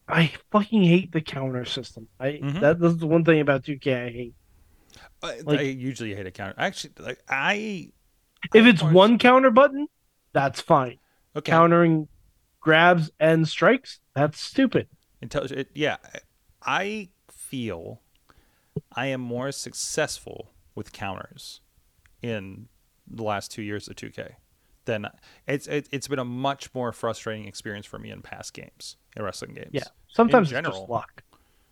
I 0.08 0.32
fucking 0.50 0.82
hate 0.82 1.12
the 1.12 1.20
counter 1.20 1.64
system. 1.64 2.08
I 2.18 2.40
Mhm. 2.42 2.60
that 2.60 2.80
that's 2.80 2.96
the 2.96 3.06
one 3.06 3.24
thing 3.24 3.40
about 3.40 3.64
2K 3.64 3.94
I 3.94 4.10
hate. 4.10 4.34
I, 5.22 5.40
Like- 5.40 5.60
I 5.60 5.62
usually 5.62 6.14
hate 6.14 6.26
a 6.26 6.30
counter. 6.32 6.54
Actually, 6.58 6.94
like 6.98 7.22
I. 7.28 7.90
If 8.52 8.64
I 8.64 8.68
it's 8.68 8.82
one 8.82 9.18
counter 9.18 9.50
button, 9.52 9.86
that's 10.32 10.60
fine. 10.60 10.98
okay, 11.36 11.50
Countering 11.52 12.08
grabs 12.60 13.10
and 13.20 13.46
strikes, 13.48 14.00
that's 14.14 14.40
stupid. 14.40 14.88
Intelli- 15.22 15.52
it, 15.52 15.70
yeah, 15.74 15.96
I 16.60 17.08
feel 17.30 18.02
I 18.94 19.06
am 19.06 19.20
more 19.20 19.52
successful 19.52 20.51
with 20.74 20.92
counters 20.92 21.60
in 22.22 22.68
the 23.06 23.22
last 23.22 23.50
two 23.50 23.62
years 23.62 23.88
of 23.88 23.96
2K 23.96 24.34
Then 24.84 25.06
it's 25.46 25.66
it, 25.66 25.88
it's 25.92 26.08
been 26.08 26.18
a 26.18 26.24
much 26.24 26.74
more 26.74 26.92
frustrating 26.92 27.46
experience 27.46 27.86
for 27.86 27.98
me 27.98 28.10
in 28.10 28.22
past 28.22 28.54
games, 28.54 28.96
in 29.16 29.22
wrestling 29.22 29.54
games. 29.54 29.70
Yeah. 29.72 29.84
Sometimes 30.08 30.48
it's 30.48 30.52
general. 30.52 30.80
just 30.80 30.90
luck. 30.90 31.22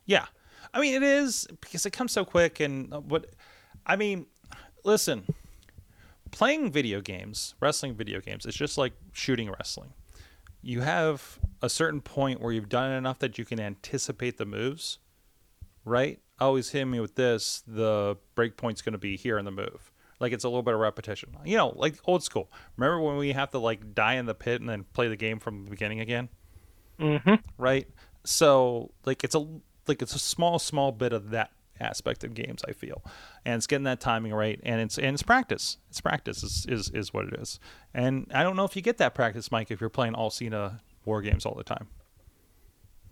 Yeah. 0.07 0.27
I 0.73 0.81
mean, 0.81 0.95
it 0.95 1.03
is 1.03 1.47
because 1.61 1.87
it 1.87 1.91
comes 1.91 2.13
so 2.13 2.25
quick. 2.25 2.61
And 2.61 2.93
uh, 2.93 3.01
what, 3.01 3.27
I 3.87 3.97
mean, 3.97 4.27
listen, 4.85 5.25
playing 6.31 6.71
video 6.71 7.01
games, 7.01 7.55
wrestling 7.61 7.95
video 7.95 8.21
games, 8.21 8.47
it's 8.47 8.57
just 8.57 8.79
like 8.79 8.93
shooting 9.13 9.51
wrestling. 9.51 9.93
You 10.63 10.81
have 10.83 11.39
a 11.63 11.69
certain 11.69 12.01
point 12.01 12.41
where 12.41 12.53
you've 12.53 12.69
done 12.69 12.93
it 12.93 12.97
enough 12.97 13.19
that 13.21 13.39
you 13.39 13.45
can 13.45 13.59
anticipate 13.59 14.37
the 14.37 14.45
moves, 14.45 14.99
right? 15.85 16.21
Always 16.41 16.71
hit 16.71 16.85
me 16.87 17.01
with 17.01 17.15
this. 17.15 17.63
The 17.67 18.17
break 18.35 18.57
point's 18.57 18.83
going 18.83 18.93
to 18.93 18.99
be 18.99 19.17
here 19.17 19.39
in 19.39 19.45
the 19.45 19.51
move. 19.51 19.93
Like 20.21 20.33
it's 20.33 20.45
a 20.45 20.49
little 20.49 20.63
bit 20.63 20.75
of 20.75 20.81
repetition. 20.81 21.37
You 21.45 21.57
know, 21.57 21.73
like 21.77 21.97
old 22.05 22.23
school. 22.23 22.51
Remember 22.77 23.01
when 23.01 23.17
we 23.17 23.33
have 23.33 23.51
to 23.51 23.59
like 23.59 23.95
die 23.95 24.15
in 24.15 24.27
the 24.27 24.35
pit 24.35 24.61
and 24.61 24.69
then 24.69 24.85
play 24.93 25.09
the 25.09 25.17
game 25.17 25.39
from 25.39 25.65
the 25.65 25.71
beginning 25.71 26.01
again? 26.01 26.29
Mm-hmm. 27.01 27.35
right? 27.57 27.89
So 28.25 28.91
like 29.07 29.25
it's 29.25 29.35
a 29.35 29.47
like 29.89 30.03
it's 30.03 30.15
a 30.15 30.19
small 30.19 30.59
small 30.59 30.93
bit 30.93 31.13
of 31.13 31.31
that 31.31 31.51
aspect 31.81 32.25
of 32.25 32.35
games 32.35 32.63
I 32.69 32.73
feel, 32.73 33.03
and 33.45 33.57
it's 33.57 33.67
getting 33.67 33.85
that 33.85 34.01
timing 34.01 34.35
right, 34.35 34.61
and 34.63 34.81
it's 34.81 34.99
and 34.99 35.15
it's 35.15 35.23
practice. 35.23 35.79
It's 35.89 36.01
practice 36.01 36.43
is 36.43 36.67
is, 36.69 36.91
is 36.91 37.15
what 37.15 37.27
it 37.27 37.41
is, 37.41 37.59
and 37.95 38.31
I 38.35 38.43
don't 38.43 38.57
know 38.57 38.65
if 38.65 38.77
you 38.77 38.83
get 38.83 38.99
that 38.99 39.15
practice, 39.15 39.51
Mike, 39.51 39.71
if 39.71 39.81
you're 39.81 39.89
playing 39.89 40.15
all 40.15 40.31
Cena 40.31 40.83
war 41.05 41.23
games 41.23 41.47
all 41.47 41.55
the 41.55 41.65
time. 41.65 41.89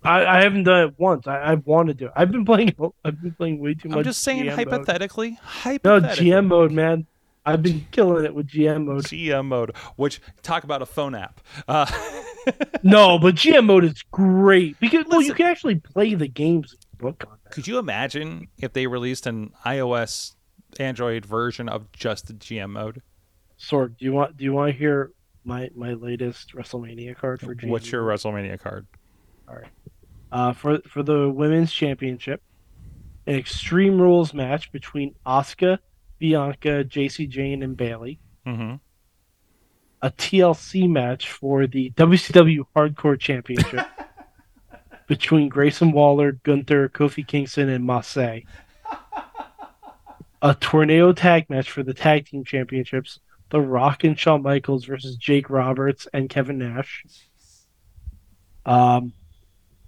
I, 0.03 0.25
I 0.25 0.41
haven't 0.43 0.63
done 0.63 0.87
it 0.87 0.93
once. 0.97 1.27
I, 1.27 1.37
I 1.37 1.53
wanted 1.55 1.99
to. 1.99 2.11
I've 2.15 2.31
been 2.31 2.45
playing. 2.45 2.73
I've 3.05 3.21
been 3.21 3.33
playing 3.33 3.59
way 3.59 3.73
too 3.73 3.89
much. 3.89 3.97
I'm 3.97 4.03
just 4.03 4.21
saying 4.21 4.43
GM 4.43 4.47
mode. 4.47 4.55
hypothetically, 4.55 5.39
No. 5.65 5.99
GM 5.99 6.47
mode, 6.47 6.71
man. 6.71 7.05
I've 7.45 7.63
been 7.63 7.85
killing 7.91 8.25
it 8.25 8.35
with 8.35 8.47
GM 8.47 8.85
mode. 8.85 9.05
GM 9.05 9.45
mode, 9.45 9.75
which 9.95 10.21
talk 10.43 10.63
about 10.63 10.81
a 10.81 10.85
phone 10.85 11.15
app. 11.15 11.41
Uh, 11.67 11.85
No, 12.83 13.19
but 13.19 13.35
GM 13.35 13.65
mode 13.65 13.83
is 13.83 14.01
great 14.11 14.79
because 14.79 15.05
well, 15.07 15.21
you 15.21 15.33
can 15.33 15.45
actually 15.45 15.75
play 15.75 16.13
the 16.15 16.27
games 16.27 16.75
book 16.97 17.23
on 17.27 17.37
there. 17.43 17.51
could 17.51 17.67
you 17.67 17.77
imagine 17.77 18.47
if 18.57 18.73
they 18.73 18.87
released 18.87 19.27
an 19.27 19.51
iOS, 19.65 20.35
Android 20.79 21.25
version 21.25 21.69
of 21.69 21.91
just 21.91 22.27
the 22.27 22.33
GM 22.33 22.71
mode? 22.71 23.01
Sorg, 23.59 23.97
do 23.97 24.05
you 24.05 24.13
want? 24.13 24.37
Do 24.37 24.43
you 24.45 24.53
want 24.53 24.71
to 24.71 24.77
hear 24.77 25.11
my 25.43 25.69
my 25.75 25.93
latest 25.93 26.53
WrestleMania 26.55 27.15
card 27.17 27.41
for 27.41 27.53
GM? 27.53 27.69
What's 27.69 27.91
your 27.91 28.03
WrestleMania 28.03 28.59
card? 28.59 28.87
Uh, 30.31 30.53
for 30.53 30.79
for 30.87 31.03
the 31.03 31.29
women's 31.29 31.71
championship, 31.71 32.41
an 33.25 33.35
Extreme 33.35 33.99
Rules 33.99 34.33
match 34.33 34.71
between 34.71 35.15
Asuka, 35.25 35.79
Bianca, 36.19 36.83
Jacy 36.83 37.27
Jayne, 37.27 37.63
and 37.63 37.75
Bayley. 37.75 38.19
Mm-hmm. 38.45 38.75
A 40.01 40.11
TLC 40.11 40.89
match 40.89 41.29
for 41.29 41.67
the 41.67 41.91
WCW 41.91 42.65
Hardcore 42.75 43.19
Championship 43.19 43.85
between 45.07 45.49
Grayson 45.49 45.91
Waller, 45.91 46.33
Gunther, 46.43 46.89
Kofi 46.89 47.25
Kingston, 47.25 47.69
and 47.69 47.85
Massey. 47.85 48.45
A 50.41 50.55
tornado 50.55 51.11
tag 51.11 51.49
match 51.49 51.69
for 51.69 51.83
the 51.83 51.93
tag 51.93 52.27
team 52.27 52.45
championships 52.45 53.19
The 53.49 53.59
Rock 53.59 54.05
and 54.05 54.17
Shawn 54.17 54.41
Michaels 54.41 54.85
versus 54.85 55.17
Jake 55.17 55.49
Roberts 55.49 56.07
and 56.13 56.29
Kevin 56.29 56.59
Nash. 56.59 57.03
Um, 58.65 59.11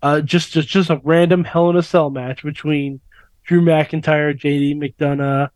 uh, 0.02 0.22
just 0.22 0.52
just 0.52 0.68
just 0.68 0.90
a 0.90 1.00
random 1.04 1.44
Hell 1.44 1.70
in 1.70 1.76
a 1.76 1.84
Cell 1.84 2.10
match 2.10 2.44
between 2.44 3.00
Drew 3.44 3.62
McIntyre, 3.62 4.38
JD 4.38 4.76
McDonagh, 4.78 5.50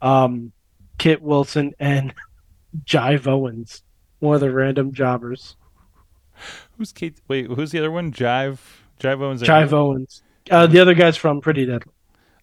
um, 0.00 0.52
Kit 0.98 1.22
Wilson, 1.22 1.72
and 1.78 2.14
Jive 2.84 3.26
Owens. 3.26 3.82
One 4.20 4.34
of 4.36 4.40
the 4.40 4.52
random 4.52 4.92
jobbers. 4.92 5.56
Who's 6.78 6.92
Kate? 6.92 7.18
Wait, 7.28 7.46
who's 7.46 7.70
the 7.72 7.78
other 7.78 7.90
one? 7.90 8.12
Jive. 8.12 8.58
Jive 9.00 9.20
Owens. 9.20 9.42
Jive 9.42 9.72
Owens. 9.72 10.22
Uh, 10.50 10.66
the 10.66 10.80
other 10.80 10.94
guy's 10.94 11.16
from 11.16 11.40
Pretty 11.40 11.66
Deadly. 11.66 11.92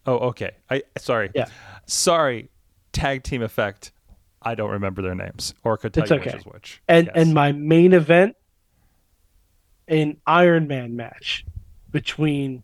Oh, 0.06 0.16
okay. 0.28 0.52
I 0.70 0.82
sorry. 0.98 1.30
Yeah. 1.34 1.46
Sorry. 1.86 2.50
Tag 2.92 3.22
team 3.22 3.42
effect. 3.42 3.92
I 4.42 4.54
don't 4.54 4.70
remember 4.70 5.02
their 5.02 5.14
names 5.14 5.54
or 5.64 5.76
could 5.76 5.92
tell 5.92 6.04
It's 6.04 6.10
you 6.10 6.16
okay. 6.16 6.30
which 6.30 6.40
is 6.40 6.46
which. 6.46 6.82
and 6.88 7.06
Yes. 7.08 7.16
and 7.16 7.34
my 7.34 7.52
main 7.52 7.92
event 7.92 8.36
an 9.90 10.16
Iron 10.26 10.66
Man 10.68 10.96
match 10.96 11.44
between 11.90 12.62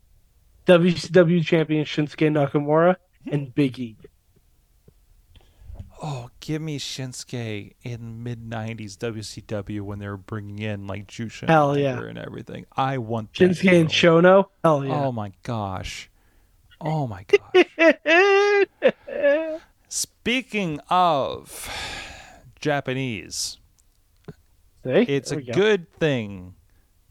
WCW 0.66 1.44
champion 1.44 1.84
Shinsuke 1.84 2.30
Nakamura 2.30 2.96
and 3.30 3.54
Big 3.54 3.78
E. 3.78 3.96
Oh, 6.02 6.30
give 6.40 6.60
me 6.60 6.78
Shinsuke 6.78 7.72
in 7.82 8.22
mid 8.22 8.48
'90s 8.48 8.96
WCW 8.96 9.80
when 9.80 9.98
they 9.98 10.08
were 10.08 10.16
bringing 10.16 10.58
in 10.58 10.86
like 10.86 11.06
Jushin 11.06 11.48
Hell 11.48 11.76
yeah. 11.76 11.98
And 12.00 12.18
everything. 12.18 12.66
I 12.76 12.98
want 12.98 13.32
that 13.34 13.50
Shinsuke 13.50 13.80
and. 13.80 13.88
Shono. 13.88 14.46
Hell 14.62 14.84
yeah. 14.84 14.94
Oh 14.94 15.12
my 15.12 15.32
gosh. 15.42 16.10
Oh 16.80 17.06
my 17.06 17.24
gosh. 18.84 19.60
Speaking 19.88 20.80
of 20.90 21.70
Japanese, 22.60 23.58
See? 24.84 24.90
it's 24.90 25.30
a 25.30 25.40
go. 25.40 25.52
good 25.54 25.90
thing 25.94 26.55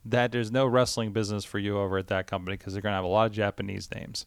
that 0.06 0.32
there's 0.32 0.52
no 0.52 0.68
wrestling 0.68 1.12
business 1.12 1.44
for 1.44 1.58
you 1.58 1.80
over 1.80 1.98
at 1.98 2.08
that 2.08 2.28
company 2.28 2.56
because 2.56 2.74
they're 2.74 2.82
going 2.82 2.92
to 2.92 2.98
have 2.98 3.04
a 3.04 3.08
lot 3.08 3.26
of 3.26 3.32
Japanese 3.32 3.90
names. 3.94 4.26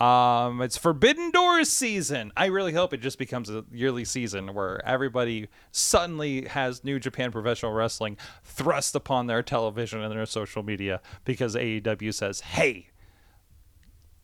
Um, 0.00 0.62
it's 0.62 0.78
Forbidden 0.78 1.30
Doors 1.30 1.68
season. 1.68 2.32
I 2.36 2.46
really 2.46 2.72
hope 2.72 2.94
it 2.94 3.02
just 3.02 3.18
becomes 3.18 3.50
a 3.50 3.64
yearly 3.70 4.04
season 4.04 4.54
where 4.54 4.84
everybody 4.86 5.48
suddenly 5.70 6.46
has 6.46 6.82
New 6.82 6.98
Japan 6.98 7.30
Professional 7.30 7.72
Wrestling 7.72 8.16
thrust 8.42 8.94
upon 8.94 9.26
their 9.26 9.42
television 9.42 10.00
and 10.00 10.10
their 10.10 10.24
social 10.24 10.62
media 10.62 11.00
because 11.24 11.54
AEW 11.54 12.14
says, 12.14 12.40
hey, 12.40 12.88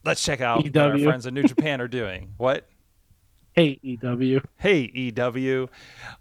let's 0.05 0.23
check 0.23 0.41
out 0.41 0.65
what 0.65 0.77
our 0.77 0.99
friends 0.99 1.27
in 1.27 1.35
New 1.35 1.43
Japan 1.43 1.81
are 1.81 1.89
doing. 1.89 2.33
What? 2.39 2.69
Hey 3.55 3.79
EW. 3.83 4.41
Hey, 4.57 4.91
EW. 4.93 5.69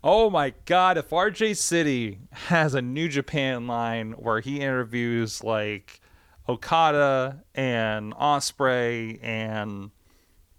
Oh 0.04 0.30
my 0.30 0.54
God, 0.66 1.00
if 1.00 1.10
RJ 1.10 1.58
City 1.58 2.20
has 2.30 2.76
a 2.76 2.82
New 2.82 3.10
Japan 3.10 3.66
line 3.66 4.12
where 4.12 4.40
he 4.40 4.60
interviews 4.62 5.44
like 5.44 6.00
Okada 6.48 7.42
and 7.56 8.14
Ospreay 8.14 9.18
and 9.24 9.90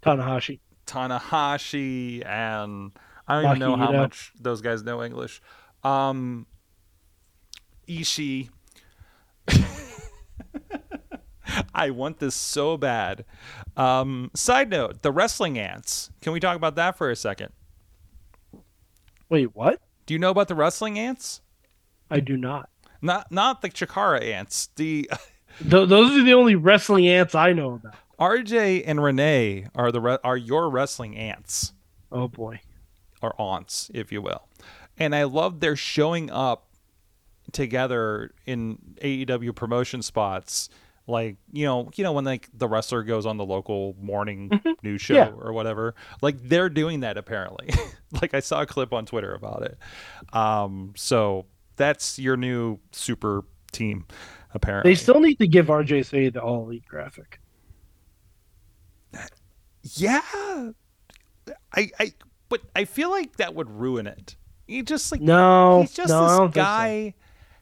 Tanahashi. 0.03 0.59
Tanahashi 0.85 2.25
and 2.25 2.91
I 3.25 3.41
don't 3.41 3.45
even 3.55 3.59
know 3.59 3.77
how 3.77 3.93
much 3.93 4.33
those 4.37 4.59
guys 4.59 4.83
know 4.83 5.01
English. 5.01 5.41
Um, 5.81 6.45
Ishii. 7.87 8.49
I 11.73 11.89
want 11.89 12.19
this 12.19 12.35
so 12.35 12.77
bad. 12.77 13.25
Um, 13.77 14.31
side 14.35 14.69
note: 14.69 15.01
the 15.01 15.11
wrestling 15.11 15.57
ants. 15.57 16.09
Can 16.21 16.33
we 16.33 16.39
talk 16.39 16.55
about 16.55 16.75
that 16.75 16.97
for 16.97 17.09
a 17.09 17.15
second? 17.15 17.51
Wait, 19.29 19.55
what? 19.55 19.81
Do 20.05 20.13
you 20.13 20.19
know 20.19 20.29
about 20.29 20.47
the 20.47 20.55
wrestling 20.55 20.99
ants? 20.99 21.41
I 22.09 22.19
do 22.19 22.37
not. 22.37 22.69
Not 23.01 23.31
not 23.31 23.61
the 23.61 23.69
Chikara 23.69 24.21
ants. 24.23 24.69
The 24.75 25.09
Th- 25.59 25.87
those 25.87 26.11
are 26.17 26.23
the 26.23 26.33
only 26.33 26.55
wrestling 26.55 27.07
ants 27.07 27.33
I 27.35 27.53
know 27.53 27.73
about. 27.73 27.95
RJ 28.19 28.83
and 28.85 29.03
Renee 29.03 29.67
are 29.75 29.91
the 29.91 29.99
re- 30.01 30.17
are 30.23 30.37
your 30.37 30.69
wrestling 30.69 31.17
ants 31.17 31.73
Oh 32.11 32.27
boy. 32.27 32.61
or 33.21 33.33
aunts, 33.39 33.89
if 33.93 34.11
you 34.11 34.21
will. 34.21 34.47
And 34.97 35.13
I 35.13 35.23
love 35.23 35.59
their 35.59 35.75
showing 35.75 36.31
up 36.31 36.67
together 37.51 38.31
in 38.45 38.77
AEW 39.01 39.53
promotion 39.55 40.01
spots. 40.01 40.69
Like 41.07 41.37
you 41.51 41.65
know, 41.65 41.89
you 41.95 42.03
know 42.03 42.13
when 42.13 42.25
like 42.25 42.49
the 42.53 42.67
wrestler 42.67 43.03
goes 43.03 43.25
on 43.27 43.37
the 43.37 43.45
local 43.45 43.95
morning 44.01 44.49
news 44.83 45.01
show 45.01 45.13
Yeah. 45.13 45.29
or 45.37 45.53
whatever. 45.53 45.93
Like 46.21 46.41
they're 46.41 46.69
doing 46.69 47.01
that 47.01 47.17
apparently. 47.17 47.69
like 48.21 48.33
I 48.33 48.39
saw 48.39 48.61
a 48.61 48.65
clip 48.65 48.91
on 48.93 49.05
Twitter 49.05 49.33
about 49.33 49.61
it. 49.63 49.77
Um, 50.35 50.93
so 50.95 51.45
that's 51.75 52.17
your 52.17 52.37
new 52.37 52.79
super 52.91 53.43
team. 53.71 54.05
Apparently, 54.53 54.91
They 54.91 54.95
still 54.95 55.19
need 55.19 55.35
to 55.39 55.47
give 55.47 55.67
RJC 55.67 56.33
the 56.33 56.41
all 56.41 56.63
elite 56.63 56.85
graphic. 56.87 57.39
Yeah. 59.83 60.21
I 61.73 61.91
I 61.99 62.13
but 62.49 62.61
I 62.75 62.85
feel 62.85 63.09
like 63.09 63.37
that 63.37 63.53
would 63.53 63.69
ruin 63.69 64.07
it. 64.07 64.35
He 64.67 64.81
just 64.81 65.11
like 65.11 65.21
No, 65.21 65.81
he's 65.81 65.93
just 65.93 66.09
no, 66.09 66.21
this 66.27 66.37
don't 66.37 66.53
so. 66.53 66.61
guy 66.61 67.13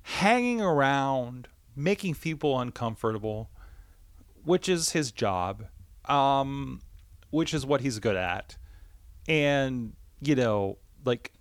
hanging 0.04 0.62
around 0.62 1.48
making 1.76 2.16
people 2.16 2.60
uncomfortable, 2.60 3.50
which 4.44 4.68
is 4.70 4.92
his 4.92 5.12
job. 5.12 5.66
Um 6.06 6.82
which 7.30 7.54
is 7.54 7.66
what 7.66 7.82
he's 7.82 8.00
good 8.00 8.16
at. 8.16 8.58
And 9.28 9.94
you 10.22 10.36
know, 10.36 10.78
like 11.06 11.32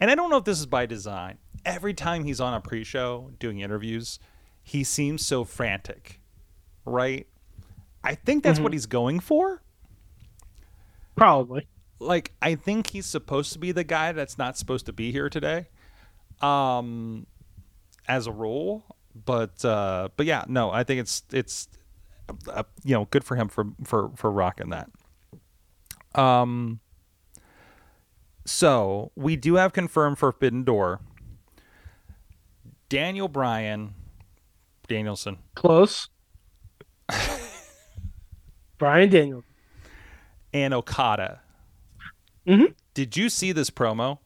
and 0.00 0.10
I 0.10 0.14
don't 0.14 0.30
know 0.30 0.38
if 0.38 0.44
this 0.44 0.58
is 0.58 0.66
by 0.66 0.86
design. 0.86 1.38
Every 1.64 1.94
time 1.94 2.24
he's 2.24 2.40
on 2.40 2.52
a 2.54 2.60
pre-show 2.60 3.30
doing 3.38 3.60
interviews, 3.60 4.18
he 4.62 4.84
seems 4.84 5.24
so 5.26 5.44
frantic. 5.44 6.20
Right? 6.84 7.26
I 8.02 8.14
think 8.14 8.42
that's 8.44 8.56
Mm-hmm. 8.56 8.64
what 8.64 8.72
he's 8.72 8.86
going 8.86 9.20
for. 9.20 9.62
Probably. 11.16 11.66
Like 12.00 12.32
I 12.42 12.54
think 12.54 12.88
he's 12.90 13.06
supposed 13.06 13.52
to 13.54 13.58
be 13.58 13.72
the 13.72 13.84
guy 13.84 14.12
that's 14.12 14.36
not 14.36 14.58
supposed 14.58 14.86
to 14.86 14.92
be 14.92 15.12
here 15.12 15.28
today. 15.30 15.68
Um 16.40 17.26
as 18.08 18.26
a 18.26 18.32
rule, 18.32 18.84
but 19.14 19.64
uh 19.64 20.08
but 20.16 20.26
yeah, 20.26 20.44
no, 20.48 20.70
I 20.70 20.84
think 20.84 21.00
it's 21.00 21.22
it's 21.32 21.68
uh, 22.50 22.62
you 22.84 22.94
know, 22.94 23.06
good 23.10 23.24
for 23.24 23.36
him 23.36 23.48
for 23.48 23.66
for 23.84 24.10
for 24.16 24.30
rocking 24.30 24.70
that. 24.70 24.90
Um 26.14 26.80
so, 28.46 29.10
we 29.16 29.36
do 29.36 29.54
have 29.54 29.72
confirmed 29.72 30.18
Forbidden 30.18 30.64
Door. 30.64 31.00
Daniel 32.90 33.26
Bryan 33.28 33.94
Danielson 34.86 35.38
Close. 35.54 36.08
Brian 38.78 39.08
Daniel. 39.08 39.42
and 40.52 40.74
Okada. 40.74 41.40
Mhm. 42.46 42.74
Did 42.92 43.16
you 43.16 43.28
see 43.30 43.52
this 43.52 43.70
promo? 43.70 44.18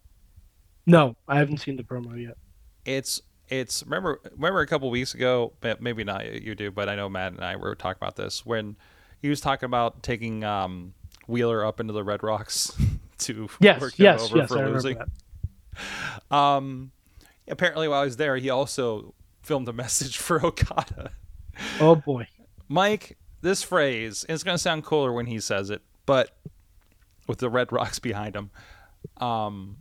No, 0.87 1.17
I 1.29 1.39
haven't 1.39 1.59
seen 1.59 1.77
the 1.77 1.83
promo 1.85 2.21
yet. 2.21 2.37
it's 2.85 3.21
it's 3.49 3.83
remember 3.85 4.21
remember 4.37 4.61
a 4.61 4.67
couple 4.67 4.91
weeks 4.91 5.15
ago 5.15 5.53
maybe 5.81 6.05
not 6.05 6.43
you 6.43 6.55
do 6.55 6.71
but 6.71 6.89
i 6.89 6.95
know 6.95 7.09
matt 7.09 7.33
and 7.33 7.43
i 7.45 7.57
were 7.57 7.75
talking 7.75 7.99
about 8.01 8.17
this 8.17 8.45
when 8.45 8.77
he 9.23 9.29
was 9.29 9.41
talking 9.41 9.67
about 9.67 10.03
taking 10.03 10.45
um 10.45 10.93
wheeler 11.27 11.65
up 11.65 11.81
into 11.81 11.93
the 11.93 12.05
red 12.05 12.23
rocks 12.23 12.77
to 13.19 13.49
Yes, 13.61 13.81
work 13.81 13.95
him 13.95 14.05
yes, 14.05 14.23
over 14.23 14.37
yes. 14.39 14.49
for 14.49 14.59
I 14.59 14.67
losing 14.67 14.99
that. 14.99 15.09
um 16.35 16.91
apparently 17.49 17.89
while 17.89 18.01
i 18.01 18.05
was 18.05 18.17
there 18.17 18.37
he 18.37 18.51
also 18.51 19.15
filmed 19.43 19.69
a 19.69 19.73
message 19.73 20.19
for 20.19 20.45
okada 20.45 21.11
Oh 21.81 21.95
boy. 21.97 22.29
mike 22.69 23.17
this 23.41 23.63
phrase 23.63 24.25
it's 24.29 24.43
going 24.43 24.55
to 24.57 24.63
sound 24.63 24.85
cooler 24.85 25.13
when 25.13 25.27
he 25.27 25.41
says 25.41 25.71
it 25.71 25.83
but 26.07 26.37
with 27.27 27.39
the 27.39 27.49
red 27.51 27.73
rocks 27.73 27.99
behind 27.99 28.35
him 28.37 28.51
um 29.19 29.79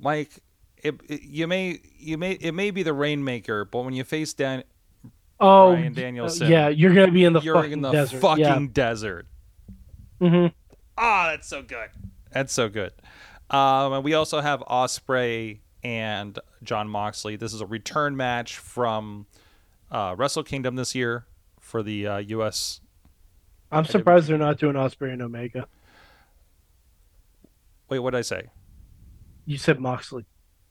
mike 0.00 0.40
it, 0.82 0.94
it- 1.08 1.22
you 1.22 1.46
may 1.46 1.80
you 1.98 2.18
may 2.18 2.32
it 2.32 2.52
may 2.52 2.70
be 2.70 2.82
the 2.82 2.92
rainmaker 2.92 3.64
but 3.64 3.82
when 3.84 3.94
you 3.94 4.04
face 4.04 4.32
down 4.34 4.62
Oh, 5.38 5.72
Bryan 5.72 5.92
d- 5.92 6.00
uh, 6.00 6.04
Danielson. 6.04 6.50
yeah, 6.50 6.68
you're 6.68 6.94
gonna 6.94 7.10
be 7.12 7.24
in 7.24 7.34
the 7.34 7.40
you're 7.40 7.54
fucking 7.56 7.72
in 7.72 7.80
the 7.82 7.92
desert. 7.92 8.20
fucking 8.20 8.68
desert. 8.68 9.26
Yeah. 10.18 10.28
hmm 10.30 10.46
Ah, 10.96 11.28
that's 11.30 11.46
so 11.46 11.62
good. 11.62 11.90
That's 12.32 12.52
so 12.54 12.70
good. 12.70 12.92
Um, 13.50 13.92
and 13.92 14.02
we 14.04 14.14
also 14.14 14.40
have 14.40 14.60
Ospreay 14.60 15.58
and 15.84 16.38
Jon 16.62 16.88
Moxley. 16.88 17.36
This 17.36 17.52
is 17.52 17.60
a 17.60 17.66
return 17.66 18.16
match 18.16 18.56
from 18.56 19.26
uh, 19.90 20.14
Wrestle 20.16 20.42
Kingdom 20.42 20.76
this 20.76 20.94
year 20.94 21.26
for 21.60 21.82
the 21.82 22.06
uh, 22.06 22.16
U.S. 22.18 22.80
I'm 23.70 23.84
surprised 23.84 24.28
they're 24.28 24.38
not 24.38 24.58
doing 24.58 24.74
Ospreay 24.74 25.12
and 25.12 25.20
Omega. 25.20 25.68
Wait, 27.90 27.98
what 27.98 28.12
did 28.12 28.18
I 28.18 28.22
say? 28.22 28.44
You 29.44 29.58
said 29.58 29.78
Moxley. 29.80 30.24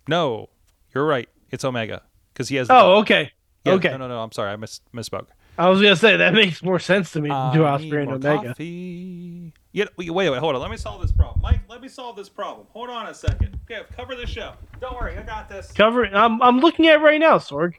No, 0.08 0.50
you're 0.94 1.06
right. 1.06 1.30
It's 1.52 1.64
Omega 1.64 2.02
because 2.34 2.50
he 2.50 2.56
has. 2.58 2.68
Oh, 2.70 2.98
okay. 3.00 3.32
Yeah, 3.64 3.74
okay. 3.74 3.90
No, 3.90 3.98
no, 3.98 4.08
no. 4.08 4.20
I'm 4.22 4.32
sorry. 4.32 4.52
I 4.52 4.56
mis- 4.56 4.82
misspoke. 4.94 5.28
I 5.58 5.70
was 5.70 5.82
gonna 5.82 5.96
say 5.96 6.18
that 6.18 6.34
makes 6.34 6.62
more 6.62 6.80
sense 6.80 7.12
to 7.14 7.22
me 7.22 7.30
than 7.30 7.54
do 7.54 7.60
Ospreay 7.62 8.04
and 8.04 8.12
Omega. 8.12 8.50
coffee. 8.50 9.54
Yeah, 9.72 9.86
wait, 9.98 10.10
wait, 10.10 10.30
wait, 10.30 10.40
hold 10.40 10.56
on. 10.56 10.62
Let 10.62 10.72
me 10.72 10.78
solve 10.78 11.02
this 11.02 11.12
problem. 11.12 11.42
Mike, 11.42 11.62
let 11.70 11.82
me 11.82 11.88
solve 11.88 12.16
this 12.16 12.30
problem. 12.30 12.68
Hold 12.72 12.90
on 12.90 13.08
a 13.08 13.14
second. 13.14 13.60
Okay, 13.70 13.84
cover 13.96 14.16
the 14.16 14.28
show. 14.28 14.54
Don't 14.80 14.96
worry, 14.96 15.18
I 15.18 15.24
got 15.24 15.50
this. 15.50 15.72
Cover. 15.72 16.06
I'm 16.06 16.42
I'm 16.42 16.60
looking 16.60 16.88
at 16.88 17.02
right 17.02 17.20
now, 17.20 17.38
Sorg. 17.38 17.74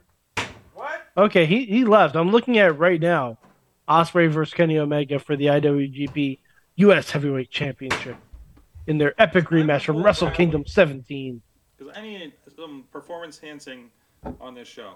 What? 0.75 1.07
Okay, 1.17 1.47
he 1.47 1.65
he 1.67 1.85
left. 1.85 2.17
I'm 2.17 2.31
looking 2.31 2.59
at 2.59 2.79
right 2.79 3.01
now. 3.01 3.39
Ospreay 3.89 4.29
versus 4.29 4.53
Kenny 4.53 4.79
Omega 4.79 5.19
for 5.19 5.37
the 5.37 5.47
IWGP 5.47 6.41
U.S. 6.77 7.11
Heavyweight 7.11 7.51
Championship 7.51 8.17
in 8.87 8.99
their 8.99 9.15
epic 9.21 9.47
rematch 9.47 9.85
from 9.85 10.03
Wrestle 10.03 10.31
Kingdom 10.31 10.65
17. 10.67 11.41
Because 11.77 11.97
I 11.97 12.03
need 12.03 12.33
some 12.57 12.85
performance 12.91 13.41
enhancing 13.43 13.91
on 14.41 14.55
this 14.55 14.69
show. 14.69 14.95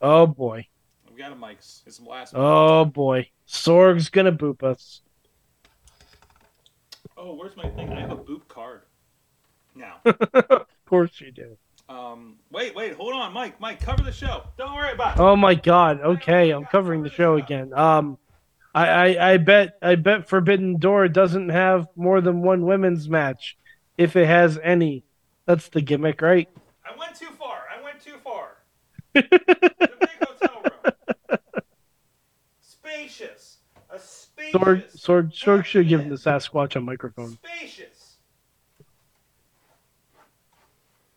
Oh 0.00 0.26
boy. 0.26 0.66
I've 1.08 1.16
got 1.16 1.32
a 1.32 1.34
mics. 1.34 1.82
It's 1.86 1.98
the 1.98 2.08
last. 2.08 2.34
Oh 2.34 2.84
boy. 2.84 3.28
Sorg's 3.46 4.08
gonna 4.08 4.32
boop 4.32 4.62
us. 4.62 5.02
Oh, 7.16 7.34
where's 7.34 7.56
my 7.56 7.68
thing? 7.70 7.92
I 7.92 8.00
have 8.00 8.10
a 8.10 8.16
boop 8.16 8.48
card. 8.48 8.82
Now. 9.74 10.00
of 10.04 10.66
course 10.86 11.20
you 11.20 11.32
do. 11.32 11.56
um. 11.88 12.36
Wait, 12.50 12.74
wait. 12.74 12.94
Hold 12.94 13.14
on, 13.14 13.32
Mike. 13.32 13.60
Mike, 13.60 13.80
cover 13.80 14.02
the 14.02 14.12
show. 14.12 14.44
Don't 14.56 14.74
worry 14.74 14.92
about 14.92 15.16
it. 15.16 15.20
Oh 15.20 15.36
my 15.36 15.54
god. 15.54 16.00
Okay, 16.00 16.50
I'm 16.50 16.64
covering 16.64 17.02
the 17.02 17.10
show 17.10 17.36
again. 17.36 17.72
Um 17.74 18.18
I, 18.74 18.86
I, 18.86 19.32
I 19.32 19.36
bet 19.36 19.76
I 19.82 19.96
bet 19.96 20.28
Forbidden 20.28 20.78
Door 20.78 21.08
doesn't 21.08 21.50
have 21.50 21.88
more 21.94 22.22
than 22.22 22.40
one 22.40 22.64
women's 22.64 23.08
match, 23.08 23.58
if 23.98 24.16
it 24.16 24.26
has 24.26 24.58
any. 24.62 25.04
That's 25.52 25.68
the 25.68 25.82
gimmick, 25.82 26.22
right? 26.22 26.48
I 26.82 26.98
went 26.98 27.14
too 27.14 27.28
far. 27.38 27.64
I 27.70 27.82
went 27.82 28.00
too 28.00 28.14
far. 28.24 28.56
the 29.12 29.20
big 29.20 30.26
hotel 30.26 30.62
room. 30.62 31.38
Spacious. 32.62 33.58
A 33.90 33.98
spacious. 33.98 34.54
Sorg, 34.54 34.96
Sorg, 34.96 35.34
Sorg 35.34 35.64
should 35.66 35.88
give 35.88 36.08
the 36.08 36.14
Sasquatch 36.14 36.74
a 36.74 36.80
microphone. 36.80 37.32
Spacious. 37.44 38.16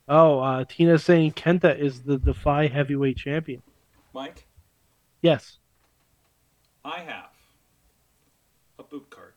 Oh, 0.10 0.40
uh, 0.42 0.66
Tina 0.68 1.00
saying 1.00 1.32
Kenta 1.32 1.80
is 1.80 2.02
the 2.02 2.18
Defy 2.18 2.68
Heavyweight 2.68 3.16
Champion. 3.16 3.62
Mike, 4.14 4.46
Yes. 5.22 5.60
I 6.84 7.00
have 7.00 7.30
a 8.80 8.84
boot 8.84 9.10
card. 9.10 9.32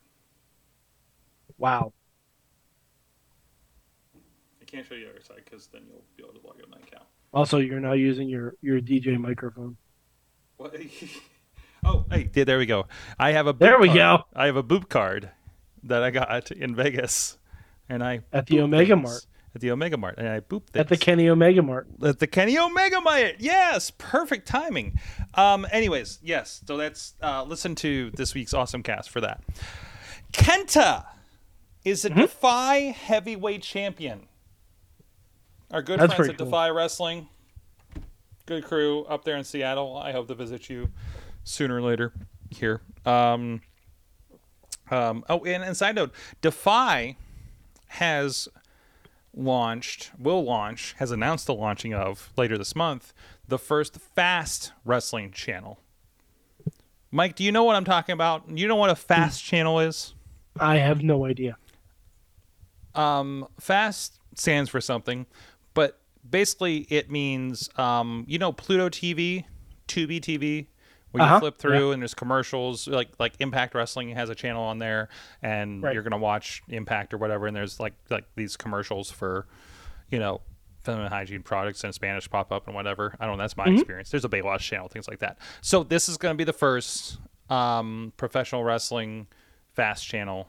Wow. 1.57 1.93
I 4.69 4.77
can't 4.77 4.87
show 4.87 4.95
you 4.95 5.05
the 5.07 5.11
other 5.13 5.23
side 5.23 5.43
because 5.45 5.67
then 5.69 5.83
you'll 5.89 6.05
be 6.17 6.23
able 6.25 6.39
to 6.41 6.47
log 6.47 6.57
in 6.63 6.71
my 6.71 6.77
account. 6.79 7.07
Also, 7.33 7.59
you're 7.59 7.81
now 7.81 7.93
using 7.95 8.29
your, 8.29 8.55
your 8.61 8.81
DJ 8.81 9.19
microphone. 9.19 9.77
What? 10.57 10.75
oh, 11.85 12.05
hey, 12.11 12.31
yeah, 12.35 12.45
there 12.45 12.59
we 12.59 12.67
go. 12.67 12.87
I 13.19 13.33
have 13.33 13.47
a. 13.47 13.55
Boop 13.55 13.59
There 13.61 13.79
we 13.79 13.89
card. 13.89 13.97
go. 13.99 14.25
I 14.35 14.47
have 14.47 14.57
a 14.57 14.63
boop 14.63 14.89
card 14.89 15.31
that 15.85 16.03
I 16.03 16.11
got 16.11 16.51
in 16.51 16.75
Vegas, 16.75 17.39
and 17.89 18.03
I 18.03 18.21
At 18.33 18.47
the 18.47 18.61
Omega 18.61 18.95
things. 18.95 19.03
Mart. 19.05 19.27
At 19.55 19.61
the 19.63 19.71
Omega 19.71 19.97
Mart, 19.97 20.17
and 20.19 20.29
I 20.29 20.41
boop 20.41 20.67
things. 20.67 20.81
At 20.81 20.89
the 20.89 20.97
Kenny 20.97 21.29
Omega 21.29 21.63
Mart. 21.63 21.87
At 22.03 22.19
the 22.19 22.27
Kenny 22.27 22.59
Omega 22.59 23.01
Mart. 23.01 23.37
Yes, 23.39 23.91
perfect 23.97 24.47
timing. 24.47 24.99
Um, 25.35 25.67
anyways, 25.73 26.19
yes. 26.23 26.63
So 26.67 26.77
that's 26.77 27.15
uh, 27.23 27.45
listen 27.45 27.75
to 27.77 28.11
this 28.11 28.35
week's 28.35 28.53
awesome 28.53 28.83
cast 28.83 29.09
for 29.11 29.21
that. 29.23 29.43
Kenta 30.33 31.07
is 31.85 32.05
Mm-hmm. 32.05 32.19
a 32.19 32.23
Defy 32.23 32.75
heavyweight 32.91 33.63
champion. 33.63 34.28
Our 35.71 35.83
good 35.83 36.01
That's 36.01 36.15
friends 36.15 36.31
at 36.31 36.39
cool. 36.39 36.47
Defy 36.47 36.71
Wrestling, 36.71 37.29
good 38.47 38.65
crew 38.65 39.05
up 39.05 39.25
there 39.25 39.37
in 39.37 39.45
Seattle. 39.45 39.97
I 39.97 40.13
hope 40.13 40.29
to 40.29 40.35
visit 40.35 40.71
you 40.71 40.89
sooner 41.45 41.77
or 41.77 41.83
later 41.83 42.13
here. 42.51 42.81
Um, 43.05 43.61
um, 44.91 45.25
oh, 45.29 45.45
and, 45.45 45.63
and 45.63 45.77
side 45.77 45.95
note, 45.95 46.13
Defy 46.41 47.17
has 47.89 48.49
launched, 49.35 50.11
will 50.19 50.43
launch, 50.45 50.95
has 50.99 51.11
announced 51.11 51.47
the 51.47 51.55
launching 51.55 51.95
of 51.95 52.33
later 52.37 52.57
this 52.57 52.75
month, 52.75 53.13
the 53.47 53.59
first 53.59 53.97
fast 53.97 54.73
wrestling 54.85 55.31
channel. 55.31 55.79
Mike, 57.11 57.37
do 57.37 57.45
you 57.45 57.53
know 57.53 57.65
what 57.65 57.77
I'm 57.77 57.85
talking 57.85 58.13
about? 58.13 58.49
You 58.49 58.69
know 58.69 58.77
what 58.77 58.91
a 58.91 58.97
fast 58.97 59.43
channel 59.45 59.81
is? 59.81 60.15
I 60.59 60.77
have 60.77 61.03
no 61.03 61.25
idea. 61.25 61.57
Um, 62.95 63.47
fast 63.61 64.19
stands 64.35 64.69
for 64.69 64.81
something, 64.81 65.25
but 65.25 65.27
basically 66.29 66.87
it 66.91 67.11
means, 67.11 67.69
um, 67.79 68.25
you 68.29 68.39
know, 68.39 68.53
Pluto 68.53 68.89
TV, 68.89 69.45
Tubi 69.89 70.21
TV, 70.21 70.67
where 71.11 71.23
you 71.23 71.27
Uh-huh, 71.27 71.41
flip 71.41 71.59
through 71.59 71.93
and 71.93 72.03
there's 72.03 72.15
commercials 72.15 72.87
like 72.87 73.09
like 73.19 73.35
Impact 73.41 73.75
Wrestling 73.75 74.11
has 74.11 74.29
a 74.31 74.35
channel 74.35 74.63
on 74.63 74.79
there, 74.79 75.09
and 75.43 75.83
Right. 75.83 75.95
you're 75.95 76.03
gonna 76.03 76.19
watch 76.19 76.63
Impact 76.69 77.15
or 77.15 77.19
whatever, 77.19 77.47
and 77.47 77.57
there's 77.57 77.81
like 77.81 77.95
like 78.11 78.25
these 78.37 78.57
commercials 78.57 79.11
for, 79.11 79.47
you 80.11 80.19
know. 80.19 80.41
Feminine 80.85 81.11
hygiene 81.11 81.43
products 81.43 81.85
and 81.85 81.93
Spanish 81.93 82.31
pop 82.31 82.51
up 82.51 82.67
and 82.67 82.75
whatever. 82.75 83.15
I 83.21 83.27
don't 83.27 83.37
know. 83.37 83.43
That's 83.43 83.57
my 83.59 83.67
experience. 83.67 84.11
There's 84.11 84.25
a 84.25 84.29
Baywatch 84.29 84.61
channel, 84.61 84.89
things 84.89 85.07
like 85.07 85.19
that. 85.19 85.37
So 85.61 85.83
this 85.83 86.09
is 86.09 86.17
going 86.17 86.33
to 86.33 86.37
be 86.39 86.45
the 86.45 86.53
first 86.53 87.19
um, 87.51 88.13
professional 88.17 88.65
wrestling 88.65 89.27
fast 89.75 90.07
channel 90.07 90.49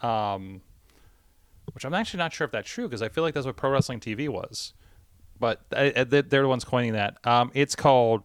um, 0.00 0.62
which 1.74 1.84
I'm 1.84 1.92
actually 1.92 2.18
not 2.18 2.32
sure 2.32 2.44
if 2.46 2.50
that's 2.52 2.70
true 2.70 2.88
because 2.88 3.02
I 3.02 3.08
feel 3.08 3.22
like 3.22 3.34
that's 3.34 3.44
what 3.44 3.56
Pro 3.56 3.70
Wrestling 3.70 4.00
TV 4.00 4.28
was. 4.28 4.72
But 5.40 5.62
they're 5.70 6.02
the 6.02 6.46
ones 6.48 6.64
coining 6.64 6.92
that. 6.92 7.16
Um, 7.26 7.50
it's 7.54 7.74
called 7.74 8.22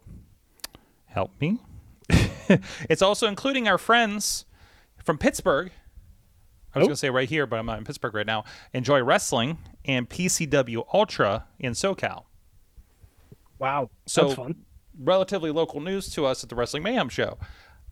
Help 1.05 1.31
Me. 1.41 1.59
it's 2.89 3.01
also 3.01 3.27
including 3.27 3.67
our 3.67 3.77
friends 3.77 4.45
from 5.03 5.17
Pittsburgh. 5.17 5.71
I 6.73 6.79
was 6.79 6.83
Oh. 6.83 6.87
going 6.87 6.93
to 6.95 6.97
say 6.97 7.09
right 7.09 7.29
here, 7.29 7.47
but 7.47 7.57
I'm 7.57 7.65
not 7.65 7.77
in 7.77 7.85
Pittsburgh 7.85 8.13
right 8.13 8.25
now. 8.27 8.43
Enjoy 8.73 9.01
Wrestling 9.01 9.57
and 9.85 10.09
PCW 10.09 10.85
Ultra 10.93 11.45
in 11.57 11.71
SoCal. 11.71 12.25
Wow. 13.59 13.89
So 14.05 14.23
That's 14.23 14.35
fun. 14.35 14.55
relatively 14.99 15.51
local 15.51 15.79
news 15.79 16.09
to 16.15 16.25
us 16.25 16.43
at 16.43 16.49
the 16.49 16.55
Wrestling 16.55 16.83
Mayhem 16.83 17.07
show. 17.07 17.37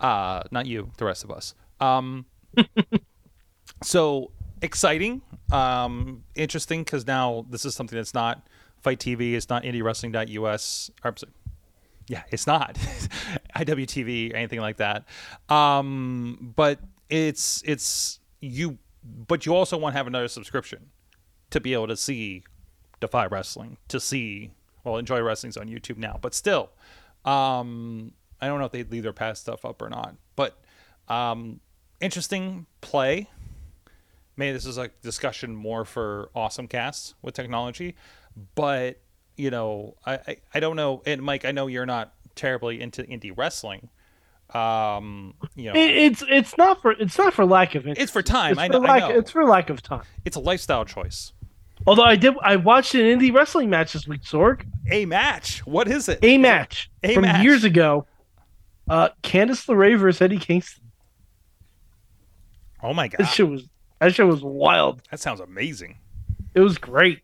Uh, 0.01 0.43
not 0.51 0.65
you, 0.65 0.91
the 0.97 1.05
rest 1.05 1.23
of 1.23 1.31
us. 1.31 1.55
Um, 1.79 2.25
so 3.83 4.31
exciting, 4.61 5.21
um, 5.51 6.23
interesting 6.35 6.83
because 6.83 7.07
now 7.07 7.45
this 7.49 7.63
is 7.65 7.73
something 7.75 7.95
that's 7.97 8.13
not 8.13 8.45
FITE 8.83 8.99
TV. 8.99 9.33
It's 9.33 9.49
not 9.49 9.63
IndieWrestling.us. 9.63 10.91
Or, 11.03 11.15
yeah, 12.07 12.23
it's 12.29 12.45
not 12.47 12.75
IWTV 13.55 14.33
or 14.33 14.35
anything 14.35 14.59
like 14.59 14.77
that. 14.77 15.05
Um, 15.49 16.53
but 16.55 16.79
it's 17.09 17.61
it's 17.65 18.19
you, 18.41 18.77
but 19.03 19.45
you 19.45 19.55
also 19.55 19.77
want 19.77 19.93
to 19.93 19.97
have 19.97 20.07
another 20.07 20.27
subscription 20.27 20.89
to 21.49 21.59
be 21.59 21.73
able 21.73 21.87
to 21.87 21.97
see 21.97 22.43
Defy 22.99 23.25
Wrestling, 23.27 23.77
to 23.87 23.99
see 23.99 24.51
well, 24.83 24.97
Enjoy 24.97 25.21
Wrestling's 25.21 25.57
on 25.57 25.67
YouTube 25.67 25.97
now, 25.97 26.19
but 26.21 26.33
still, 26.33 26.69
um, 27.25 28.11
I 28.41 28.47
don't 28.47 28.59
know 28.59 28.65
if 28.65 28.71
they'd 28.71 28.91
leave 28.91 29.03
their 29.03 29.13
past 29.13 29.41
stuff 29.41 29.63
up 29.63 29.81
or 29.81 29.89
not. 29.89 30.15
But 30.35 30.57
um, 31.07 31.59
interesting 32.01 32.65
play. 32.81 33.29
Maybe 34.35 34.51
this 34.51 34.65
is 34.65 34.77
a 34.77 34.89
discussion 35.01 35.55
more 35.55 35.85
for 35.85 36.29
awesome 36.35 36.67
casts 36.67 37.13
with 37.21 37.35
technology, 37.35 37.95
but 38.55 38.99
you 39.37 39.49
know, 39.49 39.95
I, 40.05 40.13
I, 40.27 40.37
I 40.53 40.59
don't 40.59 40.75
know. 40.75 41.01
And 41.05 41.21
Mike, 41.21 41.43
I 41.45 41.51
know 41.51 41.67
you're 41.67 41.85
not 41.85 42.13
terribly 42.35 42.81
into 42.81 43.03
indie 43.03 43.33
wrestling. 43.35 43.89
Um, 44.53 45.33
you 45.55 45.71
know, 45.71 45.79
It, 45.79 45.89
it's 45.97 46.23
it's 46.29 46.57
not 46.57 46.81
for 46.81 46.91
it's 46.91 47.17
not 47.17 47.33
for 47.33 47.45
lack 47.45 47.73
of 47.75 47.83
interest. 47.87 48.01
it's 48.01 48.11
for 48.11 48.21
time. 48.21 48.51
It's 48.51 48.59
I 48.59 48.67
for 48.67 48.73
know, 48.73 48.83
I 48.83 48.99
lack, 48.99 49.09
know. 49.09 49.17
It's 49.17 49.31
for 49.31 49.43
lack 49.45 49.69
of 49.71 49.81
time. 49.81 50.03
It's 50.25 50.35
a 50.35 50.39
lifestyle 50.39 50.85
choice. 50.85 51.33
Although 51.87 52.03
I 52.03 52.15
did, 52.15 52.35
I 52.41 52.55
watched 52.57 52.93
an 52.95 53.01
indie 53.01 53.33
wrestling 53.33 53.69
match 53.69 53.93
this 53.93 54.07
week, 54.07 54.21
Sorg. 54.21 54.65
A 54.91 55.05
match. 55.05 55.65
What 55.65 55.87
is 55.87 56.07
it? 56.07 56.19
A 56.21 56.37
match 56.37 56.89
A 57.01 57.13
from 57.15 57.23
match. 57.23 57.43
years 57.43 57.63
ago. 57.63 58.05
Uh, 58.87 59.09
Candice 59.23 59.65
LeRae 59.67 59.97
versus 59.97 60.21
Eddie 60.21 60.37
Kingston. 60.37 60.83
Oh 62.81 62.93
my 62.93 63.07
god, 63.07 63.19
That 63.19 63.27
shit 63.29 63.49
was 63.49 63.67
that 63.99 64.13
shit 64.13 64.27
was 64.27 64.43
wild. 64.43 65.01
that 65.09 65.19
sounds 65.19 65.39
amazing. 65.39 65.97
It 66.53 66.59
was 66.59 66.77
great. 66.77 67.21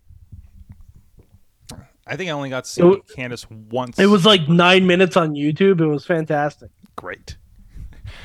I 2.09 2.15
think 2.15 2.29
I 2.29 2.33
only 2.33 2.49
got 2.49 2.65
to 2.65 2.69
see 2.69 2.81
It 2.81 3.07
Candice 3.15 3.49
once. 3.49 3.99
It 3.99 4.07
was 4.07 4.25
like 4.25 4.49
nine 4.49 4.87
minutes 4.87 5.15
on 5.15 5.33
YouTube. 5.35 5.79
It 5.79 5.87
was 5.87 6.05
fantastic. 6.05 6.71
great. 6.95 7.37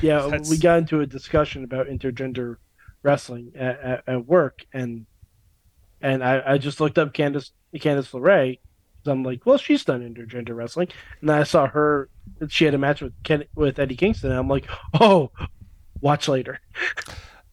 Yeah, 0.01 0.27
That's- 0.31 0.49
we 0.51 0.57
got 0.59 0.79
into 0.79 1.01
a 1.01 1.07
discussion 1.07 1.65
about 1.65 1.89
intergender 1.89 2.57
wrestling 3.03 3.53
at, 3.55 3.81
at, 3.81 4.05
at 4.07 4.27
work, 4.27 4.65
and 4.73 5.07
and 6.01 6.25
I, 6.25 6.43
I 6.55 6.59
just 6.59 6.81
looked 6.81 6.99
up 6.99 7.13
Candice 7.13 7.51
Candice 7.77 8.11
LeRae. 8.13 8.59
I'm 9.07 9.23
like, 9.23 9.45
well, 9.45 9.59
she's 9.59 9.85
done 9.85 10.01
intergender 10.01 10.57
wrestling, 10.57 10.89
and 11.21 11.31
I 11.31 11.43
saw 11.43 11.67
her. 11.67 12.09
She 12.49 12.65
had 12.65 12.73
a 12.73 12.79
match 12.79 13.03
with 13.03 13.13
Ken, 13.23 13.45
with 13.55 13.79
Eddie 13.79 13.97
Kingston, 13.97 14.31
and 14.31 14.39
I'm 14.41 14.49
like, 14.49 14.67
oh, 14.99 15.31
watch 16.01 16.27
later. 16.29 16.59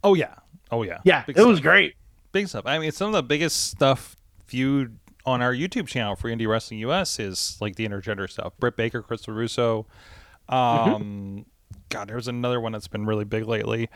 Oh 0.03 0.13
yeah. 0.13 0.35
Oh 0.71 0.83
yeah. 0.83 0.99
Yeah, 1.03 1.23
Big 1.25 1.37
it 1.37 1.45
was 1.45 1.59
great. 1.59 1.95
Big 2.31 2.47
stuff. 2.47 2.65
I 2.65 2.79
mean, 2.79 2.91
some 2.93 3.07
of 3.07 3.13
the 3.13 3.23
biggest 3.23 3.69
stuff 3.69 4.15
viewed 4.47 4.97
on 5.25 5.41
our 5.41 5.53
YouTube 5.53 5.87
channel 5.87 6.15
for 6.15 6.29
Indie 6.29 6.47
Wrestling 6.47 6.79
US 6.81 7.19
is 7.19 7.57
like 7.61 7.75
the 7.75 7.87
intergender 7.87 8.29
stuff. 8.29 8.53
Britt 8.59 8.75
Baker, 8.75 9.01
Crystal 9.01 9.33
Russo, 9.33 9.85
Um, 10.49 11.45
God, 11.89 12.07
there's 12.09 12.27
another 12.27 12.59
one 12.59 12.71
that's 12.71 12.87
been 12.87 13.05
really 13.05 13.25
big 13.25 13.45
lately. 13.47 13.89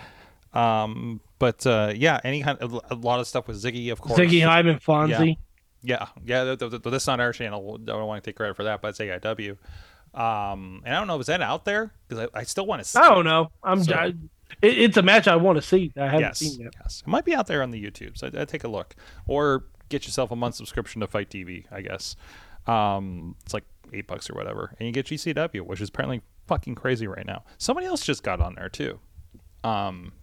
Um, 0.53 1.19
but 1.39 1.65
uh, 1.67 1.91
yeah, 1.95 2.19
any 2.23 2.41
kind 2.41 2.57
of 2.59 2.79
a 2.89 2.95
lot 2.95 3.19
of 3.19 3.27
stuff 3.27 3.47
with 3.47 3.61
Ziggy, 3.61 3.91
of 3.91 3.99
course. 4.01 4.19
Ziggy 4.19 4.43
Hyman, 4.45 4.79
Fonzie. 4.79 5.37
Yeah, 5.81 6.07
yeah. 6.25 6.43
th- 6.45 6.59
th- 6.59 6.71
th- 6.71 6.81
That's 6.83 7.07
not 7.07 7.19
our 7.19 7.33
channel. 7.33 7.77
I 7.81 7.85
don't 7.85 8.07
want 8.07 8.23
to 8.23 8.29
take 8.29 8.37
credit 8.37 8.55
for 8.55 8.63
that, 8.63 8.81
but 8.81 8.89
it's 8.89 8.99
AIW. 8.99 9.57
Um, 10.13 10.81
and 10.85 10.95
I 10.95 10.99
don't 10.99 11.07
know, 11.07 11.19
is 11.19 11.27
that 11.27 11.41
out 11.41 11.65
there? 11.65 11.91
Because 12.07 12.29
I, 12.33 12.39
I 12.39 12.43
still 12.43 12.65
want 12.65 12.81
to 12.81 12.87
see. 12.87 12.99
I 12.99 13.09
don't 13.13 13.25
know. 13.25 13.51
I'm. 13.63 13.83
So- 13.83 13.93
I, 13.93 14.13
it, 14.61 14.77
it's 14.77 14.97
a 14.97 15.01
match 15.01 15.27
I 15.27 15.35
want 15.35 15.57
to 15.57 15.61
see. 15.61 15.91
I 15.97 16.05
haven't 16.05 16.19
yes, 16.21 16.37
seen 16.39 16.61
yet. 16.61 16.73
yes. 16.81 17.03
It 17.05 17.09
might 17.09 17.25
be 17.25 17.35
out 17.35 17.47
there 17.47 17.61
on 17.61 17.71
the 17.71 17.83
YouTube, 17.83 18.17
so 18.17 18.27
I'd, 18.27 18.35
I'd 18.37 18.47
take 18.47 18.63
a 18.63 18.67
look. 18.69 18.95
Or 19.27 19.65
get 19.89 20.05
yourself 20.05 20.31
a 20.31 20.35
month 20.35 20.55
subscription 20.55 21.01
to 21.01 21.07
FITE 21.07 21.29
TV, 21.29 21.65
I 21.71 21.81
guess. 21.81 22.15
Um, 22.67 23.35
it's 23.43 23.53
like 23.53 23.65
eight 23.93 24.07
bucks 24.07 24.29
or 24.29 24.33
whatever, 24.33 24.73
and 24.79 24.87
you 24.87 24.93
get 24.93 25.05
GCW, 25.05 25.61
which 25.61 25.81
is 25.81 25.89
apparently 25.89 26.21
fucking 26.47 26.75
crazy 26.75 27.07
right 27.07 27.25
now. 27.25 27.43
Somebody 27.57 27.87
else 27.87 28.03
just 28.05 28.23
got 28.23 28.41
on 28.41 28.55
there 28.55 28.69
too. 28.69 28.99
Um, 29.63 30.13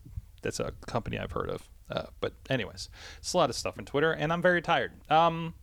that's 0.43 0.61
a 0.61 0.73
company 0.87 1.19
I've 1.19 1.33
heard 1.33 1.51
of. 1.51 1.69
Uh, 1.91 2.07
but 2.21 2.33
anyways, 2.49 2.89
it's 3.19 3.33
a 3.35 3.37
lot 3.37 3.51
of 3.51 3.57
stuff 3.57 3.79
on 3.79 3.85
Twitter, 3.85 4.13
and 4.13 4.33
I'm 4.33 4.41
very 4.41 4.63
tired. 4.63 4.93
Um, 5.11 5.55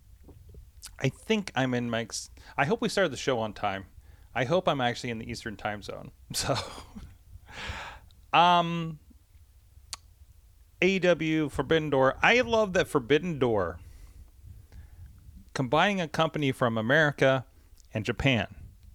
I 0.99 1.09
think 1.09 1.51
I'm 1.55 1.73
in 1.73 1.89
Mike's. 1.89 2.29
I 2.57 2.65
hope 2.65 2.81
we 2.81 2.89
started 2.89 3.11
the 3.11 3.17
show 3.17 3.39
on 3.39 3.53
time. 3.53 3.85
I 4.35 4.45
hope 4.45 4.67
I'm 4.67 4.79
actually 4.79 5.09
in 5.09 5.17
the 5.17 5.29
Eastern 5.29 5.55
time 5.55 5.81
zone. 5.81 6.11
So, 6.33 6.55
um, 8.31 8.99
AEW 10.79 11.51
Forbidden 11.51 11.89
Door. 11.89 12.17
I 12.21 12.41
love 12.41 12.73
that 12.73 12.87
Forbidden 12.87 13.39
Door 13.39 13.79
combining 15.59 15.99
a 15.99 16.07
company 16.07 16.53
from 16.53 16.77
America 16.77 17.43
and 17.93 18.05
Japan 18.05 18.47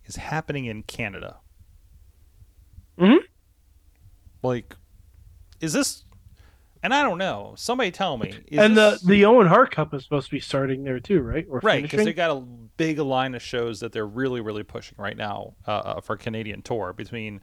is 0.07 0.17
happening 0.17 0.65
in 0.65 0.83
Canada. 0.83 1.37
Mhm. 2.99 3.19
Like, 4.43 4.75
is 5.61 5.75
this? 5.75 6.05
And 6.83 6.95
I 6.95 7.03
don't 7.03 7.19
know. 7.19 7.53
Somebody 7.59 7.91
tell 7.91 8.17
me. 8.17 8.33
Is 8.47 8.59
and 8.59 8.75
this- 8.75 9.03
the 9.03 9.09
the 9.09 9.25
Owen 9.27 9.47
Hart 9.47 9.73
Cup 9.73 9.93
is 9.93 10.05
supposed 10.05 10.29
to 10.29 10.31
be 10.31 10.41
starting 10.41 10.85
there 10.85 10.99
too, 11.01 11.21
right? 11.21 11.47
Or 11.51 11.61
right 11.63 11.83
because 11.83 12.03
they 12.03 12.15
got 12.15 12.35
a 12.35 12.41
big 12.41 12.99
line 12.99 13.35
of 13.35 13.43
shows 13.43 13.81
that 13.81 13.93
they're 13.93 14.07
really 14.07 14.41
really 14.41 14.63
pushing 14.63 14.97
right 14.97 15.19
now 15.19 15.57
uh, 15.67 15.71
uh, 15.71 16.01
for 16.01 16.17
Canadian 16.17 16.63
tour 16.63 16.95
between 16.95 17.43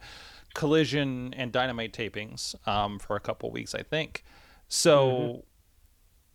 Collision 0.55 1.36
and 1.36 1.51
Dynamite 1.51 1.93
tapings 1.93 2.55
um, 2.67 2.97
for 2.97 3.15
a 3.15 3.19
couple 3.19 3.51
weeks 3.51 3.76
I 3.76 3.84
think. 3.84 4.24
So, 4.67 5.45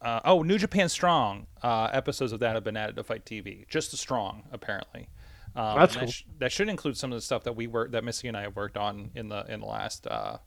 uh, 0.00 0.20
oh, 0.24 0.42
New 0.42 0.58
Japan 0.58 0.88
Strong 0.88 1.46
uh, 1.62 1.88
episodes 1.92 2.32
of 2.32 2.40
that 2.40 2.54
have 2.54 2.64
been 2.64 2.76
added 2.76 2.96
to 2.96 3.04
FITE 3.04 3.24
TV. 3.24 3.68
Just 3.68 3.90
the 3.90 3.96
Strong 3.96 4.44
apparently. 4.52 5.08
Um, 5.54 5.78
That's 5.78 5.96
cool. 5.96 6.06
That, 6.06 6.12
sh- 6.12 6.24
that 6.38 6.52
should 6.52 6.68
include 6.68 6.96
some 6.96 7.12
of 7.12 7.16
the 7.16 7.22
stuff 7.22 7.44
that 7.44 7.54
we 7.54 7.66
were 7.66 7.88
that 7.88 8.04
Missy 8.04 8.28
and 8.28 8.36
I 8.36 8.42
have 8.42 8.56
worked 8.56 8.76
on 8.76 9.10
in 9.14 9.28
the 9.28 9.44
in 9.48 9.60
the 9.60 9.66
last 9.66 10.06
uh, 10.06 10.38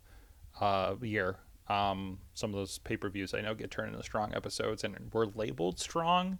uh, 0.61 0.95
year. 1.01 1.37
Um, 1.67 2.19
some 2.33 2.51
of 2.51 2.55
those 2.55 2.77
pay 2.79 2.97
per 2.97 3.09
views 3.09 3.33
I 3.33 3.41
know 3.41 3.53
get 3.55 3.71
turned 3.71 3.91
into 3.91 4.03
strong 4.03 4.33
episodes 4.35 4.83
and 4.83 4.95
were 5.13 5.27
labeled 5.27 5.79
strong 5.79 6.39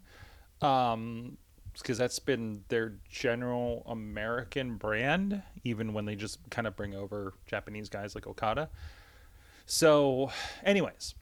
um 0.62 1.38
because 1.74 1.97
that's 1.97 2.20
been 2.20 2.64
their 2.68 2.95
general 3.10 3.84
American 3.88 4.76
brand, 4.76 5.41
even 5.64 5.93
when 5.93 6.05
they 6.05 6.16
just 6.16 6.39
kind 6.49 6.68
of 6.68 6.76
bring 6.76 6.95
over 6.95 7.34
Japanese 7.45 7.89
guys 7.89 8.16
like 8.16 8.28
Okada. 8.28 8.70
So, 9.66 10.32
anyways, 10.64 11.16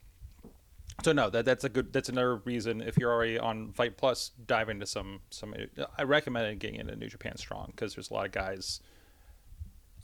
so 1.02 1.12
no, 1.12 1.30
that 1.30 1.44
that's 1.44 1.64
a 1.64 1.68
good 1.68 1.92
that's 1.92 2.08
another 2.08 2.36
reason 2.36 2.80
if 2.80 2.96
you're 2.96 3.12
already 3.12 3.38
on 3.38 3.72
FITE 3.72 3.96
Plus, 3.96 4.32
dive 4.46 4.68
into 4.68 4.86
some 4.86 5.20
some. 5.30 5.54
I 5.96 6.02
recommend 6.02 6.58
getting 6.60 6.80
into 6.80 6.96
New 6.96 7.08
Japan 7.08 7.36
Strong 7.36 7.72
because 7.74 7.94
there's 7.94 8.10
a 8.10 8.14
lot 8.14 8.26
of 8.26 8.32
guys. 8.32 8.80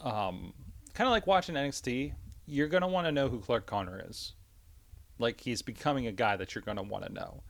Um, 0.01 0.53
kind 0.93 1.07
of 1.07 1.13
like 1.13 1.27
watching 1.27 1.55
NXT, 1.55 2.13
you're 2.47 2.69
gonna 2.69 2.89
want 2.89 3.07
to 3.07 3.13
know 3.13 3.29
who 3.29 3.41
Clark 3.41 3.67
Connor 3.67 4.05
is. 4.09 4.33
Like 5.19 5.41
he's 5.41 5.63
becoming 5.63 6.07
a 6.07 6.13
guy 6.13 6.37
that 6.37 6.55
you're 6.55 6.63
gonna 6.63 6.83
want 6.83 7.07
to 7.07 7.13
know 7.13 7.43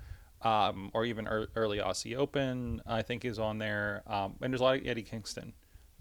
um, 0.44 0.90
or 0.92 1.04
even 1.04 1.26
ear- 1.26 1.48
early 1.56 1.78
Aussie 1.78 2.16
Open, 2.16 2.82
I 2.86 3.02
think 3.02 3.24
is 3.24 3.38
on 3.38 3.58
there. 3.58 4.02
Um, 4.06 4.36
and 4.42 4.52
there's 4.52 4.60
a 4.60 4.64
lot 4.64 4.76
of 4.76 4.86
Eddie 4.86 5.02
Kingston 5.02 5.54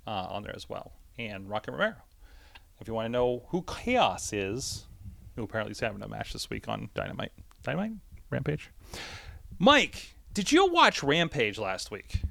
uh, 0.06 0.28
on 0.30 0.44
there 0.44 0.56
as 0.56 0.70
well, 0.70 0.92
and 1.18 1.50
Rocky 1.50 1.72
Romero. 1.72 1.96
If 2.80 2.88
you 2.88 2.94
want 2.94 3.06
to 3.06 3.10
know 3.10 3.44
who 3.48 3.64
Chaos 3.64 4.34
is, 4.34 4.86
who 5.36 5.44
apparently 5.44 5.72
is 5.72 5.80
having 5.80 6.02
a 6.02 6.08
match 6.08 6.34
this 6.34 6.50
week 6.50 6.68
on 6.68 6.90
Dynamite, 6.94 7.32
Dynamite, 7.64 7.94
Rampage. 8.30 8.70
Mike, 9.60 10.16
did 10.34 10.52
you 10.52 10.72
watch 10.72 11.04
Rampage 11.04 11.58
last 11.58 11.92
week? 11.92 12.22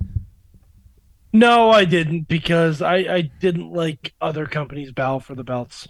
No, 1.32 1.70
I 1.70 1.84
didn't 1.84 2.28
because 2.28 2.82
I, 2.82 2.96
I 2.96 3.20
didn't 3.22 3.72
like 3.72 4.12
other 4.20 4.46
companies 4.46 4.92
bow 4.92 5.18
for 5.18 5.34
the 5.34 5.44
belts. 5.44 5.88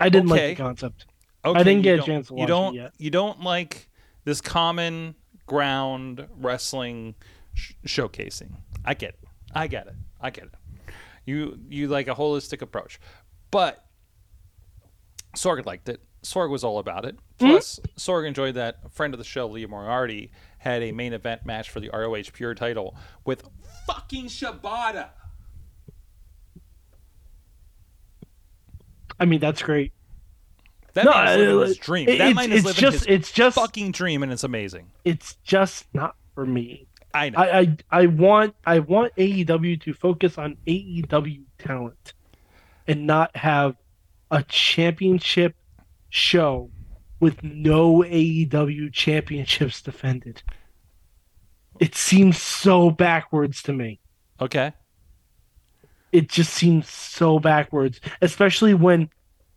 I 0.00 0.08
didn't 0.08 0.30
Okay. 0.30 0.48
like 0.48 0.56
the 0.56 0.62
concept. 0.62 1.06
Okay, 1.44 1.58
I 1.58 1.62
didn't 1.62 1.82
get 1.82 1.98
a 1.98 2.02
chance 2.02 2.28
to 2.28 2.34
You 2.34 2.40
watch 2.40 2.44
it 2.48 2.48
don't. 2.48 2.74
yet. 2.74 2.92
You 2.98 3.10
don't 3.10 3.40
like 3.42 3.88
this 4.24 4.40
common 4.40 5.14
ground 5.46 6.26
wrestling 6.38 7.14
sh- 7.54 7.72
showcasing. 7.86 8.50
I 8.84 8.94
get 8.94 9.10
it. 9.10 9.28
I 9.54 9.66
get 9.66 9.86
it. 9.86 9.94
I 10.20 10.30
get 10.30 10.44
it. 10.44 10.50
You 11.24 11.58
you 11.68 11.88
like 11.88 12.08
a 12.08 12.14
holistic 12.14 12.60
approach, 12.62 13.00
but 13.50 13.84
Sorg 15.38 15.64
liked 15.66 15.88
it. 15.88 16.02
Sorg 16.22 16.50
was 16.50 16.64
all 16.64 16.78
about 16.78 17.04
it. 17.04 17.16
Hmm? 17.40 17.50
Plus, 17.50 17.78
Sorg 17.96 18.26
enjoyed 18.26 18.54
that. 18.56 18.92
Friend 18.92 19.14
of 19.14 19.18
the 19.18 19.24
show, 19.24 19.46
Lee 19.46 19.64
Moriarty, 19.66 20.32
had 20.58 20.82
a 20.82 20.90
main 20.92 21.12
event 21.12 21.46
match 21.46 21.70
for 21.70 21.78
the 21.80 21.90
ROH 21.92 22.30
Pure 22.32 22.56
title 22.56 22.96
with 23.24 23.48
fucking 23.86 24.26
Shibata. 24.26 25.10
I 29.20 29.24
mean, 29.24 29.40
that's 29.40 29.62
great. 29.62 29.92
That 30.94 31.04
no, 31.04 31.10
man 31.12 31.28
is 31.28 31.36
living 31.38 31.56
uh, 31.58 31.66
his 31.66 31.76
dream. 31.78 32.08
it- 32.08 32.18
that 32.18 32.34
man 32.34 32.52
is 32.52 32.58
it's 32.58 32.64
living 32.66 32.80
just 32.80 33.04
his 33.06 33.14
it's 33.16 33.32
just 33.32 33.54
fucking 33.56 33.92
dream, 33.92 34.22
and 34.22 34.32
it's 34.32 34.44
amazing. 34.44 34.90
it's 35.04 35.36
just 35.44 35.86
not 35.94 36.16
for 36.34 36.44
me. 36.46 36.86
I 37.14 37.30
know. 37.30 37.38
I, 37.38 37.58
I 37.60 37.76
I 37.90 38.06
want 38.06 38.54
I 38.66 38.78
want 38.80 39.14
AEW 39.16 39.80
to 39.82 39.94
focus 39.94 40.38
on 40.38 40.56
AEW 40.66 41.42
talent 41.58 42.12
and 42.86 43.06
not 43.06 43.36
have 43.36 43.76
a 44.30 44.42
championship 44.44 45.54
show 46.10 46.70
with 47.20 47.42
no 47.42 48.02
AEW 48.02 48.92
championships 48.92 49.82
defended. 49.82 50.42
It 51.80 51.94
seems 51.94 52.40
so 52.40 52.90
backwards 52.90 53.62
to 53.62 53.72
me. 53.72 54.00
okay. 54.40 54.72
It 56.10 56.30
just 56.30 56.54
seems 56.54 56.88
so 56.88 57.38
backwards, 57.38 58.00
especially 58.22 58.72
when 58.72 59.10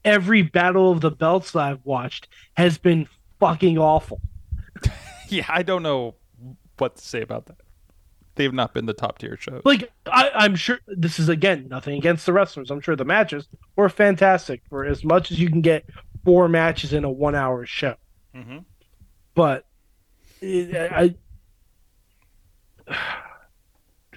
every 0.03 0.41
Battle 0.41 0.91
of 0.91 0.99
the 0.99 1.09
Belts 1.11 1.51
that 1.51 1.61
I've 1.61 1.85
watched 1.85 2.27
has 2.57 2.77
been 2.77 3.07
fucking 3.39 3.77
awful. 3.77 4.21
Yeah, 5.29 5.45
I 5.47 5.63
don't 5.63 5.81
know 5.81 6.15
what 6.77 6.97
to 6.97 7.01
say 7.01 7.21
about 7.21 7.45
that. 7.45 7.55
They've 8.41 8.51
not 8.51 8.73
been 8.73 8.87
the 8.87 8.93
top 8.93 9.19
tier 9.19 9.37
shows. 9.37 9.61
like 9.65 9.91
I, 10.07 10.31
I'm 10.33 10.55
sure 10.55 10.79
this 10.87 11.19
is 11.19 11.29
again 11.29 11.67
nothing 11.69 11.95
against 11.95 12.25
the 12.25 12.33
wrestlers. 12.33 12.71
I'm 12.71 12.81
sure 12.81 12.95
the 12.95 13.05
matches 13.05 13.47
were 13.75 13.87
fantastic 13.87 14.63
for 14.67 14.83
as 14.83 15.03
much 15.03 15.29
as 15.29 15.39
you 15.39 15.47
can 15.47 15.61
get 15.61 15.85
four 16.25 16.49
matches 16.49 16.91
in 16.91 17.03
a 17.03 17.09
one 17.11 17.35
hour 17.35 17.67
show. 17.67 17.95
Mhm. 18.35 18.65
But 19.35 19.65
it, 20.41 20.75
I, 20.91 21.13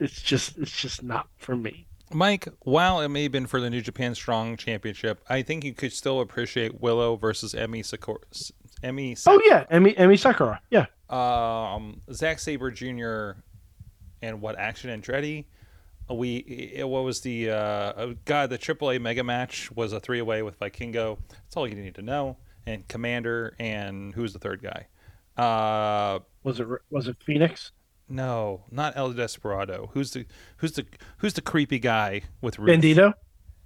it's 0.01 0.23
just 0.23 0.57
it's 0.59 0.81
just 0.81 1.03
not 1.03 1.29
for 1.37 1.55
me. 1.55 1.87
Mike, 2.13 2.49
while 2.61 3.01
it 3.01 3.09
may 3.09 3.25
have 3.25 3.33
been 3.33 3.47
for 3.47 3.61
the 3.61 3.69
New 3.71 3.81
Japan 3.81 4.15
Strong 4.15 4.57
Championship, 4.57 5.23
I 5.29 5.43
think 5.43 5.65
you 5.65 5.75
could 5.75 5.93
still 5.93 6.21
appreciate 6.21 6.81
Willow 6.81 7.17
versus 7.17 7.55
Emi 7.55 7.85
Sakura. 7.85 8.21
Emi, 8.83 9.23
Oh 9.27 9.41
yeah, 9.45 9.65
Emi 9.71 9.97
Emi 9.97 10.19
Sakura. 10.19 10.61
Yeah, 10.71 10.87
um, 11.09 12.03
Zack 12.13 12.39
Sabre 12.39 12.71
Jr. 12.71 13.33
and 14.25 14.41
what 14.41 14.59
Action 14.59 14.91
Andretti. 14.91 15.45
We 16.11 16.37
it, 16.77 16.87
what 16.89 17.05
was 17.05 17.21
the 17.21 17.51
uh, 17.51 17.55
uh, 17.57 18.15
God 18.25 18.51
the 18.51 18.59
AAA 18.59 19.01
Mega 19.01 19.25
match 19.25 19.71
was 19.73 19.93
a 19.93 20.01
three 20.01 20.21
way 20.23 20.43
with 20.43 20.59
Vikingo. 20.61 21.19
That's 21.31 21.57
all 21.57 21.67
you 21.67 21.75
need 21.75 21.95
to 21.95 22.03
know. 22.03 22.37
And 22.67 22.87
Komander 22.89 23.53
and 23.59 24.15
who's 24.15 24.33
the 24.33 24.39
third 24.39 24.63
guy? 24.63 24.87
Uh, 25.43 26.21
was 26.43 26.61
it 26.61 26.67
was 26.91 27.09
it 27.09 27.17
Phoenix? 27.25 27.73
No, 28.09 28.65
not 28.71 28.95
El 28.97 29.13
Desperado. 29.15 29.91
Who's 29.95 30.11
the 30.11 30.27
who's 30.59 30.73
the 30.73 30.85
who's 31.19 31.33
the 31.33 31.41
creepy 31.41 31.79
guy 31.79 32.23
with 32.43 32.59
Ruth? 32.59 32.69
Bandito. 32.69 33.15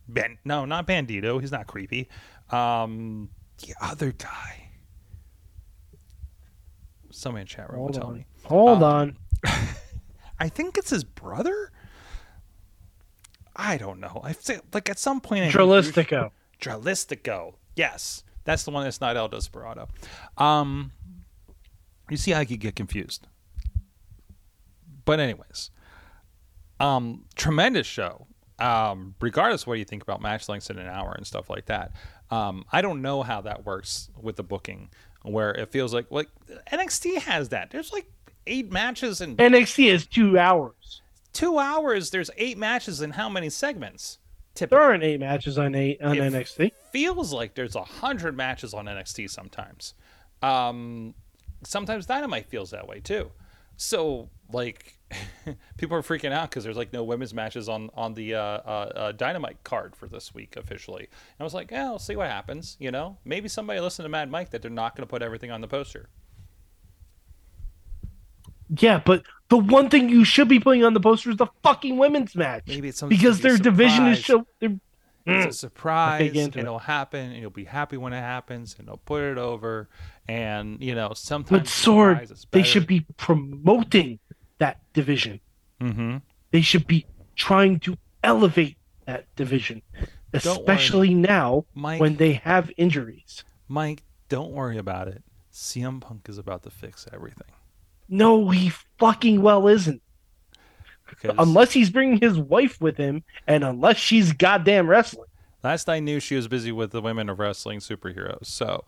Ben, 0.09 0.39
no, 0.45 0.65
not 0.65 0.87
Bandito. 0.87 1.41
He's 1.41 1.53
not 1.53 1.67
creepy. 1.67 2.09
Um, 2.51 3.31
the 3.67 3.75
other 3.81 4.13
guy. 4.13 4.71
Somebody 7.11 7.43
in 7.43 7.47
chat 7.49 7.71
room 7.71 7.83
will 7.83 7.89
tell 7.89 8.11
me. 8.13 8.27
Hold 8.45 8.83
Um, 8.83 8.85
on. 8.85 9.17
I 10.41 10.49
think 10.49 10.79
it's 10.79 10.91
his 10.91 11.05
brother. 11.05 11.73
I 13.57 13.77
don't 13.77 13.99
know. 14.01 14.21
I 14.25 14.33
think 14.33 14.63
like 14.73 14.89
at 14.89 14.99
some 14.99 15.21
point. 15.21 15.43
I 15.43 15.51
think 15.51 15.55
you- 15.55 15.61
Dralistico. 15.61 16.31
Dralistico. 16.61 17.55
Yes, 17.77 18.23
that's 18.45 18.65
the 18.65 18.71
one 18.71 18.85
that's 18.85 19.01
not 19.01 19.17
El 19.17 19.29
Desperado. 19.29 19.89
Um, 20.37 20.93
you 22.11 22.17
see 22.17 22.33
how 22.33 22.41
I 22.41 22.45
could 22.45 22.61
get 22.61 22.75
confused. 22.77 23.27
But 25.05 25.21
anyways, 25.21 25.71
um, 26.81 27.25
tremendous 27.35 27.87
show. 27.87 28.27
um, 28.61 29.15
regardless 29.21 29.63
of 29.63 29.69
what 29.69 29.79
you 29.79 29.85
think 29.85 30.03
about 30.03 30.21
match 30.21 30.49
lengths 30.49 30.69
in 30.69 30.79
an 30.79 30.89
hour 30.89 31.13
and 31.17 31.25
stuff 31.25 31.49
like 31.49 31.67
that, 31.67 31.93
um, 32.31 32.65
I 32.73 32.83
don't 32.83 33.01
know 33.03 33.23
how 33.23 33.41
that 33.43 33.65
works 33.65 34.11
with 34.21 34.35
the 34.35 34.43
booking, 34.43 34.91
where 35.23 35.53
it 35.53 35.71
feels 35.71 35.95
like 35.95 36.11
like 36.11 36.29
NXT 36.73 37.19
has 37.19 37.51
that. 37.51 37.71
There's 37.71 37.93
like 37.93 38.11
eight 38.49 38.73
matches 38.73 39.21
in 39.21 39.37
NXT 39.37 39.87
is 39.93 40.07
two 40.07 40.39
hours. 40.39 41.03
two 41.33 41.59
hours. 41.59 42.11
There's 42.11 42.31
eight 42.37 42.59
matches 42.59 43.01
in 43.01 43.11
how 43.13 43.29
many 43.29 43.51
segments? 43.51 44.19
There 44.55 44.81
aren't 44.81 45.05
eight 45.05 45.21
matches 45.21 45.57
on 45.57 45.77
eight 45.77 46.03
on 46.03 46.17
If- 46.19 46.33
NXT. 46.33 46.73
feels 46.91 47.33
like 47.33 47.55
there's 47.55 47.77
a 47.77 47.85
hundred 47.85 48.37
matches 48.37 48.75
on 48.75 48.87
NXT 48.87 49.31
sometimes. 49.31 49.95
Um, 50.43 51.15
sometimes 51.63 52.07
Dynamite 52.07 52.49
feels 52.49 52.71
that 52.71 52.89
way 52.89 52.99
too. 53.01 53.31
So 53.77 54.31
like, 54.53 54.99
people 55.77 55.97
are 55.97 56.03
freaking 56.03 56.33
out 56.33 56.51
because 56.51 56.65
there's 56.65 56.77
like 56.77 56.93
no 56.93 57.05
women's 57.05 57.33
matches 57.33 57.69
on 57.69 57.91
on 57.95 58.15
the 58.15 58.35
uh, 58.35 58.41
uh, 58.41 58.93
uh, 58.97 59.13
Dynamite 59.13 59.63
card 59.63 59.95
for 59.95 60.09
this 60.09 60.35
week 60.35 60.57
officially. 60.57 61.05
And 61.05 61.41
I 61.41 61.45
was 61.45 61.55
like, 61.55 61.71
yeah, 61.71 61.89
we'll 61.91 62.01
see 62.01 62.17
what 62.17 62.29
happens. 62.29 62.77
You 62.81 62.91
know, 62.91 63.19
maybe 63.25 63.49
somebody 63.49 63.79
listened 63.79 64.07
to 64.07 64.09
Mad 64.11 64.29
Mike 64.29 64.51
that 64.51 64.63
they're 64.63 64.71
not 64.73 64.97
going 64.97 65.07
to 65.07 65.11
put 65.11 65.23
everything 65.23 65.53
on 65.53 65.61
the 65.61 65.69
poster. 65.69 66.09
Yeah, 68.77 69.01
but 69.05 69.23
the 69.49 69.57
one 69.57 69.89
thing 69.89 70.09
you 70.09 70.25
should 70.25 70.49
be 70.49 70.61
putting 70.61 70.85
on 70.85 70.93
the 70.95 71.01
poster 71.01 71.31
is 71.31 71.37
the 71.37 71.47
fucking 71.63 71.97
women's 71.97 72.35
match. 72.37 72.65
Maybe 72.67 72.89
it's 72.89 73.03
because 73.03 73.41
their 73.41 73.57
division 73.57 74.07
is 74.09 74.25
so. 74.25 74.47
they're- 74.61 74.79
It's 75.27 75.57
a 75.57 75.59
surprise. 75.59 76.33
into 76.35 76.59
it. 76.59 76.63
It'll 76.63 76.79
happen, 76.79 77.31
and 77.33 77.41
you'll 77.41 77.51
be 77.51 77.65
happy 77.65 77.97
when 77.99 78.13
it 78.15 78.21
happens, 78.21 78.77
and 78.79 78.89
they'll 78.89 78.97
put 79.05 79.23
it 79.23 79.37
over. 79.39 79.89
And 80.27 80.83
you 80.83 80.95
know, 80.95 81.13
sometimes 81.15 81.61
but 81.61 81.67
Sorg, 81.69 82.47
they 82.51 82.63
should 82.63 82.87
be 82.87 83.07
promoting 83.17 84.19
that 84.59 84.81
division. 84.93 85.41
Mm-hmm. 85.81 86.17
They 86.51 86.61
should 86.63 86.87
be 86.87 87.07
trying 87.37 87.79
to 87.81 87.97
elevate 88.25 88.77
that 89.07 89.27
division, 89.37 89.83
especially 90.33 91.15
now 91.15 91.65
Mike- 91.75 92.01
when 92.01 92.17
they 92.17 92.35
have 92.35 92.71
injuries. 92.77 93.45
Mike, 93.69 94.03
don't 94.29 94.53
worry 94.53 94.79
about 94.79 95.09
it. 95.09 95.23
CM 95.53 96.01
Punk 96.01 96.29
is 96.29 96.39
about 96.39 96.63
to 96.65 96.71
fix 96.71 97.07
everything. 97.13 97.49
No, 98.09 98.51
he 98.51 98.71
fucking 98.99 99.43
well 99.43 99.69
isn't. 99.69 100.03
Because 101.09 101.35
Unless 101.39 101.73
he's 101.73 101.91
bringing 101.91 102.19
his 102.19 102.39
wife 102.39 102.81
with 102.81 102.97
him, 102.97 103.25
and 103.47 103.65
unless 103.65 103.97
she's 103.97 104.33
goddamn 104.33 104.89
wrestling. 104.89 105.29
last 105.63 105.89
I 105.89 106.01
knew, 106.01 106.21
she 106.21 106.37
was 106.37 106.49
busy 106.49 106.71
with 106.71 106.91
the 106.91 107.01
women 107.01 107.29
of 107.29 107.39
wrestling 107.39 107.81
superheroes. 107.81 108.47
So, 108.47 108.85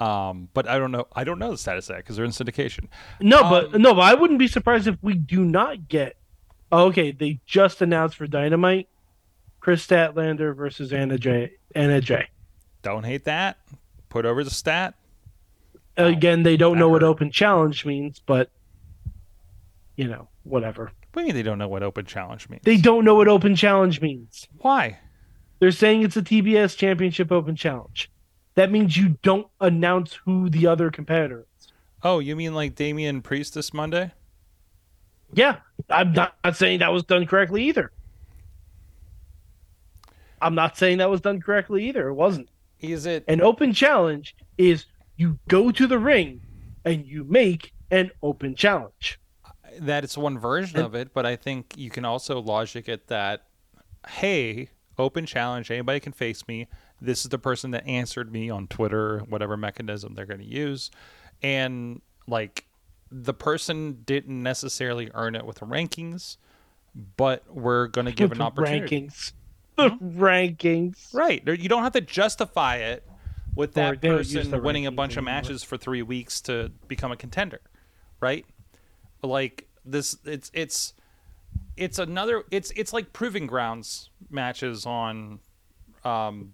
um, 0.00 0.48
but 0.54 0.68
I 0.68 0.78
don't 0.78 0.92
know. 0.92 1.06
I 1.14 1.24
don't 1.24 1.38
know 1.38 1.50
the 1.50 1.58
status 1.58 1.88
of 1.88 1.96
that 1.96 2.04
because 2.04 2.16
they're 2.16 2.24
in 2.24 2.30
syndication. 2.30 2.88
No, 3.20 3.44
Um, 3.44 3.50
but 3.50 3.80
no, 3.80 3.94
but 3.94 4.00
I 4.00 4.14
wouldn't 4.14 4.38
be 4.38 4.48
surprised 4.48 4.86
if 4.86 4.96
we 5.02 5.14
do 5.14 5.44
not 5.44 5.88
get. 5.88 6.16
Oh, 6.72 6.86
okay, 6.86 7.12
they 7.12 7.38
just 7.46 7.80
announced 7.82 8.16
for 8.16 8.26
Dynamite, 8.26 8.88
Kris 9.60 9.86
Statlander 9.86 10.54
versus 10.56 10.92
Anna 10.92 11.18
Jay 11.18 11.52
Anna 11.74 12.00
Jay 12.00 12.28
Don't 12.82 13.04
hate 13.04 13.24
that. 13.24 13.58
Put 14.08 14.24
over 14.24 14.42
the 14.42 14.50
stat. 14.50 14.94
Again, 15.96 16.42
they 16.42 16.56
don't 16.56 16.78
know 16.78 16.88
what 16.88 17.02
open 17.02 17.30
challenge 17.30 17.86
means, 17.86 18.20
but 18.24 18.50
you 19.96 20.06
know, 20.08 20.28
whatever. 20.44 20.92
What 21.12 21.14
do 21.14 21.20
you 21.22 21.26
mean 21.26 21.34
they 21.34 21.42
don't 21.42 21.58
know 21.58 21.68
what 21.68 21.82
open 21.82 22.04
challenge 22.04 22.48
means? 22.48 22.62
They 22.64 22.76
don't 22.76 23.04
know 23.04 23.14
what 23.14 23.28
open 23.28 23.56
challenge 23.56 24.00
means. 24.00 24.46
Why? 24.58 24.98
They're 25.58 25.72
saying 25.72 26.02
it's 26.02 26.16
a 26.16 26.22
TBS 26.22 26.76
Championship 26.76 27.32
Open 27.32 27.56
Challenge. 27.56 28.10
That 28.56 28.70
means 28.70 28.96
you 28.96 29.16
don't 29.22 29.46
announce 29.60 30.12
who 30.12 30.50
the 30.50 30.66
other 30.66 30.90
competitor 30.90 31.46
is. 31.58 31.68
Oh, 32.02 32.18
you 32.18 32.36
mean 32.36 32.54
like 32.54 32.74
Damian 32.74 33.22
Priest 33.22 33.54
this 33.54 33.72
Monday? 33.72 34.12
Yeah, 35.32 35.56
I'm 35.88 36.12
not, 36.12 36.34
not 36.44 36.56
saying 36.56 36.80
that 36.80 36.92
was 36.92 37.04
done 37.04 37.26
correctly 37.26 37.64
either. 37.64 37.90
I'm 40.40 40.54
not 40.54 40.76
saying 40.76 40.98
that 40.98 41.10
was 41.10 41.20
done 41.20 41.40
correctly 41.40 41.88
either. 41.88 42.08
It 42.08 42.14
wasn't. 42.14 42.48
Is 42.80 43.06
it? 43.06 43.24
An 43.26 43.40
open 43.40 43.72
challenge 43.72 44.36
is 44.58 44.84
you 45.16 45.38
go 45.48 45.70
to 45.70 45.86
the 45.86 45.98
ring 45.98 46.40
and 46.84 47.06
you 47.06 47.24
make 47.24 47.72
an 47.90 48.10
open 48.22 48.54
challenge. 48.54 49.18
That 49.78 50.04
is 50.04 50.16
one 50.16 50.38
version 50.38 50.80
of 50.80 50.94
it, 50.94 51.12
but 51.12 51.26
I 51.26 51.36
think 51.36 51.74
you 51.76 51.90
can 51.90 52.04
also 52.04 52.40
logic 52.40 52.88
it 52.88 53.08
that, 53.08 53.44
hey, 54.08 54.70
open 54.98 55.26
challenge, 55.26 55.70
anybody 55.70 56.00
can 56.00 56.12
face 56.12 56.46
me. 56.48 56.66
This 57.00 57.24
is 57.24 57.30
the 57.30 57.38
person 57.38 57.72
that 57.72 57.86
answered 57.86 58.32
me 58.32 58.48
on 58.48 58.68
Twitter, 58.68 59.18
whatever 59.28 59.56
mechanism 59.56 60.14
they're 60.14 60.26
going 60.26 60.40
to 60.40 60.46
use. 60.46 60.90
And 61.42 62.00
like 62.26 62.64
the 63.10 63.34
person 63.34 64.02
didn't 64.04 64.42
necessarily 64.42 65.10
earn 65.14 65.34
it 65.34 65.44
with 65.44 65.60
rankings, 65.60 66.36
but 67.16 67.44
we're 67.52 67.88
going 67.88 68.06
to 68.06 68.12
give 68.12 68.32
an 68.32 68.40
opportunity. 68.40 69.02
rankings. 69.02 69.32
The 69.76 69.90
rankings. 70.02 71.12
Right. 71.12 71.42
You 71.46 71.68
don't 71.68 71.82
have 71.82 71.92
to 71.92 72.00
justify 72.00 72.76
it 72.76 73.04
with 73.56 73.72
that 73.74 74.00
they 74.00 74.08
don't 74.08 74.18
use 74.18 74.34
person 74.34 74.62
winning 74.62 74.86
a 74.86 74.92
bunch 74.92 75.16
of 75.16 75.24
matches 75.24 75.64
for 75.64 75.76
three 75.76 76.02
weeks 76.02 76.40
to 76.42 76.70
become 76.86 77.10
a 77.10 77.16
contender. 77.16 77.60
Right? 78.20 78.46
Like 79.22 79.66
this 79.84 80.16
it's 80.24 80.50
it's 80.54 80.92
it's 81.76 81.98
another 81.98 82.44
it's 82.50 82.70
it's 82.76 82.92
like 82.92 83.12
proving 83.12 83.46
grounds 83.46 84.10
matches 84.30 84.86
on 84.86 85.40
um 86.04 86.52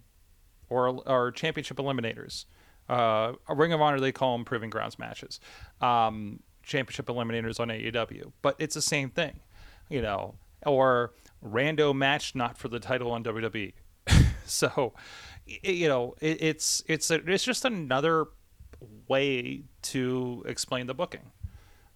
or 0.69 0.87
or 1.05 1.31
championship 1.31 1.77
eliminators. 1.77 2.45
Uh 2.89 3.33
a 3.47 3.55
Ring 3.55 3.73
of 3.73 3.81
Honor 3.81 3.99
they 3.99 4.11
call 4.11 4.35
them 4.35 4.45
proving 4.45 4.69
grounds 4.69 4.97
matches. 4.97 5.39
Um 5.81 6.39
championship 6.63 7.07
eliminators 7.07 7.59
on 7.59 7.67
AEW. 7.67 8.31
But 8.41 8.55
it's 8.59 8.75
the 8.75 8.81
same 8.81 9.09
thing. 9.09 9.41
You 9.89 10.01
know, 10.01 10.35
or 10.65 11.13
rando 11.45 11.93
match 11.93 12.35
not 12.35 12.57
for 12.57 12.69
the 12.69 12.79
title 12.79 13.11
on 13.11 13.23
WWE. 13.23 13.73
so 14.73 14.93
you 15.45 15.87
know, 15.87 16.15
it, 16.21 16.41
it's 16.41 16.83
it's 16.87 17.11
a, 17.11 17.15
it's 17.29 17.43
just 17.43 17.65
another 17.65 18.25
way 19.07 19.63
to 19.81 20.43
explain 20.47 20.87
the 20.87 20.93
booking. 20.93 21.31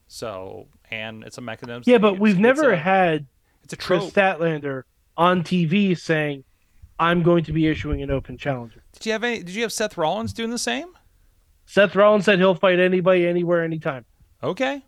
So, 0.08 0.68
and 0.92 1.24
it's 1.24 1.38
a 1.38 1.42
mechanism. 1.42 1.84
Yeah, 1.86 1.98
but 1.98 2.08
it's- 2.10 2.22
we've 2.22 2.34
it's 2.34 2.42
never 2.42 2.72
a- 2.72 2.78
had 2.78 3.26
it's 3.64 3.74
a 3.74 3.78
Kris. 3.78 4.06
Statlander 4.10 4.84
on 5.18 5.44
TV 5.44 5.98
saying, 5.98 6.44
"I'm 7.00 7.24
going 7.24 7.44
to 7.46 7.54
be 7.54 7.68
issuing 7.68 8.02
an 8.02 8.12
open 8.12 8.38
challenge." 8.38 8.78
Did 8.94 9.06
you 9.06 9.12
have 9.14 9.24
any? 9.24 9.40
Did 9.44 9.50
you 9.56 9.62
have 9.64 9.74
Seth 9.74 9.98
Rollins 9.98 10.34
doing 10.34 10.50
the 10.50 10.58
same? 10.58 10.88
Seth 11.66 11.96
Rollins 11.96 12.24
said 12.26 12.40
he'll 12.40 12.56
fight 12.56 12.80
anybody, 12.80 13.28
anywhere, 13.28 13.64
anytime. 13.64 14.06
Okay. 14.42 14.82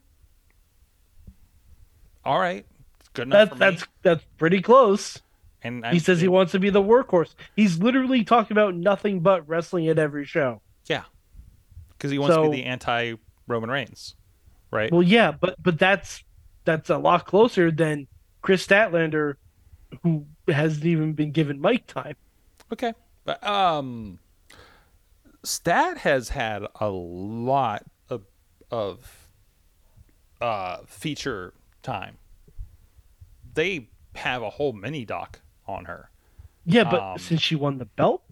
All 2.24 2.40
right. 2.40 2.66
Good 3.14 3.24
enough 3.28 3.50
That's 3.50 3.50
for 3.50 3.56
me. 3.56 3.60
that's 3.60 3.88
that's 4.04 4.24
pretty 4.38 4.62
close. 4.62 5.22
And 5.62 5.86
He 5.88 6.00
says 6.00 6.22
he 6.22 6.28
wants 6.28 6.54
to 6.54 6.60
be 6.60 6.70
the 6.70 6.82
workhorse. 6.82 7.36
He's 7.56 7.80
literally 7.80 8.24
talking 8.24 8.56
about 8.56 8.76
nothing 8.76 9.20
but 9.20 9.48
wrestling 9.48 9.88
at 9.90 10.00
every 10.00 10.26
show. 10.26 10.62
yeah, 10.86 11.04
because 11.92 12.12
he 12.12 12.18
wants 12.20 12.36
to 12.36 12.50
be 12.50 12.58
the 12.58 12.64
anti 12.66 13.16
Roman 13.48 13.70
Reigns, 13.70 14.16
right? 14.72 14.92
Well, 14.92 15.04
yeah, 15.04 15.32
but 15.32 15.62
but 15.62 15.78
that's 15.78 16.24
that's 16.66 16.90
a 16.90 16.98
lot 16.98 17.26
closer 17.26 17.72
than 17.72 18.08
Kris 18.42 18.66
Statlander, 18.66 19.36
who 20.04 20.26
hasn't 20.48 20.86
even 20.86 21.14
been 21.14 21.32
given 21.32 21.60
mic 21.60 21.88
time. 21.88 22.16
Okay. 22.72 22.94
But 23.26 23.46
um 23.46 24.20
Stat 25.44 26.00
has 26.00 26.30
had 26.30 26.66
a 26.80 26.90
lot 26.90 27.84
of 28.10 28.24
of 28.72 29.28
uh 30.42 30.80
feature 30.86 31.54
time. 31.82 32.18
They 33.54 33.90
have 34.16 34.42
a 34.42 34.50
whole 34.50 34.74
mini 34.74 35.06
doc 35.06 35.42
on 35.70 35.86
her. 35.86 36.10
Yeah, 36.66 36.84
but 36.84 37.02
Um, 37.02 37.18
since 37.18 37.42
she 37.42 37.56
won 37.56 37.78
the 37.78 37.86
belt 37.86 38.24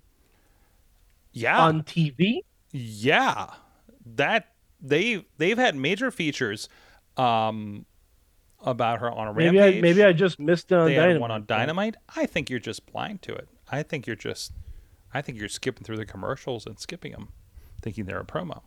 Yeah. 1.32 1.60
on 1.60 1.84
TV, 1.84 2.42
yeah. 2.72 3.48
That 4.06 4.54
they 4.82 5.26
they've 5.38 5.58
had 5.58 5.76
major 5.76 6.12
features 6.12 6.70
um 7.18 7.86
about 8.66 9.00
her 9.00 9.12
on 9.12 9.28
a 9.28 9.34
maybe 9.34 9.58
rampage. 9.58 9.78
I 9.78 9.82
maybe 9.82 10.04
I 10.04 10.14
just 10.14 10.40
missed 10.40 10.72
it 10.72 10.76
on 10.76 10.86
they 10.88 10.96
had 10.96 11.20
one 11.20 11.32
on 11.32 11.46
Dynamite. 11.46 11.96
I 12.16 12.26
think 12.26 12.50
you're 12.50 12.60
just 12.60 12.86
blind 12.92 13.22
to 13.24 13.34
it. 13.36 13.48
I 13.72 13.84
think 13.84 14.08
you're 14.08 14.16
just, 14.16 14.54
I 15.14 15.22
think 15.22 15.38
you're 15.40 15.50
skipping 15.50 15.84
through 15.84 15.98
the 15.98 16.06
commercials 16.06 16.66
and 16.66 16.80
skipping 16.80 17.12
them, 17.12 17.30
thinking 17.82 18.06
they're 18.06 18.20
a 18.20 18.26
promo. 18.26 18.62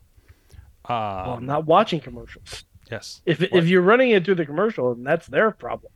Uh, 0.85 1.25
Well, 1.27 1.35
I'm 1.35 1.47
not 1.47 1.65
watching 1.67 2.01
commercials. 2.01 2.65
yes. 2.91 3.23
If 3.25 3.41
What? 3.41 3.53
if 3.53 3.67
you're 3.69 3.83
running 3.83 4.11
it 4.11 4.25
through 4.25 4.35
the 4.37 4.47
commercial, 4.47 4.95
then 4.95 5.05
that's 5.05 5.27
their 5.27 5.51
problem. 5.53 5.93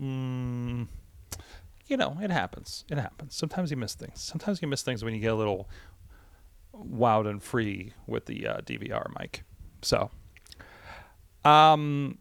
Mm, 0.00 0.86
you 1.92 1.98
know, 1.98 2.16
it 2.22 2.30
happens. 2.30 2.86
It 2.90 2.96
happens. 2.96 3.36
Sometimes 3.36 3.70
you 3.70 3.76
miss 3.76 3.94
things. 3.94 4.18
Sometimes 4.18 4.62
you 4.62 4.66
miss 4.66 4.80
things 4.80 5.04
when 5.04 5.12
you 5.12 5.20
get 5.20 5.30
a 5.30 5.34
little 5.34 5.68
wild 6.72 7.26
and 7.26 7.42
free 7.42 7.92
with 8.06 8.24
the 8.24 8.46
uh, 8.46 8.56
DVR 8.62 9.08
mic. 9.20 9.42
So, 9.82 10.10
um, 11.44 12.16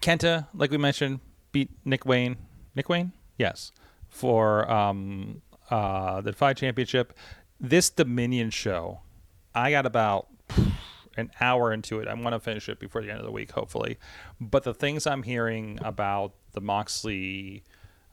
Kenta, 0.00 0.46
like 0.54 0.70
we 0.70 0.78
mentioned, 0.78 1.20
beat 1.52 1.68
Nick 1.84 2.06
Wayne. 2.06 2.38
Nick 2.74 2.88
Wayne, 2.88 3.12
yes, 3.36 3.70
for 4.08 4.70
um 4.70 5.42
uh 5.70 6.22
the 6.22 6.30
Defy 6.30 6.54
Championship. 6.54 7.12
This 7.60 7.90
Dominion 7.90 8.48
show, 8.48 9.00
I 9.54 9.72
got 9.72 9.84
about 9.84 10.28
an 11.18 11.30
hour 11.38 11.70
into 11.70 12.00
it. 12.00 12.08
I'm 12.08 12.22
going 12.22 12.32
to 12.32 12.40
finish 12.40 12.68
it 12.70 12.78
before 12.78 13.02
the 13.02 13.10
end 13.10 13.18
of 13.18 13.26
the 13.26 13.32
week, 13.32 13.50
hopefully. 13.50 13.98
But 14.40 14.64
the 14.64 14.74
things 14.74 15.06
I'm 15.06 15.22
hearing 15.22 15.78
about 15.82 16.32
the 16.52 16.60
Moxley 16.62 17.62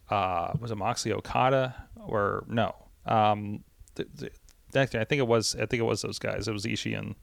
uh, 0.10 0.54
was 0.60 0.72
it 0.72 0.76
Moxley 0.76 1.12
Okada 1.14 1.88
or 2.06 2.46
no? 2.48 2.76
Um, 3.06 3.64
th- 3.96 4.32
I 4.76 4.86
think 4.86 5.14
it 5.14 5.28
was. 5.28 5.56
I 5.56 5.66
think 5.66 5.82
it 5.82 5.86
was 5.86 6.02
those 6.02 6.20
guys. 6.20 6.48
It 6.48 6.52
was 6.52 6.66
Ishii 6.66 6.98
and 6.98 7.16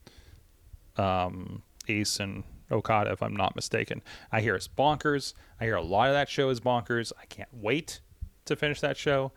um, 0.96 1.62
Ace 1.88 2.20
and 2.20 2.44
Okada, 2.70 3.10
if 3.12 3.22
I'm 3.22 3.34
not 3.34 3.56
mistaken. 3.56 4.02
I 4.30 4.40
hear 4.40 4.54
it's 4.54 4.68
bonkers. 4.68 5.34
I 5.60 5.64
hear 5.64 5.74
a 5.74 5.82
lot 5.82 6.08
of 6.08 6.14
that 6.14 6.28
show 6.28 6.50
is 6.50 6.60
bonkers. 6.60 7.12
I 7.20 7.26
can't 7.26 7.48
wait 7.52 8.00
to 8.44 8.56
finish 8.56 8.80
that 8.80 8.96
show. 8.96 9.32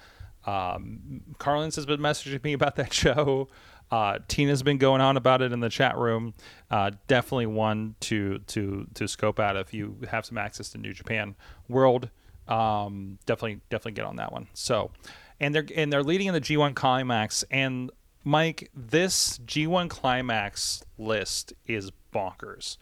Um, 0.45 1.21
Carlins 1.39 1.75
has 1.77 1.85
been 1.85 1.99
messaging 1.99 2.43
me 2.43 2.53
about 2.53 2.75
that 2.75 2.93
show. 3.03 3.47
Uh, 3.91 4.19
Tina's 4.27 4.63
been 4.63 4.77
going 4.77 5.01
on 5.01 5.17
about 5.17 5.41
it 5.41 5.51
in 5.51 5.59
the 5.59 5.69
chat 5.69 5.97
room. 5.97 6.33
Uh, 6.71 6.91
definitely 7.07 7.45
one 7.45 7.95
to 7.99 8.39
to 8.47 8.87
to 8.95 9.07
scope 9.07 9.39
out 9.39 9.55
if 9.55 9.73
you 9.73 9.97
have 10.09 10.25
some 10.25 10.37
access 10.37 10.69
to 10.69 10.77
New 10.77 10.93
Japan 10.93 11.35
World. 11.67 12.09
Um, 12.47 13.17
definitely 13.25 13.61
definitely 13.69 13.93
get 13.93 14.05
on 14.05 14.17
that 14.17 14.31
one. 14.31 14.47
So, 14.53 14.91
and 15.39 15.53
they're 15.53 15.65
and 15.75 15.91
they're 15.91 16.03
leading 16.03 16.27
in 16.27 16.33
the 16.33 16.41
G1 16.41 16.75
climax. 16.75 17.43
And 17.49 17.91
Mike, 18.23 18.69
this 18.75 19.39
G1 19.39 19.89
climax 19.89 20.83
list 20.97 21.53
is 21.65 21.91
bonkers. 22.13 22.77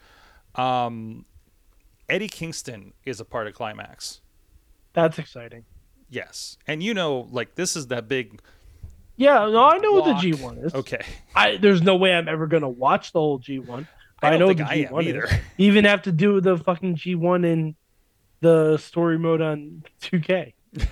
Um, 0.54 1.24
Eddie 2.08 2.28
Kingston 2.28 2.92
is 3.04 3.20
a 3.20 3.24
part 3.24 3.46
of 3.46 3.54
climax. 3.54 4.20
That's 4.92 5.18
exciting. 5.18 5.64
Yes, 6.10 6.58
and 6.66 6.82
you 6.82 6.92
know, 6.92 7.28
like 7.30 7.54
this 7.54 7.74
is 7.76 7.86
that 7.88 8.08
big. 8.08 8.40
Yeah, 9.16 9.46
no, 9.46 9.64
I 9.64 9.78
know 9.78 9.92
what 9.92 10.04
the 10.04 10.14
G1 10.14 10.64
is. 10.66 10.74
Okay, 10.74 11.04
I, 11.34 11.56
there's 11.56 11.82
no 11.82 11.96
way 11.96 12.12
I'm 12.12 12.28
ever 12.28 12.46
gonna 12.46 12.68
watch 12.68 13.12
the 13.12 13.20
whole 13.20 13.38
G1. 13.38 13.86
I 14.20 14.30
don't 14.30 14.38
know 14.38 14.48
think 14.48 14.58
the 14.58 14.64
G1 14.64 15.02
is. 15.02 15.08
either. 15.08 15.28
You 15.56 15.66
even 15.68 15.84
have 15.84 16.02
to 16.02 16.12
do 16.12 16.40
the 16.40 16.58
fucking 16.58 16.96
G1 16.96 17.46
in 17.46 17.74
the 18.42 18.76
story 18.76 19.18
mode 19.18 19.40
on 19.40 19.84
2K. 20.02 20.52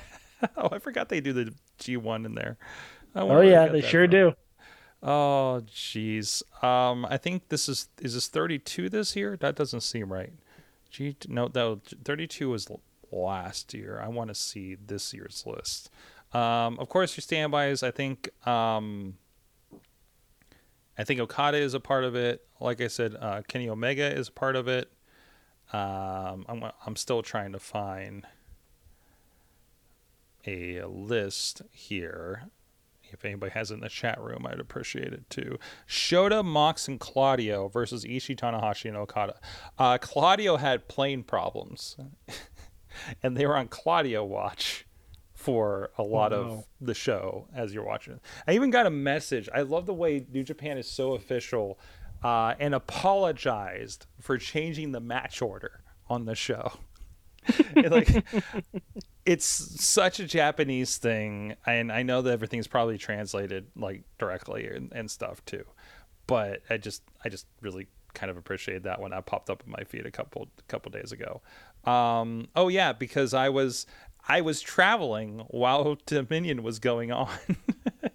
oh, 0.56 0.68
I 0.72 0.78
forgot 0.78 1.08
they 1.10 1.20
do 1.20 1.32
the 1.32 1.52
G 1.78 1.96
one 1.96 2.24
in 2.24 2.34
there. 2.34 2.56
Oh 3.14 3.40
yeah, 3.40 3.66
they 3.66 3.80
sure 3.80 4.04
from. 4.04 4.10
do. 4.10 4.32
Oh, 5.02 5.62
jeez. 5.66 6.42
Um, 6.62 7.06
I 7.06 7.16
think 7.16 7.48
this 7.48 7.68
is 7.68 7.88
is 8.00 8.14
this 8.14 8.28
thirty 8.28 8.58
two 8.58 8.88
this 8.88 9.16
year? 9.16 9.36
That 9.36 9.56
doesn't 9.56 9.80
seem 9.80 10.12
right. 10.12 10.32
G 10.90 11.16
no, 11.28 11.50
no, 11.54 11.80
thirty 12.04 12.26
two 12.26 12.50
was 12.50 12.68
last 13.10 13.74
year. 13.74 14.00
I 14.02 14.08
want 14.08 14.28
to 14.28 14.34
see 14.34 14.74
this 14.74 15.12
year's 15.12 15.44
list. 15.46 15.90
Um, 16.32 16.78
of 16.78 16.88
course, 16.88 17.16
your 17.16 17.22
standbys. 17.22 17.82
I 17.82 17.90
think 17.90 18.28
um, 18.46 19.14
I 20.96 21.04
think 21.04 21.18
Okada 21.18 21.58
is 21.58 21.74
a 21.74 21.80
part 21.80 22.04
of 22.04 22.14
it. 22.14 22.46
Like 22.60 22.80
I 22.80 22.88
said, 22.88 23.16
uh, 23.18 23.42
Kenny 23.48 23.68
Omega 23.68 24.14
is 24.14 24.28
a 24.28 24.32
part 24.32 24.54
of 24.54 24.68
it. 24.68 24.92
Um, 25.72 26.44
I'm 26.48 26.64
I'm 26.86 26.96
still 26.96 27.22
trying 27.22 27.52
to 27.52 27.58
find 27.58 28.26
a 30.46 30.82
list 30.84 31.62
here. 31.70 32.48
If 33.12 33.24
anybody 33.24 33.52
has 33.52 33.70
it 33.70 33.74
in 33.74 33.80
the 33.80 33.88
chat 33.88 34.20
room, 34.20 34.46
I'd 34.46 34.60
appreciate 34.60 35.12
it 35.12 35.28
too. 35.28 35.58
Shota, 35.88 36.44
Mox, 36.44 36.86
and 36.86 37.00
Claudio 37.00 37.68
versus 37.68 38.04
Ishii, 38.04 38.36
Tanahashi, 38.36 38.86
and 38.86 38.96
Okada. 38.96 39.40
Uh, 39.78 39.98
Claudio 39.98 40.56
had 40.56 40.86
plane 40.86 41.24
problems, 41.24 41.96
and 43.22 43.36
they 43.36 43.46
were 43.46 43.56
on 43.56 43.66
Claudio 43.68 44.24
watch 44.24 44.86
for 45.40 45.90
a 45.96 46.02
lot 46.02 46.32
of 46.32 46.46
no. 46.46 46.64
the 46.82 46.94
show 46.94 47.48
as 47.54 47.72
you're 47.72 47.84
watching 47.84 48.12
it. 48.12 48.20
I 48.46 48.52
even 48.52 48.70
got 48.70 48.86
a 48.86 48.90
message. 48.90 49.48
I 49.52 49.62
love 49.62 49.86
the 49.86 49.94
way 49.94 50.26
New 50.30 50.44
Japan 50.44 50.76
is 50.76 50.88
so 50.88 51.14
official 51.14 51.78
uh, 52.22 52.54
and 52.58 52.74
apologized 52.74 54.06
for 54.20 54.38
changing 54.38 54.92
the 54.92 55.00
match 55.00 55.40
order 55.42 55.82
on 56.08 56.24
the 56.24 56.34
show. 56.34 56.72
like 57.76 58.24
it's 59.24 59.46
such 59.46 60.20
a 60.20 60.24
Japanese 60.24 60.98
thing, 60.98 61.56
and 61.66 61.90
I 61.90 62.02
know 62.02 62.20
that 62.22 62.32
everything's 62.32 62.66
probably 62.66 62.98
translated 62.98 63.66
like 63.76 64.02
directly 64.18 64.66
and, 64.68 64.92
and 64.92 65.10
stuff 65.10 65.44
too. 65.44 65.64
But 66.26 66.60
I 66.68 66.76
just 66.76 67.02
I 67.24 67.28
just 67.28 67.46
really 67.60 67.86
kind 68.12 68.30
of 68.30 68.36
appreciated 68.36 68.84
that 68.84 69.00
when 69.00 69.12
that 69.12 69.26
popped 69.26 69.50
up 69.50 69.62
in 69.64 69.72
my 69.72 69.84
feed 69.84 70.04
a 70.04 70.10
couple 70.10 70.48
couple 70.68 70.90
days 70.90 71.12
ago. 71.12 71.40
Um, 71.84 72.48
oh 72.54 72.68
yeah, 72.68 72.92
because 72.92 73.32
I 73.32 73.48
was 73.48 73.86
I 74.28 74.40
was 74.40 74.60
traveling 74.60 75.44
while 75.48 75.96
Dominion 76.06 76.62
was 76.62 76.78
going 76.78 77.10
on. 77.10 77.30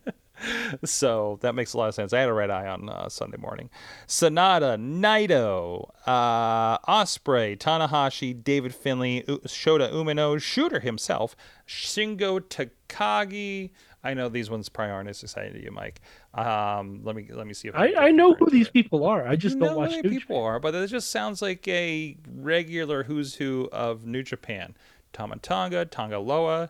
so 0.84 1.38
that 1.42 1.56
makes 1.56 1.74
a 1.74 1.78
lot 1.78 1.90
of 1.90 1.96
sense. 1.96 2.14
I 2.14 2.20
had 2.20 2.30
a 2.30 2.34
red 2.34 2.50
eye 2.50 2.68
on 2.68 2.90
uh, 2.90 3.10
Sunday 3.10 3.38
morning. 3.38 3.70
Sanada, 4.08 4.78
Naito, 4.78 5.90
uh, 6.06 6.78
Ospreay, 6.80 7.58
Tanahashi, 7.58 8.44
David 8.44 8.74
Finlay, 8.74 9.24
U- 9.28 9.40
Shota 9.46 9.92
Umino, 9.92 10.42
Shooter 10.42 10.80
himself, 10.80 11.36
Shingo 11.68 12.40
Takagi. 12.40 13.72
I 14.04 14.14
know 14.14 14.30
these 14.30 14.52
ones 14.52 14.70
probably 14.70 14.92
aren't 14.92 15.10
as 15.10 15.24
exciting 15.24 15.54
to 15.54 15.64
you, 15.64 15.72
Mike. 15.72 16.00
Um, 16.36 17.02
let 17.04 17.16
me 17.16 17.28
let 17.32 17.48
me 17.48 17.56
see 17.56 17.70
if 17.70 17.76
I, 17.76 17.92
can 17.92 17.98
I 17.98 18.12
know 18.12 18.36
who 18.36 18.50
these 18.52 18.70
people 18.70 19.04
are. 19.06 19.28
I 19.28 19.36
just 19.36 19.56
You 19.56 19.62
don't 19.62 19.72
know 19.72 19.78
watch 19.78 19.96
who 19.96 20.04
New 20.04 20.10
people 20.10 20.38
are, 20.38 20.60
but 20.60 20.76
it 20.76 20.88
just 20.88 21.10
sounds 21.10 21.42
like 21.42 21.68
a 21.68 22.16
regular 22.38 23.04
who's 23.04 23.36
who 23.36 23.68
of 23.72 24.06
New 24.06 24.22
Japan. 24.22 24.76
Tama 25.12 25.38
Tonga, 25.38 25.86
Tanga 25.86 26.20
Loa, 26.20 26.70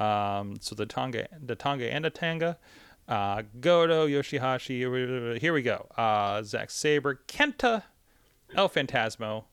um, 0.00 0.56
so 0.60 0.74
the 0.74 0.86
Tonga, 0.86 1.28
the 1.44 1.54
Tonga 1.54 1.92
and 1.92 2.04
the 2.04 2.10
Tanga, 2.10 2.58
uh, 3.08 3.42
Goto, 3.60 4.06
Yoshihashi. 4.06 5.38
Here 5.38 5.52
we 5.52 5.62
go. 5.62 5.86
Uh, 5.96 6.42
Zack 6.42 6.70
Sabre, 6.70 7.20
Kenta, 7.28 7.82
El 8.54 8.68
Fantasmo, 8.68 9.44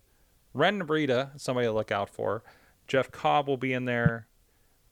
Ren 0.53 0.81
Narita, 0.81 1.39
somebody 1.39 1.67
to 1.67 1.73
look 1.73 1.91
out 1.91 2.09
for. 2.09 2.43
Jeff 2.87 3.11
Cobb 3.11 3.47
will 3.47 3.57
be 3.57 3.73
in 3.73 3.85
there. 3.85 4.27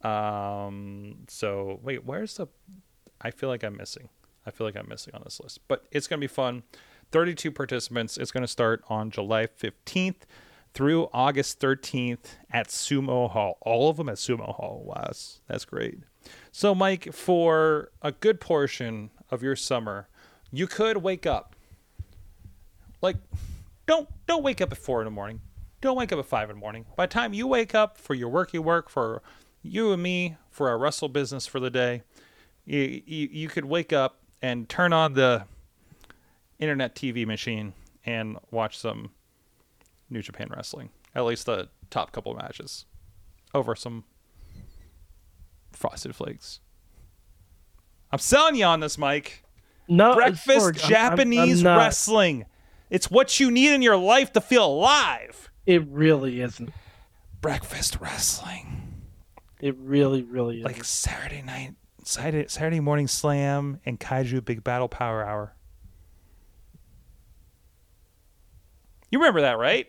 Um, 0.03 1.25
so 1.27 1.79
wait, 1.83 2.05
where's 2.05 2.35
the? 2.35 2.47
I 3.21 3.31
feel 3.31 3.49
like 3.49 3.63
I'm 3.63 3.75
missing. 3.75 4.09
I 4.45 4.51
feel 4.51 4.65
like 4.65 4.77
I'm 4.77 4.87
missing 4.87 5.13
on 5.13 5.21
this 5.23 5.39
list, 5.41 5.59
but 5.67 5.85
it's 5.91 6.07
gonna 6.07 6.19
be 6.19 6.27
fun. 6.27 6.63
32 7.11 7.51
participants. 7.51 8.17
It's 8.17 8.31
gonna 8.31 8.47
start 8.47 8.83
on 8.87 9.11
July 9.11 9.47
15th 9.47 10.21
through 10.73 11.09
August 11.11 11.59
13th 11.59 12.35
at 12.51 12.67
Sumo 12.67 13.29
Hall. 13.29 13.57
All 13.61 13.89
of 13.89 13.97
them 13.97 14.07
at 14.09 14.15
Sumo 14.15 14.55
Hall. 14.55 14.83
Wow, 14.85 15.03
that's, 15.07 15.41
that's 15.47 15.65
great. 15.65 15.99
So, 16.51 16.73
Mike, 16.73 17.13
for 17.13 17.91
a 18.01 18.11
good 18.11 18.39
portion 18.39 19.11
of 19.29 19.43
your 19.43 19.55
summer, 19.55 20.07
you 20.51 20.67
could 20.67 20.97
wake 20.97 21.25
up. 21.25 21.55
Like, 23.01 23.17
don't 23.85 24.09
don't 24.27 24.43
wake 24.43 24.61
up 24.61 24.71
at 24.71 24.77
four 24.77 25.01
in 25.01 25.05
the 25.05 25.11
morning. 25.11 25.41
Don't 25.81 25.95
wake 25.95 26.11
up 26.11 26.19
at 26.19 26.25
five 26.25 26.49
in 26.49 26.57
the 26.57 26.59
morning. 26.59 26.85
By 26.95 27.05
the 27.05 27.13
time 27.13 27.33
you 27.33 27.47
wake 27.47 27.73
up 27.73 27.97
for 27.97 28.13
your 28.13 28.29
work, 28.29 28.53
you 28.53 28.61
work 28.61 28.89
for 28.89 29.21
you 29.61 29.91
and 29.91 30.01
me 30.01 30.37
for 30.51 30.69
our 30.69 30.77
wrestle 30.77 31.09
business 31.09 31.45
for 31.45 31.59
the 31.59 31.69
day, 31.69 32.03
you, 32.65 33.01
you 33.05 33.29
you 33.31 33.47
could 33.47 33.65
wake 33.65 33.93
up 33.93 34.19
and 34.41 34.69
turn 34.69 34.93
on 34.93 35.13
the 35.13 35.45
internet 36.59 36.95
TV 36.95 37.25
machine 37.25 37.73
and 38.05 38.37
watch 38.51 38.77
some 38.77 39.11
New 40.09 40.21
Japan 40.21 40.49
wrestling. 40.55 40.89
At 41.15 41.25
least 41.25 41.45
the 41.45 41.69
top 41.89 42.11
couple 42.11 42.33
matches 42.33 42.85
over 43.53 43.75
some 43.75 44.03
frosted 45.79 46.13
flakes. 46.15 46.59
I'm 48.11 48.19
selling 48.19 48.55
you 48.55 48.65
on 48.65 48.81
this, 48.81 48.97
Mike. 48.97 49.43
No, 49.87 50.13
Breakfast 50.13 50.47
Sorg, 50.49 50.83
I'm- 50.83 50.93
I'm- 50.93 51.11
I'm 51.11 51.17
Japanese 51.17 51.63
wrestling. 51.63 52.45
It's 52.89 53.09
what 53.09 53.39
you 53.39 53.49
need 53.49 53.73
in 53.73 53.81
your 53.81 53.97
life 53.97 54.33
to 54.33 54.41
feel 54.41 54.65
alive. 54.65 55.49
It 55.65 55.87
really 55.87 56.41
isn't. 56.41 56.71
Breakfast 57.41 57.97
wrestling. 58.01 59.03
It 59.61 59.75
really, 59.77 60.23
really 60.23 60.57
isn't. 60.57 60.65
Like 60.71 60.83
Saturday 60.83 61.41
night, 61.41 61.75
Saturday, 62.03 62.47
Saturday 62.49 62.79
morning 62.79 63.07
slam 63.07 63.79
and 63.85 63.99
Kaiju 63.99 64.43
Big 64.43 64.63
Battel 64.63 64.89
Power 64.89 65.25
Hour. 65.25 65.55
You 69.11 69.19
remember 69.19 69.41
that, 69.41 69.57
right? 69.57 69.87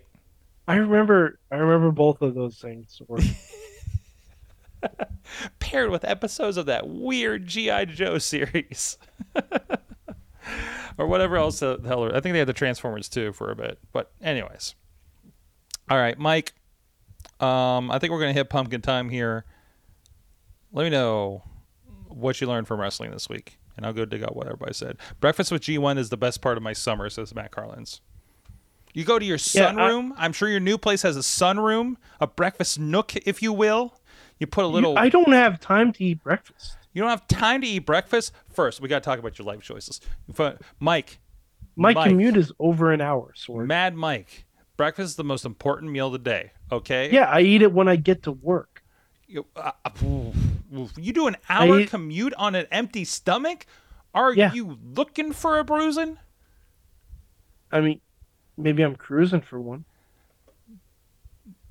I 0.69 0.77
remember. 0.77 1.39
I 1.51 1.57
remember 1.57 1.91
both 1.91 2.23
of 2.23 2.35
those 2.35 2.59
things. 2.59 3.01
Paired 5.59 5.91
with 5.91 6.05
episodes 6.05 6.57
of 6.57 6.67
that 6.67 6.89
weird 6.89 7.47
GI 7.47 7.87
Joe 7.87 8.19
series. 8.19 8.99
or 10.99 11.07
whatever 11.07 11.37
else 11.37 11.61
the 11.61 11.81
hell. 11.87 12.05
I 12.15 12.21
think 12.21 12.33
they 12.35 12.39
had 12.39 12.49
the 12.49 12.53
Transformers 12.53 13.09
too 13.09 13.33
for 13.33 13.51
a 13.51 13.57
bit. 13.57 13.79
But 13.93 14.11
anyways. 14.23 14.75
All 15.89 15.99
right, 15.99 16.19
Mike. 16.19 16.53
Um, 17.41 17.91
I 17.91 17.99
think 17.99 18.13
we're 18.13 18.21
gonna 18.21 18.33
hit 18.33 18.49
pumpkin 18.51 18.81
time 18.83 19.09
here. 19.09 19.45
Let 20.73 20.85
me 20.85 20.91
know 20.91 21.43
what 22.09 22.41
you 22.41 22.47
learned 22.47 22.69
from 22.69 22.81
wrestling 22.81 23.11
this 23.11 23.29
week, 23.29 23.59
and 23.77 23.85
I'll 23.87 23.93
go 23.93 24.05
dig 24.05 24.23
out 24.23 24.37
what 24.37 24.47
everybody 24.47 24.75
said. 24.75 24.99
Breakfast 25.21 25.51
with 25.51 25.63
G1 25.63 25.99
is 25.99 26.11
the 26.11 26.17
best 26.17 26.41
part 26.43 26.57
of 26.57 26.63
my 26.63 26.73
summer, 26.73 27.09
says 27.11 27.35
Matt 27.35 27.51
Carlins. 27.51 28.01
You 28.93 29.05
go 29.05 29.19
to 29.19 29.25
your 29.25 29.39
Yeah, 29.53 29.69
I- 29.69 29.73
sunroom. 29.73 30.13
I'm 30.17 30.33
sure 30.33 30.49
your 30.49 30.61
new 30.61 30.77
place 30.79 31.03
has 31.03 31.17
a 31.17 31.21
sunroom, 31.21 31.97
a 32.21 32.27
breakfast 32.27 32.79
nook, 32.79 33.17
if 33.17 33.43
you 33.43 33.53
will. 33.53 33.95
You 34.41 34.47
put 34.49 34.65
a 34.65 34.69
You- 34.69 34.73
little. 34.75 34.99
I 34.99 35.09
don't 35.09 35.33
have 35.33 35.61
time 35.61 35.93
to 35.93 36.05
eat 36.05 36.23
breakfast. 36.25 36.77
You 36.93 37.03
don't 37.03 37.11
have 37.11 37.29
time 37.29 37.61
to 37.61 37.67
eat 37.69 37.81
breakfast. 37.87 38.33
First, 38.53 38.81
we 38.81 38.89
got 38.89 39.03
to 39.03 39.05
talk 39.09 39.21
about 39.21 39.39
your 39.39 39.47
life 39.47 39.61
choices. 39.63 40.01
Mike, 40.81 41.21
My 41.77 41.93
Mike. 41.95 42.09
commute 42.09 42.37
is 42.37 42.51
over 42.59 42.91
an 42.93 43.01
hour. 43.01 43.33
Sorg. 43.37 43.67
Mad 43.67 43.95
Mike, 43.95 44.45
breakfast 44.77 45.11
is 45.11 45.17
the 45.17 45.23
most 45.23 45.45
important 45.45 45.93
meal 45.93 46.07
of 46.09 46.13
the 46.15 46.19
day. 46.19 46.51
Okay. 46.73 47.11
Yeah, 47.13 47.27
I 47.27 47.43
eat 47.43 47.63
it 47.63 47.73
when 47.73 47.87
I 47.87 47.95
get 47.97 48.25
to 48.25 48.33
work. 48.33 48.83
You, 49.29 49.47
uh, 49.55 49.71
uh, 49.85 49.91
you 50.97 51.13
do 51.13 51.29
an 51.29 51.37
hour 51.49 51.79
I- 51.81 51.87
commute 51.87 52.35
on 52.35 52.57
an 52.57 52.67
empty 52.73 53.05
stomach? 53.05 53.67
Are 54.13 54.35
Yeah. 54.35 54.53
you 54.53 54.77
looking 54.83 55.33
for 55.33 55.61
a 55.61 55.65
bruising? 55.65 56.19
I 57.71 57.81
mean, 57.81 58.01
maybe 58.57 58.83
I'm 58.83 58.97
cruising 58.97 59.43
for 59.43 59.61
one. 59.61 59.85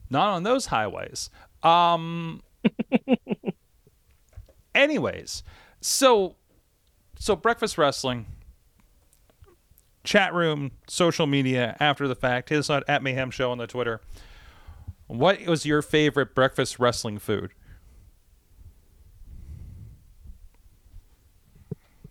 Not 0.09 0.29
on 0.29 0.43
those 0.43 0.67
highways. 0.67 1.29
Um. 1.61 2.41
anyways, 4.75 5.43
so 5.81 6.35
so 7.17 7.35
breakfast 7.35 7.77
wrestling, 7.77 8.25
chat 10.03 10.33
room, 10.33 10.71
social 10.87 11.27
media 11.27 11.75
after 11.79 12.07
the 12.07 12.15
fact. 12.15 12.49
Hit 12.49 12.59
us 12.59 12.69
on 12.69 12.83
at 12.87 13.03
Mayhem 13.03 13.31
Show 13.31 13.51
on 13.51 13.57
the 13.57 13.67
Twitter. 13.67 14.01
What 15.07 15.41
was 15.45 15.65
your 15.65 15.81
favorite 15.81 16.35
breakfast 16.35 16.79
wrestling 16.79 17.19
food? 17.19 17.51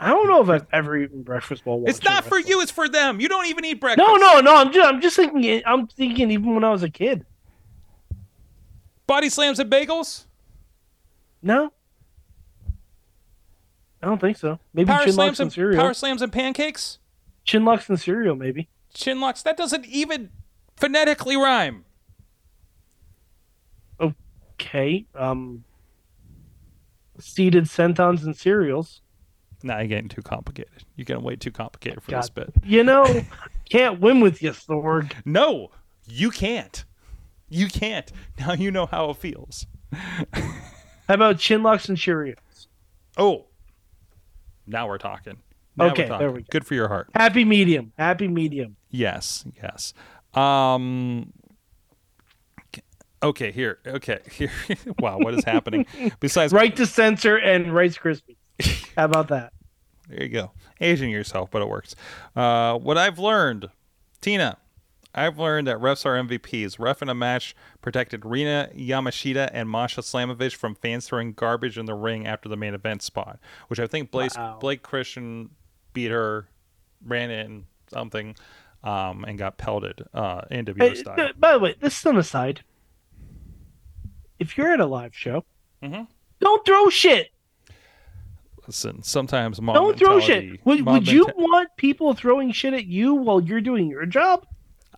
I 0.01 0.09
don't 0.11 0.29
know 0.29 0.43
if 0.43 0.49
I've 0.49 0.67
ever 0.73 0.97
eaten 0.97 1.23
breakfast 1.23 1.67
while 1.67 1.81
watching. 1.81 1.91
It's 1.91 2.05
not 2.05 2.25
for 2.25 2.39
you. 2.39 2.61
It's 2.61 2.71
for 2.71 2.89
them. 2.89 3.21
You 3.21 3.29
don't 3.29 3.47
even 3.47 3.65
eat 3.65 3.81
breakfast. 3.81 4.07
No, 4.07 4.15
no, 4.17 4.41
no. 4.41 4.57
I'm 4.57 4.73
just, 4.73 4.87
I'm 4.89 5.01
just 5.01 5.17
thinking. 5.17 5.63
I'm 5.67 5.89
thinking 5.89 6.31
even 6.31 6.55
when 6.55 6.63
I 6.63 6.71
was 6.71 6.85
a 6.85 6.91
kid. 6.91 7.27
Body 9.09 9.29
slams 9.29 9.59
and 9.59 9.71
bagels. 9.71 10.27
No, 11.43 11.73
I 14.03 14.07
don't 14.07 14.21
think 14.21 14.37
so. 14.37 14.59
Maybe 14.73 14.87
Power 14.87 15.05
chin 15.05 15.13
slams 15.13 15.29
locks 15.29 15.41
and 15.41 15.47
and 15.47 15.53
cereal. 15.53 15.81
power 15.81 15.95
slams 15.95 16.23
and 16.23 16.33
pancakes. 16.33 16.99
Chin 17.45 17.65
locks 17.65 17.89
and 17.89 17.99
cereal, 17.99 18.37
maybe. 18.37 18.69
Chin 18.95 19.21
locks. 19.21 19.43
That 19.43 19.57
doesn't 19.57 19.87
even 19.87 20.31
phonetically 20.77 21.37
rhyme. 21.37 21.85
Okay. 24.01 25.07
Um, 25.15 25.65
seated 27.19 27.65
sentons 27.65 28.25
and 28.25 28.37
cereals. 28.37 29.01
Now 29.63 29.79
you're 29.79 29.89
getting 29.89 30.09
too 30.09 30.23
complicated. 30.23 30.85
You're 30.97 31.05
getting 31.05 31.25
way 31.25 31.37
too 31.37 31.51
complicated 31.51 32.03
for 32.03 32.11
this 32.13 32.29
God. 32.29 32.35
bit. 32.35 32.55
You 32.65 32.85
know, 32.85 33.23
can't 33.71 33.99
win 34.01 34.21
with 34.21 34.43
you, 34.43 34.51
Sorg. 34.51 35.13
No, 35.25 35.71
you 36.07 36.31
can't. 36.31 36.85
You 37.49 37.67
can't. 37.69 38.11
Now 38.39 38.53
you 38.53 38.71
know 38.71 38.87
how 38.87 39.11
it 39.11 39.17
feels. 39.17 39.67
How 41.09 41.15
about 41.15 41.39
chin 41.39 41.63
locks 41.63 41.89
and 41.89 41.97
Cheerios? 41.97 42.37
Oh, 43.17 43.47
now 44.67 44.87
we're 44.87 44.99
talking. 44.99 45.39
Now 45.77 45.87
we're 45.87 45.91
Okay, 45.93 46.09
there 46.09 46.31
we 46.31 46.43
go. 46.43 46.47
Good 46.51 46.67
for 46.67 46.75
your 46.75 46.89
heart. 46.89 47.09
Happy 47.15 47.45
medium. 47.45 47.93
Happy 47.97 48.29
medium. 48.29 48.77
Yes, 48.91 49.45
yes. 49.63 49.95
Um. 50.35 51.33
Okay, 53.23 53.51
here. 53.51 53.79
Okay, 53.87 54.21
here. 54.31 54.51
wow, 54.99 55.19
what 55.19 55.35
is 55.35 55.45
happening? 55.45 55.87
Besides, 56.21 56.53
Right 56.53 56.77
to 56.77 56.87
censor 56.87 57.37
and 57.37 57.75
Rice 57.75 57.97
Krispies. 57.99 58.37
How 58.97 59.05
about 59.07 59.29
that? 59.29 59.53
There 60.09 60.23
you 60.23 60.31
go. 60.31 60.53
Aging 60.81 61.11
yourself, 61.11 61.51
but 61.51 61.61
it 61.61 61.69
works. 61.69 61.95
Uh, 62.35 62.79
what 62.79 62.97
I've 62.97 63.19
learned, 63.19 63.69
Tina, 64.23 64.57
I've 65.15 65.39
learned 65.39 65.67
that 65.67 65.79
refs 65.79 66.05
are 66.07 66.15
MVPs. 66.23 66.79
Ref 66.79 67.03
in 67.03 67.09
a 67.09 67.15
match 67.15 67.57
protected 67.81 68.25
Rina 68.25 68.71
Yamashita 68.77 69.51
and 69.53 69.69
Masha 69.69 70.01
Slamovich 70.03 70.55
from 70.55 70.75
fans 70.75 71.07
throwing 71.09 71.33
garbage 71.33 71.79
in 71.79 71.87
the 71.87 71.95
ring 71.95 72.27
after 72.27 72.49
the 72.49 72.57
main 72.57 72.75
event 72.75 73.03
spot, 73.03 73.39
which 73.69 73.81
I 73.81 73.87
think 73.87 74.11
Blake, 74.11 74.37
Wow. 74.37 74.59
Blake 74.61 74.83
Christian 74.83 75.51
beat 75.95 76.11
her, 76.11 76.49
ran 77.05 77.31
in 77.31 77.65
something, 77.91 78.37
um, 78.85 79.25
and 79.25 79.39
got 79.39 79.57
pelted 79.59 80.05
uh, 80.15 80.43
NWO 80.51 80.79
Hey, 80.91 80.95
style. 80.95 81.17
th- 81.17 81.33
by 81.39 81.53
the 81.53 81.59
way, 81.59 81.75
this 81.81 81.99
is 81.99 82.07
an 82.07 82.17
aside. 82.19 82.63
If 84.39 84.57
you're 84.57 84.73
at 84.73 84.81
a 84.81 84.87
live 84.87 85.17
show, 85.17 85.45
Mhm. 85.83 86.07
don't 86.41 86.65
throw 86.67 86.89
shit. 86.91 87.29
Listen, 88.67 89.03
sometimes 89.03 89.61
mom 89.63 89.75
Don't 89.75 89.99
throw 89.99 90.21
shit. 90.21 90.65
Would, 90.67 90.85
would 90.85 91.09
you 91.09 91.27
menta- 91.27 91.37
want 91.37 91.71
people 91.77 92.13
throwing 92.15 92.53
shit 92.53 92.75
at 92.75 92.85
you 92.85 93.15
while 93.15 93.41
you're 93.41 93.63
doing 93.63 93.89
your 93.89 94.05
job? 94.05 94.47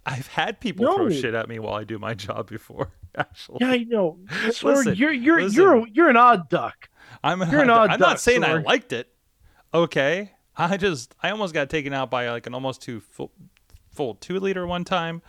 I've 0.06 0.26
had 0.28 0.60
people 0.60 0.86
throw 0.94 1.10
shit 1.10 1.34
at 1.34 1.48
me 1.48 1.58
while 1.58 1.74
I 1.74 1.84
do 1.84 1.98
my 1.98 2.14
job 2.14 2.48
before. 2.48 2.90
Actually, 3.16 3.58
Yeah, 3.60 3.70
I 3.70 3.78
know. 3.84 4.18
Sorg, 4.46 4.76
Listen, 4.76 4.94
you're 4.94 5.12
you're 5.12 5.42
listen. 5.42 5.56
you're 5.62 5.86
you're 5.88 6.08
an 6.08 6.16
odd 6.16 6.48
duck. 6.48 6.88
I'm 7.22 7.40
You're 7.50 7.62
an 7.62 7.66
not, 7.66 7.80
odd 7.80 7.90
I'm 7.90 8.00
not 8.00 8.20
saying 8.20 8.44
I 8.44 8.54
liked 8.54 8.92
it. 8.92 9.12
Okay, 9.74 10.32
I 10.56 10.76
just 10.76 11.14
I 11.22 11.30
almost 11.30 11.52
got 11.54 11.68
taken 11.68 11.92
out 11.92 12.10
by 12.10 12.30
like 12.30 12.46
an 12.46 12.54
almost 12.54 12.82
two 12.82 13.00
full, 13.00 13.32
full 13.92 14.14
two 14.14 14.38
liter 14.40 14.66
one 14.66 14.84
time. 14.84 15.22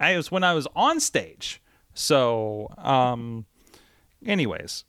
I 0.00 0.16
was 0.16 0.30
when 0.30 0.42
I 0.44 0.54
was 0.54 0.66
on 0.74 1.00
stage. 1.00 1.60
So, 1.92 2.72
um, 2.78 3.46
anyways, 4.24 4.84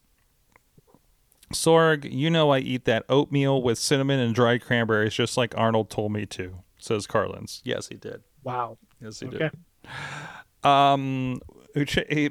Sorg, 1.53 2.11
you 2.11 2.29
know 2.29 2.51
I 2.51 2.59
eat 2.59 2.85
that 2.85 3.05
oatmeal 3.09 3.61
with 3.61 3.77
cinnamon 3.77 4.19
and 4.19 4.33
dried 4.33 4.63
cranberries 4.63 5.13
just 5.13 5.37
like 5.37 5.53
Arnold 5.57 5.89
told 5.89 6.11
me 6.11 6.25
to. 6.27 6.57
Says 6.77 7.07
Carlins. 7.07 7.61
Yes, 7.63 7.87
he 7.87 7.95
did. 7.95 8.23
Wow. 8.45 8.77
Yes, 9.01 9.19
he 9.19 9.27
Okay. 9.27 9.49
did. 9.83 10.65
Um, 10.65 11.41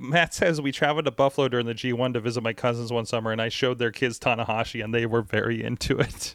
Matt 0.00 0.32
says 0.32 0.60
we 0.60 0.72
traveled 0.72 1.04
to 1.04 1.10
Buffalo 1.10 1.48
during 1.48 1.66
the 1.66 1.74
G1 1.74 2.14
to 2.14 2.20
visit 2.20 2.42
my 2.42 2.54
cousins 2.54 2.90
one 2.90 3.04
summer, 3.04 3.30
and 3.30 3.42
I 3.42 3.50
showed 3.50 3.78
their 3.78 3.90
kids 3.92 4.18
Tanahashi, 4.18 4.82
and 4.82 4.94
they 4.94 5.04
were 5.04 5.20
very 5.20 5.62
into 5.62 5.98
it. 5.98 6.34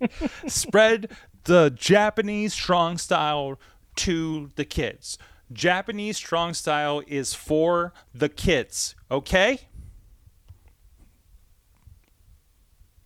Spread 0.46 1.10
the 1.44 1.70
Japanese 1.70 2.52
strong 2.52 2.98
style 2.98 3.58
to 3.96 4.50
the 4.56 4.64
kids. 4.66 5.16
Japanese 5.52 6.16
strong 6.16 6.52
style 6.54 7.02
is 7.06 7.32
for 7.34 7.92
the 8.14 8.28
kids, 8.28 8.94
okay? 9.10 9.60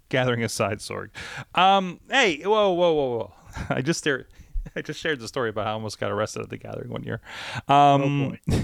Gathering 0.09 0.43
aside, 0.45 0.79
Sorg. 0.79 1.11
Um, 1.55 2.01
hey, 2.11 2.43
whoa, 2.43 2.73
whoa, 2.73 2.93
whoa, 2.93 3.17
whoa! 3.17 3.33
I 3.71 3.81
just 3.83 3.99
stared. 4.01 4.27
I 4.77 4.83
just 4.83 5.01
shared 5.01 5.21
the 5.21 5.29
story 5.29 5.51
about 5.51 5.65
how 5.67 5.71
I 5.73 5.75
almost 5.75 5.99
got 5.99 6.11
arrested 6.11 6.43
at 6.43 6.51
the 6.51 6.57
gathering 6.57 6.91
one 6.91 7.03
year. 7.05 7.21
Um, 7.69 8.39
Oh, 8.51 8.61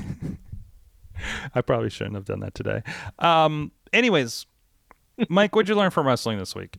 I 1.55 1.61
probably 1.61 1.91
shouldn't 1.91 2.15
have 2.17 2.25
done 2.25 2.41
that 2.41 2.55
today. 2.55 2.83
Um, 3.19 3.73
anyways, 3.93 4.47
Mike, 5.29 5.55
what'd 5.55 5.69
you 5.69 5.75
learn 5.75 5.91
from 5.91 6.07
wrestling 6.07 6.39
this 6.39 6.55
week? 6.55 6.79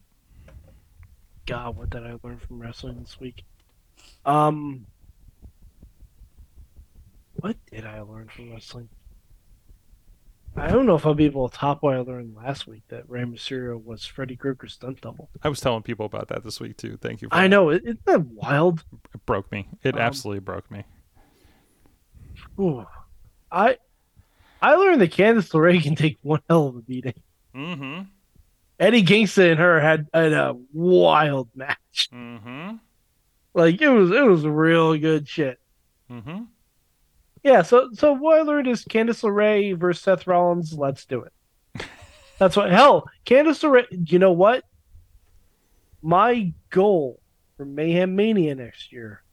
God, 1.45 1.75
what 1.77 1.89
did 1.89 2.03
I 2.05 2.15
learn 2.23 2.39
from 2.39 2.59
wrestling 2.59 2.99
this 2.99 3.19
week? 3.19 3.43
Um, 4.25 4.85
what 7.35 7.55
did 7.71 7.85
I 7.85 8.01
learn 8.01 8.29
from 8.35 8.51
wrestling? 8.51 8.89
I 10.55 10.69
don't 10.69 10.85
know 10.85 10.95
if 10.95 11.05
I'll 11.05 11.13
be 11.13 11.25
able 11.25 11.47
to 11.47 11.57
top 11.57 11.81
what 11.81 11.95
I 11.95 11.99
learned 11.99 12.35
last 12.35 12.67
week 12.67 12.83
that 12.89 13.09
Rey 13.09 13.23
Mysterio 13.23 13.81
was 13.81 14.05
Freddy 14.05 14.35
Krueger's 14.35 14.73
stunt 14.73 15.01
double. 15.01 15.29
I 15.43 15.49
was 15.49 15.61
telling 15.61 15.81
people 15.81 16.05
about 16.05 16.27
that 16.27 16.43
this 16.43 16.59
week 16.59 16.77
too. 16.77 16.97
Thank 16.97 17.21
you. 17.21 17.29
For 17.29 17.35
I 17.35 17.43
that. 17.43 17.49
know 17.49 17.69
isn't 17.71 18.05
that 18.05 18.25
wild? 18.25 18.83
It 19.13 19.25
broke 19.25 19.51
me. 19.51 19.69
It 19.83 19.95
Um, 19.95 20.01
absolutely 20.01 20.41
broke 20.41 20.69
me. 20.69 20.83
Ooh. 22.59 22.85
I 23.51 23.77
I 24.61 24.75
learned 24.75 25.01
that 25.01 25.11
Candice 25.11 25.51
LeRae 25.51 25.81
can 25.81 25.95
take 25.95 26.17
one 26.21 26.41
hell 26.49 26.67
of 26.67 26.75
a 26.75 26.81
beating. 26.81 27.15
Mm-hmm. 27.55 28.01
Eddie 28.79 29.03
Kingston 29.03 29.51
and 29.51 29.59
her 29.59 29.79
had, 29.79 30.07
had 30.13 30.33
a 30.33 30.55
wild 30.73 31.49
match. 31.55 32.09
Mm-hmm. 32.13 32.75
Like 33.53 33.81
it 33.81 33.89
was 33.89 34.11
it 34.11 34.23
was 34.23 34.45
real 34.45 34.97
good 34.97 35.27
shit. 35.27 35.59
Mm-hmm. 36.09 36.43
Yeah, 37.43 37.61
so 37.63 37.89
so 37.93 38.13
what 38.13 38.39
I 38.39 38.41
learned 38.43 38.67
is 38.67 38.85
Candice 38.85 39.23
LeRae 39.23 39.75
versus 39.77 40.03
Seth 40.03 40.27
Rollins. 40.27 40.73
Let's 40.77 41.05
do 41.05 41.23
it. 41.23 41.85
That's 42.37 42.55
what. 42.55 42.71
Hell, 42.71 43.07
Candice 43.25 43.63
LeRae. 43.63 44.11
You 44.11 44.19
know 44.19 44.31
what? 44.31 44.63
My 46.03 46.53
goal 46.69 47.19
for 47.57 47.65
Mayhem 47.65 48.15
Mania 48.15 48.55
next 48.55 48.91
year 48.91 49.23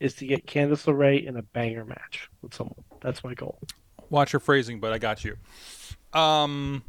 is 0.00 0.14
to 0.14 0.26
get 0.26 0.46
Candice 0.46 0.86
LeRae 0.86 1.26
in 1.26 1.36
a 1.36 1.42
banger 1.42 1.84
match 1.84 2.28
with 2.42 2.54
someone. 2.54 2.84
That's 3.00 3.22
my 3.24 3.34
goal. 3.34 3.58
Watch 4.10 4.32
your 4.32 4.40
phrasing, 4.40 4.80
but 4.80 4.92
I 4.92 4.98
got 4.98 5.24
you. 5.24 5.36
Um. 6.12 6.82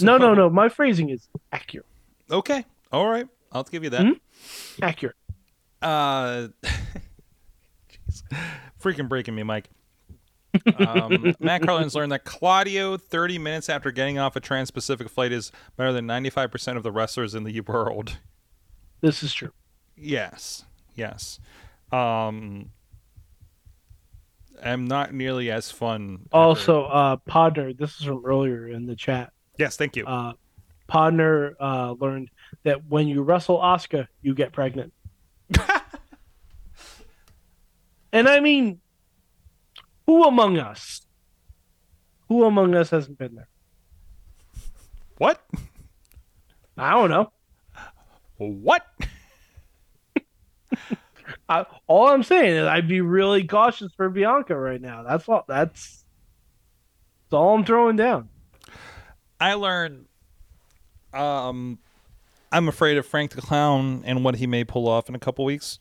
No, 0.00 0.18
no, 0.18 0.26
so- 0.30 0.34
no. 0.34 0.50
My 0.50 0.68
phrasing 0.68 1.10
is 1.10 1.28
accurate. 1.52 1.86
Okay. 2.30 2.64
All 2.92 3.08
right. 3.08 3.26
I'll 3.52 3.62
give 3.64 3.82
you 3.84 3.90
that. 3.90 4.02
Mhm. 4.02 4.20
Accurate. 4.82 5.16
Uh. 5.80 6.48
freaking 8.82 9.08
breaking 9.08 9.34
me, 9.34 9.42
Mike. 9.42 9.70
Um, 10.78 11.34
Matt 11.38 11.62
Carlin's 11.62 11.94
learned 11.94 12.10
that 12.12 12.24
Claudio, 12.24 12.96
30 12.96 13.38
minutes 13.38 13.68
after 13.68 13.90
getting 13.92 14.18
off 14.18 14.34
a 14.34 14.40
trans-Pacific 14.40 15.08
flight, 15.08 15.30
is 15.32 15.52
better 15.76 15.92
than 15.92 16.06
95% 16.06 16.76
of 16.76 16.82
the 16.82 16.90
wrestlers 16.90 17.34
in 17.34 17.44
the 17.44 17.60
world. 17.66 18.18
This 19.00 19.22
is 19.22 19.32
true. 19.32 19.52
Yes, 19.96 20.64
yes. 20.94 21.38
Um, 21.92 22.70
I'm 24.62 24.86
not 24.86 25.14
nearly 25.14 25.50
as 25.50 25.70
fun. 25.70 26.26
Also, 26.32 26.84
uh, 26.84 27.16
Podner. 27.28 27.76
This 27.76 27.98
is 28.00 28.04
from 28.06 28.24
earlier 28.26 28.68
in 28.68 28.86
the 28.86 28.96
chat. 28.96 29.32
yes, 29.58 29.76
thank 29.76 29.94
you. 29.96 30.04
uh, 30.06 30.32
Podner 30.88 31.54
uh, 31.60 31.92
learned 32.00 32.28
that 32.64 32.84
when 32.86 33.06
you 33.06 33.22
wrestle 33.22 33.58
Oscar, 33.58 34.08
you 34.22 34.34
get 34.34 34.52
pregnant. 34.52 34.92
and 38.12 38.28
I 38.28 38.40
mean, 38.40 38.80
who 40.06 40.24
among 40.24 40.58
us 40.58 41.02
Who 42.28 42.44
among 42.44 42.74
us 42.74 42.90
hasn't 42.90 43.18
been 43.18 43.34
there? 43.34 43.48
What? 45.18 45.40
I 46.78 46.92
don't 46.92 47.10
know. 47.10 47.32
What? 48.38 48.86
I, 51.48 51.66
all 51.86 52.08
I'm 52.08 52.22
saying 52.22 52.56
is 52.56 52.66
I'd 52.66 52.88
be 52.88 53.00
really 53.00 53.44
cautious 53.44 53.92
for 53.96 54.08
Bianca 54.08 54.56
right 54.56 54.80
now. 54.80 55.02
That's 55.02 55.28
all. 55.28 55.44
That's, 55.46 56.04
that's 57.24 57.32
all 57.34 57.54
I'm 57.54 57.64
throwing 57.64 57.96
down. 57.96 58.28
I 59.40 59.54
learned 59.54 60.06
um 61.12 61.78
I'm 62.52 62.68
afraid 62.68 62.98
of 62.98 63.06
Frank 63.06 63.32
the 63.32 63.42
Clown 63.42 64.02
and 64.04 64.24
what 64.24 64.36
he 64.36 64.46
may 64.46 64.64
pull 64.64 64.88
off 64.88 65.08
in 65.08 65.14
a 65.14 65.18
couple 65.18 65.44
weeks. 65.44 65.78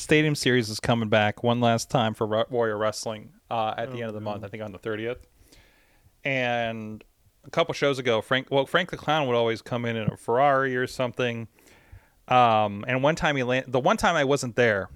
Stadium 0.00 0.34
Series 0.34 0.70
is 0.70 0.80
coming 0.80 1.10
back 1.10 1.42
one 1.42 1.60
last 1.60 1.90
time 1.90 2.14
for 2.14 2.26
Ro- 2.26 2.46
Warrior 2.48 2.78
Wrestling 2.78 3.34
uh, 3.50 3.74
at 3.76 3.92
the 3.92 3.98
end 3.98 4.08
of 4.08 4.14
the 4.14 4.20
month, 4.20 4.44
I 4.44 4.48
think 4.48 4.62
on 4.62 4.72
the 4.72 4.78
30th. 4.78 5.18
And 6.24 7.04
a 7.44 7.50
couple 7.50 7.74
shows 7.74 7.98
ago, 7.98 8.22
Frank 8.22 8.48
well 8.50 8.66
Frank 8.66 8.90
the 8.90 8.96
Clown 8.96 9.26
would 9.26 9.36
always 9.36 9.60
come 9.60 9.84
in 9.84 9.96
in 9.96 10.10
a 10.10 10.16
Ferrari 10.16 10.74
or 10.74 10.86
something. 10.86 11.48
Um, 12.28 12.84
and 12.88 13.02
one 13.02 13.14
time 13.14 13.36
he 13.36 13.42
land 13.42 13.66
the 13.68 13.80
one 13.80 13.96
time 13.98 14.16
I 14.16 14.24
wasn't 14.24 14.56
there, 14.56 14.88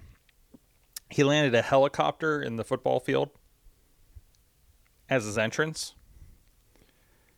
he 1.09 1.23
landed 1.23 1.53
a 1.53 1.61
helicopter 1.61 2.41
in 2.41 2.55
the 2.55 2.63
football 2.63 2.99
field 2.99 3.29
as 5.07 5.25
his 5.25 5.37
entrance. 5.37 5.93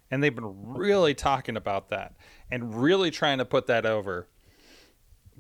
And 0.10 0.24
they've 0.24 0.34
been 0.34 0.74
really 0.74 1.14
talking 1.14 1.58
about 1.58 1.90
that 1.90 2.16
and 2.50 2.82
really 2.82 3.12
trying 3.12 3.40
to 3.40 3.46
put 3.46 3.68
that 3.68 3.86
over 3.86 4.28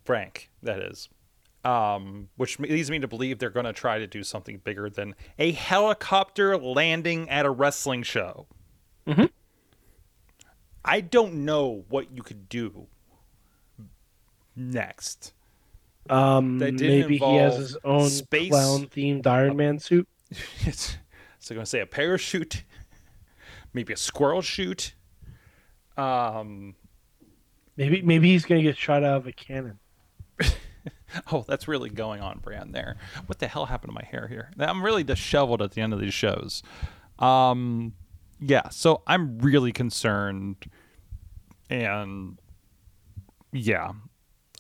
Frank, 0.04 0.49
that 0.62 0.82
is. 0.82 1.08
Um, 1.68 2.30
which 2.38 2.60
leads 2.60 2.89
me 2.89 2.99
to 2.99 3.07
believe 3.07 3.39
they're 3.39 3.49
going 3.49 3.65
to 3.65 3.73
try 3.73 3.99
to 3.99 4.07
do 4.07 4.23
something 4.23 4.60
bigger 4.64 4.89
than 4.89 5.15
a 5.38 5.52
helicopter 5.52 6.56
landing 6.57 7.30
at 7.30 7.45
a 7.45 7.49
wrestling 7.49 8.03
show. 8.03 8.48
Mhm. 9.06 9.30
I 10.85 11.02
don't 11.02 11.44
know 11.44 11.84
what 11.89 12.11
you 12.15 12.23
could 12.23 12.48
do 12.48 12.88
next. 14.56 15.34
Um, 16.10 16.57
maybe 16.57 17.18
he 17.18 17.35
has 17.35 17.57
his 17.57 17.77
own 17.84 18.10
space- 18.10 18.49
clown-themed 18.52 19.27
Iron 19.27 19.57
Man 19.57 19.80
suit. 19.80 20.07
it's 20.65 20.95
so 21.39 21.53
going 21.53 21.65
to 21.65 21.69
say 21.69 21.81
a 21.81 21.85
parachute, 21.85 22.64
maybe 23.73 23.91
a 23.91 23.98
squirrel 23.98 24.41
shoot. 24.41 24.94
Um, 25.98 26.76
Maybe 27.76 28.02
maybe 28.02 28.30
he's 28.31 28.44
gonna 28.44 28.64
get 28.64 28.76
shot 28.76 29.03
out 29.03 29.18
of 29.18 29.27
a 29.27 29.31
cannon. 29.31 29.77
oh, 31.31 31.45
that's 31.47 31.68
really 31.68 31.89
going 31.89 32.22
on 32.22 32.39
brand 32.39 32.73
there. 32.73 32.97
What 33.26 33.39
the 33.39 33.47
hell 33.47 33.65
happened 33.65 33.89
to 33.89 33.95
my 33.95 34.03
hair 34.03 34.27
here? 34.27 34.51
I'm 34.59 34.84
really 34.84 35.03
disheveled 35.03 35.61
at 35.61 35.72
the 35.72 35.81
end 35.81 35.93
of 35.93 35.99
these 35.99 36.14
shows. 36.14 36.64
Um, 37.19 37.93
yeah, 38.39 38.69
so 38.69 39.01
I'm 39.07 39.39
really 39.39 39.72
concerned, 39.72 40.57
and 41.69 42.39
yeah, 43.51 43.91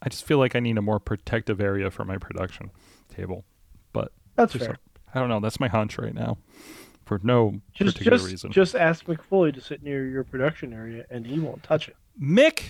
I 0.01 0.09
just 0.09 0.25
feel 0.25 0.39
like 0.39 0.55
I 0.55 0.59
need 0.59 0.77
a 0.77 0.81
more 0.81 0.99
protective 0.99 1.61
area 1.61 1.91
for 1.91 2.03
my 2.05 2.17
production 2.17 2.71
table. 3.13 3.45
But 3.93 4.11
That's 4.35 4.55
fair. 4.55 4.77
I 5.13 5.19
don't 5.19 5.29
know. 5.29 5.39
That's 5.39 5.59
my 5.59 5.67
hunch 5.67 5.97
right 5.97 6.13
now, 6.13 6.37
for 7.05 7.19
no 7.23 7.61
Just 7.73 7.93
particular 7.95 8.17
just 8.17 8.29
reason. 8.29 8.51
just 8.51 8.75
ask 8.75 9.05
Mick 9.05 9.21
Foley 9.23 9.51
to 9.51 9.61
sit 9.61 9.83
near 9.83 10.05
your 10.07 10.23
production 10.23 10.73
area, 10.73 11.05
and 11.09 11.25
he 11.25 11.39
won't 11.39 11.63
touch 11.63 11.87
it. 11.87 11.95
Mick. 12.21 12.63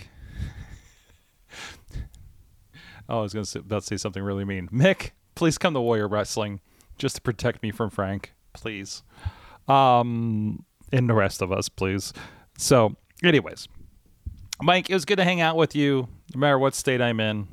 Oh, 3.09 3.19
I 3.19 3.21
was 3.21 3.33
going 3.33 3.45
to 3.45 3.59
about 3.59 3.81
to 3.81 3.87
say 3.87 3.97
something 3.97 4.21
really 4.23 4.45
mean. 4.45 4.67
Mick, 4.69 5.11
please 5.35 5.57
come 5.57 5.73
to 5.73 5.81
Warrior 5.81 6.07
Wrestling 6.07 6.59
just 6.97 7.15
to 7.15 7.21
protect 7.21 7.63
me 7.63 7.71
from 7.71 7.89
Frank, 7.89 8.33
please. 8.53 9.03
Um, 9.67 10.65
and 10.91 11.09
the 11.09 11.13
rest 11.13 11.41
of 11.41 11.51
us, 11.51 11.69
please. 11.69 12.13
So, 12.57 12.95
anyways, 13.23 13.67
Mike, 14.61 14.89
it 14.89 14.93
was 14.93 15.05
good 15.05 15.17
to 15.17 15.23
hang 15.23 15.41
out 15.41 15.55
with 15.55 15.75
you, 15.75 16.07
no 16.33 16.39
matter 16.39 16.57
what 16.59 16.73
state 16.75 17.01
I'm 17.01 17.19
in, 17.19 17.47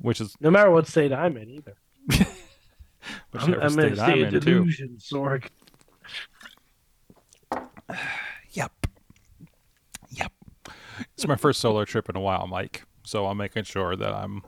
which 0.00 0.20
is 0.20 0.34
No 0.40 0.50
matter 0.50 0.70
what 0.70 0.86
state 0.86 1.12
I'm 1.12 1.36
in, 1.36 1.50
either. 1.50 1.76
I'm, 3.32 3.54
I'm 3.54 3.78
in 3.78 3.92
a 3.92 3.96
state 3.96 4.26
I'm 4.28 4.34
of 4.34 4.44
too. 4.44 4.54
delusion, 4.58 4.98
Sorg. 4.98 5.46
Yep. 8.52 8.86
Yep. 10.10 10.32
It's 11.14 11.26
my 11.26 11.36
first 11.36 11.60
solo 11.60 11.84
trip 11.84 12.08
in 12.08 12.16
a 12.16 12.20
while, 12.20 12.48
Mike. 12.48 12.82
So 13.10 13.26
I'm 13.26 13.38
making 13.38 13.64
sure 13.64 13.96
that 13.96 14.14
I'm 14.14 14.42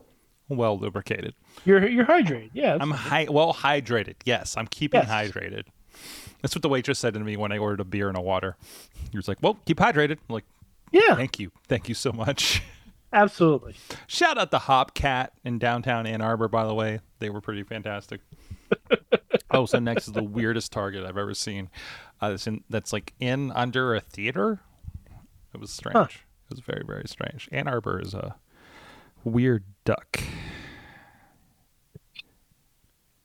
well 0.48 0.78
lubricated. 0.78 1.34
You're 1.64 1.84
you're 1.88 2.04
hydrated. 2.06 2.50
Yeah, 2.52 2.78
I'm 2.80 2.92
hy- 2.92 3.26
well 3.28 3.52
hydrated. 3.52 4.14
Yes, 4.24 4.56
I'm 4.56 4.68
keeping 4.68 5.00
Yes. 5.00 5.10
hydrated. 5.10 5.64
That's 6.40 6.54
what 6.54 6.62
the 6.62 6.68
waitress 6.68 7.00
said 7.00 7.14
to 7.14 7.20
me 7.20 7.36
when 7.36 7.50
I 7.50 7.58
ordered 7.58 7.80
a 7.80 7.84
beer 7.84 8.06
and 8.06 8.16
a 8.16 8.20
water. 8.20 8.56
He 9.10 9.18
was 9.18 9.26
like, 9.26 9.38
"Well, 9.42 9.58
keep 9.66 9.78
hydrated." 9.78 10.12
I'm 10.28 10.34
like, 10.34 10.44
yeah, 10.92 11.16
"Thank 11.16 11.40
you, 11.40 11.50
thank 11.66 11.88
you 11.88 11.94
so 11.96 12.12
much." 12.12 12.62
absolutely. 13.12 13.74
Shout 14.06 14.38
out 14.38 14.52
the 14.52 14.60
Hop 14.60 14.94
Cat 14.94 15.32
in 15.44 15.58
downtown 15.58 16.06
Ann 16.06 16.20
Arbor, 16.22 16.46
by 16.46 16.64
the 16.64 16.74
way. 16.74 17.00
They 17.18 17.30
were 17.30 17.40
pretty 17.40 17.64
fantastic. 17.64 18.20
oh, 19.50 19.66
so 19.66 19.80
next 19.80 20.06
is 20.06 20.12
the 20.14 20.22
weirdest 20.22 20.70
Target 20.70 21.04
I've 21.04 21.18
ever 21.18 21.34
seen. 21.34 21.68
Uh, 22.20 22.30
that's, 22.30 22.46
in, 22.46 22.62
that's 22.70 22.92
like 22.92 23.12
in 23.18 23.50
under 23.52 23.94
a 23.96 24.00
theater. 24.00 24.60
It 25.52 25.58
was 25.60 25.70
strange. 25.72 25.94
Huh. 25.96 26.06
It 26.50 26.50
was 26.50 26.60
very 26.60 26.84
very 26.86 27.04
strange. 27.08 27.48
Ann 27.50 27.66
Arbor 27.66 28.00
is 28.00 28.14
a 28.14 28.36
weird 29.24 29.64
duck. 29.84 30.20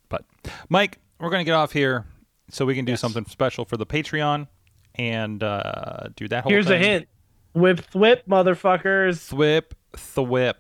But 0.10 0.26
Mike, 0.70 1.00
we're 1.20 1.30
gonna 1.30 1.44
get 1.44 1.54
off 1.54 1.72
here 1.74 2.06
so 2.50 2.66
we 2.66 2.76
can 2.76 2.86
do 2.86 2.94
Yes. 2.94 3.02
something 3.02 3.26
special 3.26 3.66
for 3.66 3.78
the 3.78 3.86
Patreon 3.86 4.48
and 4.96 5.44
uh, 5.44 6.08
do 6.16 6.28
that 6.30 6.44
whole. 6.44 6.52
Here's 6.52 6.68
a 6.68 6.70
thing. 6.70 6.82
hint: 6.84 7.08
whip, 7.54 7.82
thwip, 7.92 8.24
motherfuckers, 8.28 9.30
Thwip, 9.34 9.72
thwip. 9.94 10.56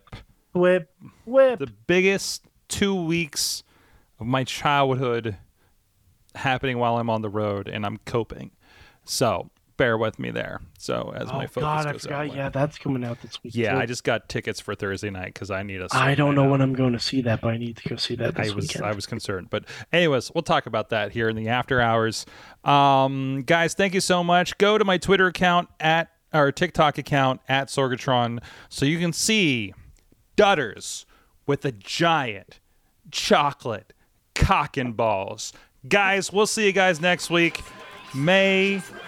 whip, 0.53 0.91
whip. 1.25 1.59
the 1.59 1.67
biggest 1.87 2.45
two 2.67 2.93
weeks 2.95 3.63
of 4.19 4.27
my 4.27 4.43
childhood 4.43 5.37
happening 6.35 6.77
while 6.77 6.97
I'm 6.97 7.09
on 7.09 7.21
the 7.21 7.29
road 7.29 7.67
and 7.67 7.85
I'm 7.85 7.97
coping. 8.05 8.51
So 9.05 9.49
bear 9.77 9.97
with 9.97 10.19
me 10.19 10.31
there. 10.31 10.61
So 10.77 11.13
as 11.15 11.27
my 11.27 11.45
oh 11.45 11.47
focus 11.47 11.61
God, 11.61 11.85
I 11.87 11.93
forgot. 11.93 12.25
out. 12.25 12.35
Yeah, 12.35 12.49
that's 12.49 12.77
coming 12.77 13.03
out 13.03 13.21
this 13.21 13.41
week. 13.43 13.55
Yeah, 13.55 13.73
too. 13.73 13.77
I 13.77 13.85
just 13.85 14.03
got 14.03 14.27
tickets 14.27 14.59
for 14.59 14.75
Thursday 14.75 15.09
night 15.09 15.33
because 15.33 15.51
I 15.51 15.63
need 15.63 15.81
a. 15.81 15.87
I 15.91 16.15
don't 16.15 16.35
know 16.35 16.43
night 16.43 16.51
when. 16.51 16.61
I'm 16.61 16.73
going 16.73 16.93
to 16.93 16.99
see 16.99 17.21
that, 17.21 17.41
but 17.41 17.49
I 17.49 17.57
need 17.57 17.77
to 17.77 17.89
go 17.89 17.95
see 17.95 18.15
that 18.15 18.35
this 18.35 18.51
I 18.51 18.55
was 18.55 18.63
weekend. 18.63 18.85
I 18.85 18.91
was 18.93 19.05
concerned, 19.05 19.49
but 19.49 19.65
anyways, 19.93 20.31
we'll 20.33 20.41
talk 20.41 20.65
about 20.65 20.89
that 20.89 21.11
here 21.11 21.29
in 21.29 21.35
the 21.35 21.47
after 21.47 21.79
hours. 21.79 22.25
Um, 22.63 23.43
guys, 23.45 23.73
thank 23.73 23.93
you 23.93 24.01
so 24.01 24.23
much. 24.23 24.57
Go 24.57 24.77
to 24.77 24.83
my 24.83 24.97
Twitter 24.97 25.27
account 25.27 25.69
at 25.79 26.09
or 26.33 26.51
TikTok 26.51 26.97
account 26.97 27.41
at 27.47 27.69
Sorgatron 27.69 28.43
so 28.69 28.85
you 28.85 28.99
can 28.99 29.13
see 29.13 29.73
Dutters 30.35 31.05
with 31.45 31.63
a 31.65 31.71
giant 31.71 32.59
chocolate 33.11 33.93
cock 34.35 34.77
and 34.77 34.95
balls. 34.95 35.53
Guys, 35.87 36.33
we'll 36.33 36.47
see 36.47 36.65
you 36.65 36.73
guys 36.73 36.99
next 36.99 37.29
week. 37.29 37.61
Mayhem. 38.13 38.83